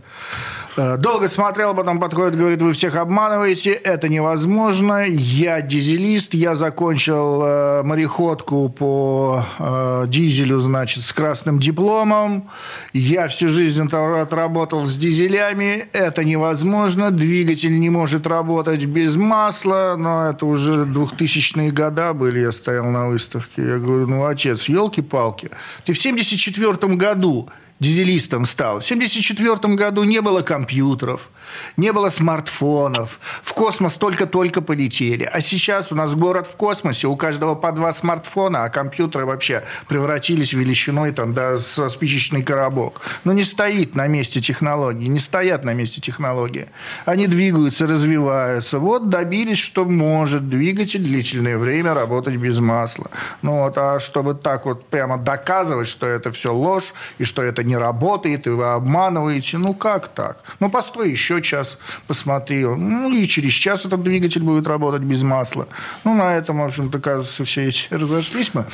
Э, 0.79 0.97
Долго 0.97 1.27
смотрел, 1.27 1.75
потом 1.75 1.99
подходит, 1.99 2.37
говорит, 2.39 2.63
вы 2.63 2.73
всех 2.73 2.95
обманываете, 2.95 3.73
это 3.73 4.09
невозможно, 4.09 5.05
я 5.05 5.61
дизелист, 5.61 6.35
я 6.35 6.55
закончил 6.55 7.43
э, 7.43 7.83
мореходку 7.83 8.69
по 8.69 9.43
э, 9.59 10.05
дизелю, 10.07 10.61
значит, 10.61 11.03
с 11.03 11.13
красным 11.13 11.59
дипломом, 11.59 12.49
я 12.93 13.27
всю 13.27 13.49
жизнь 13.49 13.83
отра- 13.83 14.23
отработал 14.23 14.85
с 14.85 14.97
дизелями, 14.97 15.89
это 15.93 16.23
невозможно, 16.23 17.11
двигатель 17.11 17.77
не 17.81 17.91
может 17.91 18.29
работать 18.29 18.85
без 18.85 19.17
масла, 19.17 19.97
но 19.99 20.31
это 20.31 20.47
уже 20.47 20.85
2000-е 20.85 21.73
года 21.73 22.13
были, 22.13 22.39
я 22.39 22.53
стоял 22.53 22.85
на 22.85 23.09
выставке, 23.09 23.63
я 23.63 23.79
говорю, 23.79 24.07
ну, 24.07 24.27
отец, 24.27 24.69
елки-палки, 24.69 25.51
ты 25.85 25.93
в 25.93 25.99
74 25.99 26.95
году 26.95 27.49
дизелистом 27.81 28.45
стал. 28.45 28.81
В 28.81 28.85
1974 28.85 29.75
году 29.75 30.05
не 30.05 30.21
было 30.21 30.43
компьютеров, 30.43 31.29
не 31.77 31.93
было 31.93 32.11
смартфонов. 32.11 33.21
В 33.43 33.53
космос 33.53 33.95
только-только 33.95 34.61
полетели. 34.61 35.25
А 35.25 35.41
сейчас 35.41 35.93
у 35.93 35.95
нас 35.95 36.15
город 36.15 36.47
в 36.47 36.57
космосе, 36.57 37.07
у 37.07 37.17
каждого 37.17 37.55
по 37.55 37.73
два 37.73 37.93
смартфона, 37.93 38.65
а 38.65 38.69
компьютеры 38.69 39.27
вообще 39.27 39.63
превратились 39.89 40.53
величиной 40.53 41.13
там, 41.13 41.35
да, 41.35 41.57
со 41.57 41.89
спичечный 41.89 42.43
коробок. 42.43 43.01
Но 43.25 43.33
не 43.33 43.45
стоит 43.45 43.95
на 43.95 44.07
месте 44.07 44.41
технологии, 44.41 45.07
не 45.07 45.19
стоят 45.19 45.65
на 45.65 45.75
месте 45.75 46.01
технологии. 46.01 46.69
Они 47.05 47.27
двигаются, 47.27 47.87
развиваются. 47.87 48.79
Вот 48.79 49.09
добились, 49.09 49.59
что 49.59 49.85
может 49.85 50.49
двигатель 50.49 51.03
длительное 51.03 51.59
время 51.59 51.95
работать 51.95 52.37
без 52.37 52.59
масла. 52.59 53.11
Ну 53.43 53.63
вот, 53.63 53.79
а 53.79 54.01
чтобы 54.01 54.35
так 54.35 54.67
вот 54.67 54.87
прямо 54.87 55.17
доказывать, 55.19 55.89
что 55.89 56.07
это 56.07 56.33
все 56.33 56.53
ложь, 56.53 56.95
и 57.19 57.25
что 57.25 57.43
это 57.43 57.65
не 57.65 57.77
работает, 57.77 58.47
и 58.47 58.51
вы 58.51 58.67
обманываете, 58.73 59.59
ну 59.59 59.75
как 59.75 60.09
так? 60.09 60.39
Ну 60.61 60.71
постой 60.71 61.11
еще 61.11 61.38
час, 61.43 61.79
посмотри. 62.07 62.65
Ну 62.65 63.13
и 63.13 63.27
через 63.27 63.53
час 63.53 63.87
этот 63.87 64.03
двигатель 64.03 64.43
будет 64.43 64.67
работать 64.67 65.03
без 65.03 65.23
масла. 65.23 65.69
Ну 66.05 66.15
на 66.15 66.35
этом, 66.35 66.61
в 66.61 66.65
общем-то, 66.65 66.99
кажется, 66.99 67.45
все 67.45 67.71
разошлись 67.91 68.53
мы, 68.55 68.65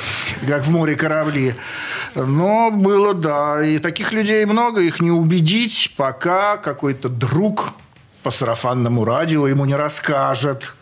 как 0.47 0.65
в 0.65 0.71
море 0.71 0.97
корабли. 0.97 1.55
Но 2.15 2.71
было, 2.71 3.15
да, 3.15 3.65
и 3.65 3.79
таких 3.79 4.13
людей 4.13 4.45
много, 4.45 4.81
их 4.81 5.01
не 5.01 5.11
убедить, 5.11 5.95
пока 5.97 6.57
какой-то 6.57 7.09
друг 7.09 7.73
по 8.23 8.31
сарафанному 8.31 9.05
радио 9.05 9.47
ему 9.47 9.65
не 9.67 9.77
расскажет, 9.77 10.75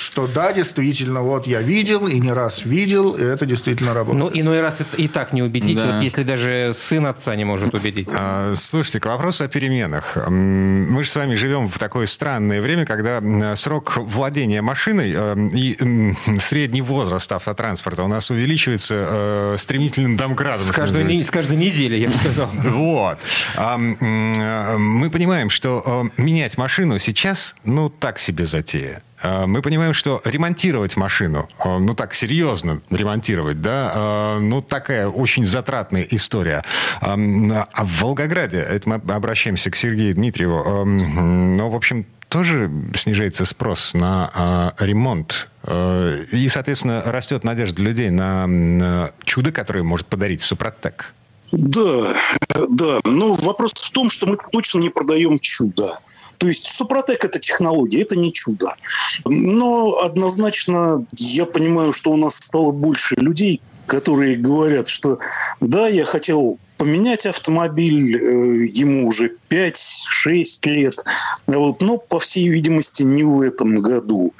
что 0.00 0.26
да, 0.26 0.52
действительно, 0.52 1.20
вот 1.20 1.46
я 1.46 1.60
видел 1.60 2.06
и 2.08 2.18
не 2.18 2.32
раз 2.32 2.64
видел, 2.64 3.12
и 3.12 3.22
это 3.22 3.44
действительно 3.44 3.92
работает. 3.92 4.24
Ну, 4.34 4.40
иной 4.40 4.60
раз 4.62 4.80
это 4.80 4.96
и 4.96 5.08
так 5.08 5.32
не 5.34 5.42
убедить, 5.42 5.76
Да. 5.76 5.94
вот 5.96 6.02
если 6.02 6.22
даже 6.22 6.72
сын 6.74 7.04
отца 7.06 7.36
не 7.36 7.44
может 7.44 7.74
убедить. 7.74 8.08
А, 8.16 8.54
Слушайте, 8.56 9.00
к 9.00 9.06
вопросу 9.06 9.44
о 9.44 9.48
переменах. 9.48 10.16
Мы 10.28 11.04
же 11.04 11.10
с 11.10 11.16
вами 11.16 11.34
живем 11.34 11.68
в 11.68 11.78
такое 11.78 12.06
странное 12.06 12.62
время, 12.62 12.86
когда 12.86 13.20
срок 13.56 13.98
владения 13.98 14.62
машиной 14.62 15.12
э, 15.14 15.36
и 15.52 15.76
средний 16.40 16.82
возраст 16.82 17.30
автотранспорта 17.32 18.02
у 18.02 18.08
нас 18.08 18.30
увеличивается 18.30 19.06
э, 19.08 19.56
стремительным 19.58 20.16
домкратом. 20.16 20.64
С 20.66 20.70
каждой, 20.72 21.04
не- 21.04 21.22
с 21.22 21.30
каждой 21.30 21.56
недели, 21.58 21.96
я 21.96 22.08
бы 22.08 22.14
сказал. 22.14 22.48
Вот. 22.70 23.18
А, 23.56 23.78
э, 23.78 24.76
мы 24.78 25.10
понимаем, 25.10 25.50
что 25.50 26.06
менять 26.16 26.56
машину 26.56 26.98
сейчас, 26.98 27.54
ну, 27.64 27.90
так 27.90 28.18
себе 28.18 28.46
затея. 28.46 29.02
Э, 29.22 29.46
мы 29.46 29.62
понимаем, 29.62 29.94
что 29.94 30.20
ремонтировать 30.24 30.96
машину, 30.96 31.48
э, 31.64 31.78
ну 31.78 31.94
так 31.94 32.14
серьезно 32.14 32.80
ремонтировать, 32.90 33.60
да, 33.60 34.38
ну 34.40 34.62
такая 34.62 35.08
очень 35.08 35.46
затратная 35.46 36.02
история. 36.02 36.64
А 37.00 37.16
в 37.16 38.00
Волгограде, 38.00 38.58
это 38.58 38.88
мы 38.88 38.94
обращаемся 39.14 39.70
к 39.70 39.76
Сергею 39.76 40.14
Дмитриеву, 40.14 40.84
ну, 40.84 41.70
в 41.70 41.74
общем, 41.74 42.06
тоже 42.28 42.70
снижается 42.94 43.44
спрос 43.44 43.94
на 43.94 44.72
ремонт 44.78 45.48
и, 46.32 46.48
соответственно, 46.50 47.02
растет 47.04 47.44
надежда 47.44 47.82
людей 47.82 48.10
на 48.10 49.10
чудо, 49.24 49.52
которое 49.52 49.82
может 49.82 50.06
подарить 50.06 50.42
Супротек. 50.42 51.14
Да, 51.52 52.14
да. 52.68 53.00
Но 53.04 53.34
вопрос 53.34 53.72
в 53.74 53.90
том, 53.90 54.10
что 54.10 54.26
мы 54.26 54.36
точно 54.52 54.80
не 54.80 54.90
продаем 54.90 55.38
чудо. 55.38 55.98
То 56.40 56.48
есть 56.48 56.64
Супротек– 56.66 57.22
это 57.26 57.38
технология, 57.38 58.00
это 58.00 58.18
не 58.18 58.32
чудо. 58.32 58.74
Но 59.26 59.98
однозначно 60.00 61.04
я 61.12 61.44
понимаю, 61.44 61.92
что 61.92 62.12
у 62.12 62.16
нас 62.16 62.36
стало 62.36 62.70
больше 62.70 63.14
людей, 63.16 63.60
которые 63.84 64.38
говорят, 64.38 64.88
что 64.88 65.18
да, 65.60 65.86
я 65.86 66.06
хотел 66.06 66.58
поменять 66.80 67.26
автомобиль, 67.26 68.16
э, 68.16 68.66
ему 68.70 69.06
уже 69.06 69.32
5-6 69.50 70.64
лет. 70.64 70.94
Вот, 71.46 71.82
но, 71.82 71.98
по 71.98 72.18
всей 72.18 72.48
видимости, 72.48 73.02
не 73.02 73.22
в 73.22 73.42
этом 73.42 73.80
году. 73.82 74.32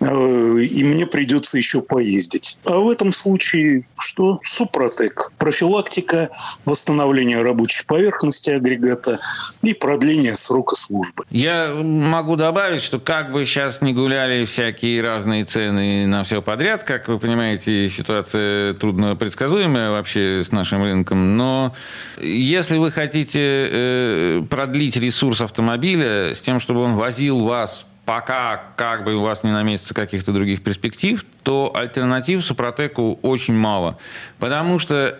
Э, 0.00 0.58
и 0.60 0.84
мне 0.84 1.06
придется 1.06 1.56
еще 1.56 1.80
поездить. 1.80 2.58
А 2.66 2.80
в 2.80 2.90
этом 2.90 3.12
случае 3.12 3.86
что? 3.98 4.40
Супротек. 4.44 5.32
Профилактика, 5.38 6.28
восстановление 6.66 7.40
рабочей 7.40 7.86
поверхности 7.86 8.50
агрегата 8.50 9.18
и 9.62 9.72
продление 9.72 10.34
срока 10.34 10.76
службы. 10.76 11.24
Я 11.30 11.72
могу 11.82 12.36
добавить, 12.36 12.82
что 12.82 13.00
как 13.00 13.32
бы 13.32 13.46
сейчас 13.46 13.80
не 13.80 13.94
гуляли 13.94 14.44
всякие 14.44 15.00
разные 15.00 15.46
цены 15.46 16.06
на 16.06 16.24
все 16.24 16.42
подряд, 16.42 16.84
как 16.84 17.08
вы 17.08 17.18
понимаете, 17.18 17.88
ситуация 17.88 18.74
трудно 18.74 19.16
предсказуемая 19.16 19.92
вообще 19.92 20.42
с 20.44 20.52
нашим 20.52 20.82
рынком, 20.82 21.38
но 21.38 21.74
если 22.20 22.76
вы 22.78 22.90
хотите 22.90 23.40
э, 23.40 24.42
продлить 24.48 24.96
ресурс 24.96 25.40
автомобиля 25.40 26.34
с 26.34 26.40
тем, 26.40 26.60
чтобы 26.60 26.80
он 26.80 26.94
возил 26.94 27.40
вас 27.40 27.86
пока 28.06 28.62
как 28.76 29.04
бы 29.04 29.16
у 29.16 29.22
вас 29.22 29.42
не 29.42 29.50
наметится 29.50 29.92
каких-то 29.92 30.32
других 30.32 30.62
перспектив, 30.62 31.26
то 31.42 31.72
альтернатив 31.74 32.44
Супротеку 32.44 33.18
очень 33.22 33.54
мало. 33.54 33.98
Потому 34.38 34.78
что 34.78 35.18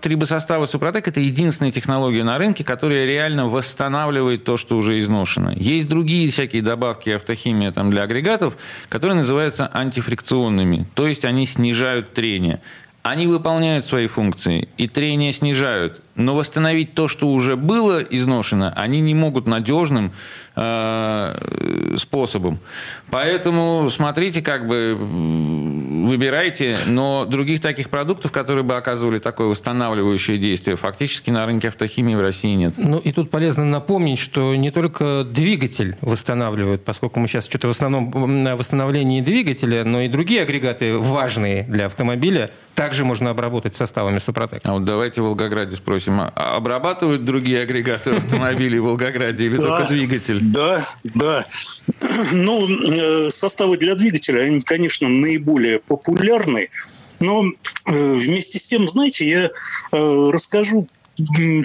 трибосоставы 0.00 0.66
Супротек– 0.66 1.08
это 1.08 1.20
единственная 1.20 1.72
технология 1.72 2.22
на 2.22 2.38
рынке, 2.38 2.64
которая 2.64 3.06
реально 3.06 3.48
восстанавливает 3.48 4.44
то, 4.44 4.56
что 4.58 4.76
уже 4.76 5.00
изношено. 5.00 5.52
Есть 5.56 5.88
другие 5.88 6.30
всякие 6.30 6.62
добавки 6.62 7.10
автохимия 7.10 7.72
там, 7.72 7.90
для 7.90 8.02
агрегатов, 8.02 8.56
которые 8.90 9.16
называются 9.16 9.70
антифрикционными. 9.72 10.86
То 10.94 11.06
есть 11.06 11.24
они 11.24 11.46
снижают 11.46 12.12
трение. 12.12 12.60
Они 13.04 13.26
выполняют 13.26 13.84
свои 13.84 14.06
функции, 14.06 14.66
и 14.78 14.88
трение 14.88 15.30
снижают. 15.34 16.00
Но 16.14 16.34
восстановить 16.34 16.94
то, 16.94 17.06
что 17.06 17.28
уже 17.28 17.54
было 17.54 18.00
изношено, 18.00 18.72
они 18.74 19.02
не 19.02 19.14
могут 19.14 19.46
надежным 19.46 20.12
э, 20.56 21.96
способом. 21.96 22.60
Поэтому 23.10 23.90
смотрите, 23.90 24.40
как 24.40 24.66
бы 24.66 24.96
выбирайте, 24.98 26.78
но 26.86 27.26
других 27.26 27.60
таких 27.60 27.90
продуктов, 27.90 28.32
которые 28.32 28.64
бы 28.64 28.74
оказывали 28.74 29.18
такое 29.18 29.48
восстанавливающее 29.48 30.38
действие, 30.38 30.76
фактически 30.76 31.28
на 31.28 31.44
рынке 31.44 31.68
автохимии 31.68 32.14
в 32.14 32.22
России 32.22 32.54
нет. 32.54 32.72
Ну 32.78 32.96
и 32.96 33.12
тут 33.12 33.30
полезно 33.30 33.66
напомнить, 33.66 34.18
что 34.18 34.54
не 34.54 34.70
только 34.70 35.24
двигатель 35.24 35.98
восстанавливают, 36.00 36.84
поскольку 36.84 37.20
мы 37.20 37.28
сейчас 37.28 37.44
что-то 37.44 37.68
в 37.68 37.72
основном 37.72 38.40
на 38.40 38.56
восстановлении 38.56 39.20
двигателя, 39.20 39.84
но 39.84 40.00
и 40.00 40.08
другие 40.08 40.40
агрегаты 40.40 40.96
важные 40.96 41.64
для 41.64 41.84
автомобиля 41.84 42.50
также 42.74 43.04
можно 43.04 43.30
обработать 43.30 43.76
составами 43.76 44.18
Супротек. 44.18 44.60
А 44.64 44.72
вот 44.72 44.84
давайте 44.84 45.20
в 45.20 45.24
Волгограде 45.24 45.76
спросим, 45.76 46.20
а 46.20 46.32
обрабатывают 46.56 47.24
другие 47.24 47.60
агрегаты 47.60 48.16
автомобилей 48.16 48.78
в 48.78 48.84
Волгограде 48.84 49.46
или 49.46 49.58
только 49.58 49.88
двигатель? 49.88 50.40
Да, 50.40 50.84
да. 51.02 51.44
Ну, 52.32 52.68
э, 52.68 53.30
составы 53.30 53.76
для 53.76 53.94
двигателя, 53.94 54.40
они, 54.40 54.60
конечно, 54.60 55.08
наиболее 55.08 55.78
популярны. 55.78 56.68
Но 57.20 57.44
э, 57.46 58.12
вместе 58.12 58.58
с 58.58 58.66
тем, 58.66 58.88
знаете, 58.88 59.28
я 59.28 59.44
э, 59.44 60.30
расскажу 60.32 60.88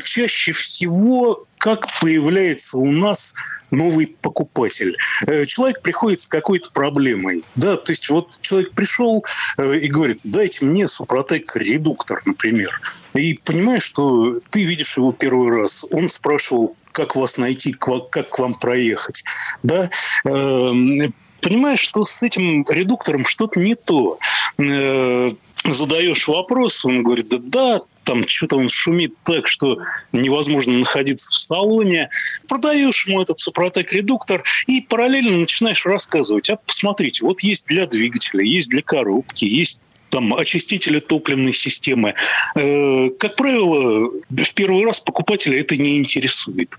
чаще 0.03 0.51
всего, 0.51 1.45
как 1.57 1.87
появляется 2.01 2.77
у 2.77 2.91
нас 2.91 3.35
новый 3.71 4.07
покупатель. 4.21 4.97
Э, 5.27 5.45
человек 5.45 5.81
приходит 5.81 6.19
с 6.19 6.27
какой-то 6.27 6.71
проблемой. 6.71 7.43
Да, 7.55 7.77
то 7.77 7.91
есть 7.91 8.09
вот 8.09 8.39
человек 8.41 8.71
пришел 8.71 9.23
э, 9.57 9.77
и 9.77 9.87
говорит, 9.87 10.19
дайте 10.23 10.65
мне 10.65 10.87
Супротек 10.87 11.55
редуктор, 11.55 12.21
например. 12.25 12.81
И 13.13 13.33
понимаешь, 13.43 13.83
что 13.83 14.39
ты 14.49 14.63
видишь 14.63 14.97
его 14.97 15.11
первый 15.11 15.61
раз. 15.61 15.85
Он 15.91 16.09
спрашивал, 16.09 16.75
как 16.91 17.15
вас 17.15 17.37
найти, 17.37 17.73
как 17.73 18.29
к 18.29 18.39
вам 18.39 18.53
проехать. 18.53 19.23
Да? 19.63 19.89
Эм, 20.25 21.13
понимаешь, 21.41 21.79
что 21.79 22.03
с 22.03 22.23
этим 22.23 22.65
редуктором 22.69 23.25
что-то 23.25 23.59
не 23.59 23.75
то 23.75 24.19
э, 24.57 25.31
задаешь 25.65 26.27
вопрос, 26.27 26.85
он 26.85 27.03
говорит, 27.03 27.27
да, 27.29 27.37
да, 27.39 27.81
там 28.03 28.27
что-то 28.27 28.57
он 28.57 28.69
шумит 28.69 29.13
так, 29.23 29.47
что 29.47 29.79
невозможно 30.11 30.77
находиться 30.77 31.31
в 31.31 31.41
салоне. 31.41 32.09
Продаешь 32.47 33.07
ему 33.07 33.21
этот 33.21 33.39
Супротек 33.39 33.93
редуктор 33.93 34.43
и 34.67 34.81
параллельно 34.81 35.37
начинаешь 35.37 35.85
рассказывать, 35.85 36.49
а 36.49 36.55
посмотрите, 36.55 37.23
вот 37.23 37.41
есть 37.41 37.67
для 37.67 37.85
двигателя, 37.85 38.43
есть 38.43 38.69
для 38.69 38.81
коробки, 38.81 39.45
есть 39.45 39.81
там 40.09 40.33
очистители 40.33 40.99
топливной 40.99 41.53
системы. 41.53 42.15
Э, 42.55 43.09
как 43.11 43.35
правило, 43.35 44.09
в 44.29 44.53
первый 44.55 44.83
раз 44.83 44.99
покупателя 44.99 45.59
это 45.59 45.77
не 45.77 45.99
интересует. 45.99 46.75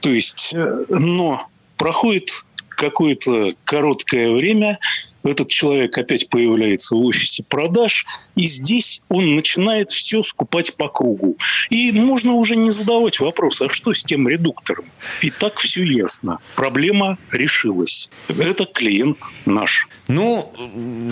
То 0.00 0.10
есть, 0.10 0.52
э, 0.54 0.84
но 0.88 1.46
проходит 1.76 2.44
какое-то 2.68 3.54
короткое 3.64 4.32
время, 4.32 4.78
этот 5.24 5.48
человек 5.48 5.96
опять 5.96 6.28
появляется 6.28 6.94
в 6.96 7.04
офисе 7.04 7.42
продаж, 7.42 8.06
и 8.36 8.46
здесь 8.46 9.02
он 9.08 9.34
начинает 9.34 9.90
все 9.90 10.22
скупать 10.22 10.76
по 10.76 10.88
кругу. 10.88 11.36
И 11.70 11.92
можно 11.92 12.32
уже 12.32 12.56
не 12.56 12.70
задавать 12.70 13.20
вопрос, 13.20 13.62
а 13.62 13.68
что 13.68 13.92
с 13.92 14.04
тем 14.04 14.28
редуктором? 14.28 14.84
И 15.22 15.30
так 15.30 15.58
все 15.58 15.82
ясно. 15.82 16.38
Проблема 16.56 17.18
решилась. 17.32 18.10
Это 18.28 18.64
клиент 18.66 19.18
наш. 19.46 19.88
Ну, 20.08 20.52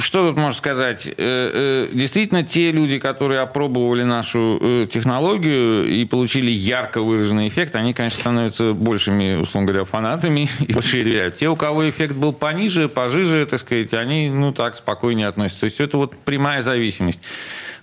что 0.01 0.29
тут 0.29 0.37
можно 0.37 0.57
сказать? 0.57 1.07
Э, 1.07 1.13
э, 1.17 1.89
действительно, 1.93 2.43
те 2.43 2.73
люди, 2.73 2.99
которые 2.99 3.41
опробовали 3.41 4.03
нашу 4.03 4.59
э, 4.61 4.87
технологию 4.93 5.87
и 5.87 6.05
получили 6.05 6.51
ярко 6.51 7.01
выраженный 7.01 7.49
эффект, 7.49 7.75
они, 7.75 7.95
конечно, 7.95 8.21
становятся 8.21 8.75
большими, 8.75 9.41
условно 9.41 9.69
говоря, 9.69 9.85
фанатами 9.87 10.49
и 10.61 10.73
больше 10.73 11.03
доверяют. 11.03 11.37
Те, 11.37 11.49
у 11.49 11.57
кого 11.57 11.89
эффект 11.89 12.15
был 12.15 12.33
пониже, 12.33 12.89
пожиже, 12.89 13.47
так 13.47 13.61
сказать, 13.61 13.93
они, 14.03 14.29
ну, 14.31 14.53
так, 14.53 14.77
спокойнее 14.77 15.29
относятся. 15.29 15.61
То 15.61 15.67
есть 15.67 15.81
это 15.81 15.97
вот 15.97 16.17
прямая 16.17 16.63
зависимость. 16.63 17.21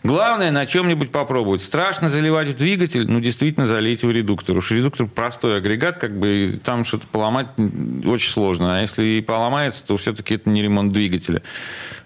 Главное 0.02 0.52
на 0.52 0.66
чем-нибудь 0.66 1.12
попробовать. 1.12 1.62
Страшно 1.62 2.08
заливать 2.08 2.48
в 2.48 2.56
двигатель, 2.56 3.06
ну, 3.10 3.20
действительно, 3.20 3.68
залейте 3.68 4.08
в 4.08 4.12
редуктор. 4.12 4.58
Уж 4.58 4.72
редуктор 4.72 5.08
простой 5.08 5.58
агрегат, 5.58 5.98
как 5.98 6.18
бы 6.18 6.58
там 6.64 6.86
что-то 6.86 7.06
поломать 7.08 7.48
очень 8.06 8.32
сложно. 8.32 8.78
А 8.78 8.82
если 8.82 9.04
и 9.04 9.22
поломается, 9.22 9.86
то 9.86 9.98
все-таки 9.98 10.36
это 10.36 10.50
не 10.50 10.62
ремонт 10.62 10.94
двигателя. 10.94 11.42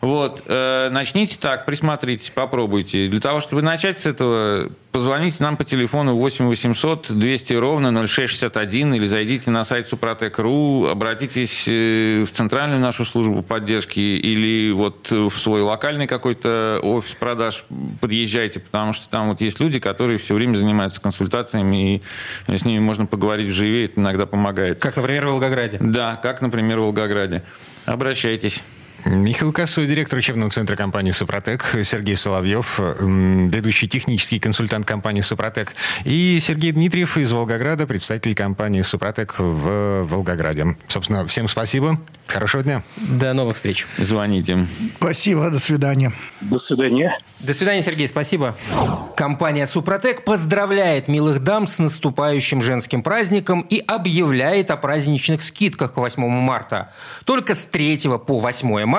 Вот. 0.01 0.43
Э, 0.47 0.89
начните 0.91 1.37
так, 1.39 1.65
присмотритесь, 1.65 2.31
попробуйте. 2.31 3.07
Для 3.07 3.21
того, 3.21 3.39
чтобы 3.39 3.61
начать 3.61 4.01
с 4.01 4.05
этого, 4.05 4.69
позвоните 4.91 5.37
нам 5.39 5.55
по 5.55 5.63
телефону 5.63 6.15
8 6.15 6.45
800 6.45 7.11
200 7.11 7.53
ровно 7.53 8.07
0661 8.07 8.95
или 8.95 9.05
зайдите 9.05 9.49
на 9.49 9.63
сайт 9.63 9.87
Супротек.ру, 9.87 10.87
обратитесь 10.87 11.67
э, 11.69 12.25
в 12.27 12.35
центральную 12.35 12.81
нашу 12.81 13.05
службу 13.05 13.43
поддержки 13.43 13.99
или 13.99 14.71
вот 14.71 15.09
в 15.09 15.31
свой 15.37 15.61
локальный 15.61 16.07
какой-то 16.07 16.81
офис 16.83 17.13
продаж 17.13 17.63
подъезжайте, 18.01 18.59
потому 18.59 18.93
что 18.93 19.09
там 19.09 19.29
вот 19.29 19.41
есть 19.41 19.59
люди, 19.59 19.79
которые 19.79 20.17
все 20.17 20.33
время 20.33 20.55
занимаются 20.55 21.01
консультациями, 21.01 22.01
и 22.47 22.57
с 22.57 22.65
ними 22.65 22.79
можно 22.79 23.05
поговорить 23.05 23.47
вживее, 23.47 23.85
это 23.85 23.99
иногда 23.99 24.25
помогает. 24.25 24.79
Как, 24.79 24.95
например, 24.95 25.27
в 25.27 25.31
Волгограде. 25.31 25.77
Да, 25.79 26.15
как, 26.15 26.41
например, 26.41 26.79
в 26.79 26.83
Волгограде. 26.83 27.43
Обращайтесь. 27.85 28.63
Михаил 29.05 29.51
Косой, 29.51 29.85
директор 29.85 30.17
учебного 30.17 30.49
центра 30.49 30.77
компании 30.77 31.11
«Супротек», 31.11 31.75
Сергей 31.83 32.15
Соловьев, 32.15 32.79
ведущий 32.79 33.89
технический 33.89 34.39
консультант 34.39 34.85
компании 34.85 35.19
«Супротек», 35.19 35.75
и 36.05 36.39
Сергей 36.41 36.71
Дмитриев 36.71 37.17
из 37.17 37.31
Волгограда, 37.33 37.85
представитель 37.85 38.33
компании 38.33 38.81
«Супротек» 38.81 39.35
в 39.37 40.03
Волгограде. 40.03 40.77
Собственно, 40.87 41.27
всем 41.27 41.49
спасибо. 41.49 41.99
Хорошего 42.27 42.63
дня. 42.63 42.83
До 42.95 43.33
новых 43.33 43.57
встреч. 43.57 43.85
Звоните. 43.97 44.65
Спасибо, 44.95 45.49
до 45.49 45.59
свидания. 45.59 46.13
До 46.39 46.57
свидания. 46.57 47.19
До 47.41 47.53
свидания, 47.53 47.81
Сергей, 47.81 48.07
спасибо. 48.07 48.55
Компания 49.17 49.67
«Супротек» 49.67 50.23
поздравляет 50.23 51.09
милых 51.09 51.43
дам 51.43 51.67
с 51.67 51.79
наступающим 51.79 52.61
женским 52.61 53.03
праздником 53.03 53.61
и 53.69 53.79
объявляет 53.79 54.71
о 54.71 54.77
праздничных 54.77 55.43
скидках 55.43 55.93
к 55.93 55.97
8 55.97 56.25
марта. 56.25 56.93
Только 57.25 57.53
с 57.53 57.65
3 57.65 57.99
по 58.25 58.39
8 58.39 58.85
марта 58.85 58.92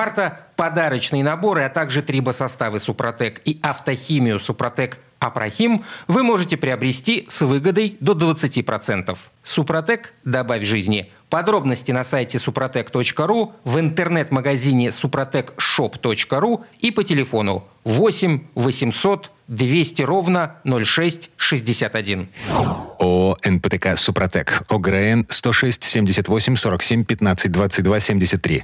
подарочные 0.55 1.23
наборы, 1.23 1.63
а 1.63 1.69
также 1.69 2.01
трибосоставы 2.01 2.79
«Супротек» 2.79 3.41
и 3.45 3.59
автохимию 3.61 4.39
«Супротек» 4.39 4.99
Апрахим 5.19 5.83
вы 6.07 6.23
можете 6.23 6.57
приобрести 6.57 7.25
с 7.29 7.41
выгодой 7.41 7.97
до 7.99 8.13
20%. 8.13 9.17
Супротек 9.43 10.13
«Добавь 10.23 10.63
жизни». 10.63 11.09
Подробности 11.29 11.91
на 11.91 12.03
сайте 12.03 12.37
супротек.ру, 12.37 13.53
в 13.63 13.79
интернет-магазине 13.79 14.91
супротекшоп.ру 14.91 16.65
и 16.79 16.91
по 16.91 17.03
телефону 17.03 17.65
8 17.85 18.41
800 18.53 19.31
200 19.47 20.01
ровно 20.03 20.55
06 20.63 21.31
61. 21.37 22.29
ООО 22.99 23.37
«НПТК 23.43 23.97
Супротек». 23.97 24.63
ОГРН 24.69 25.25
106 25.29 25.83
78 25.83 26.55
47 26.55 27.03
15 27.03 27.51
22 27.51 27.99
73. 27.99 28.63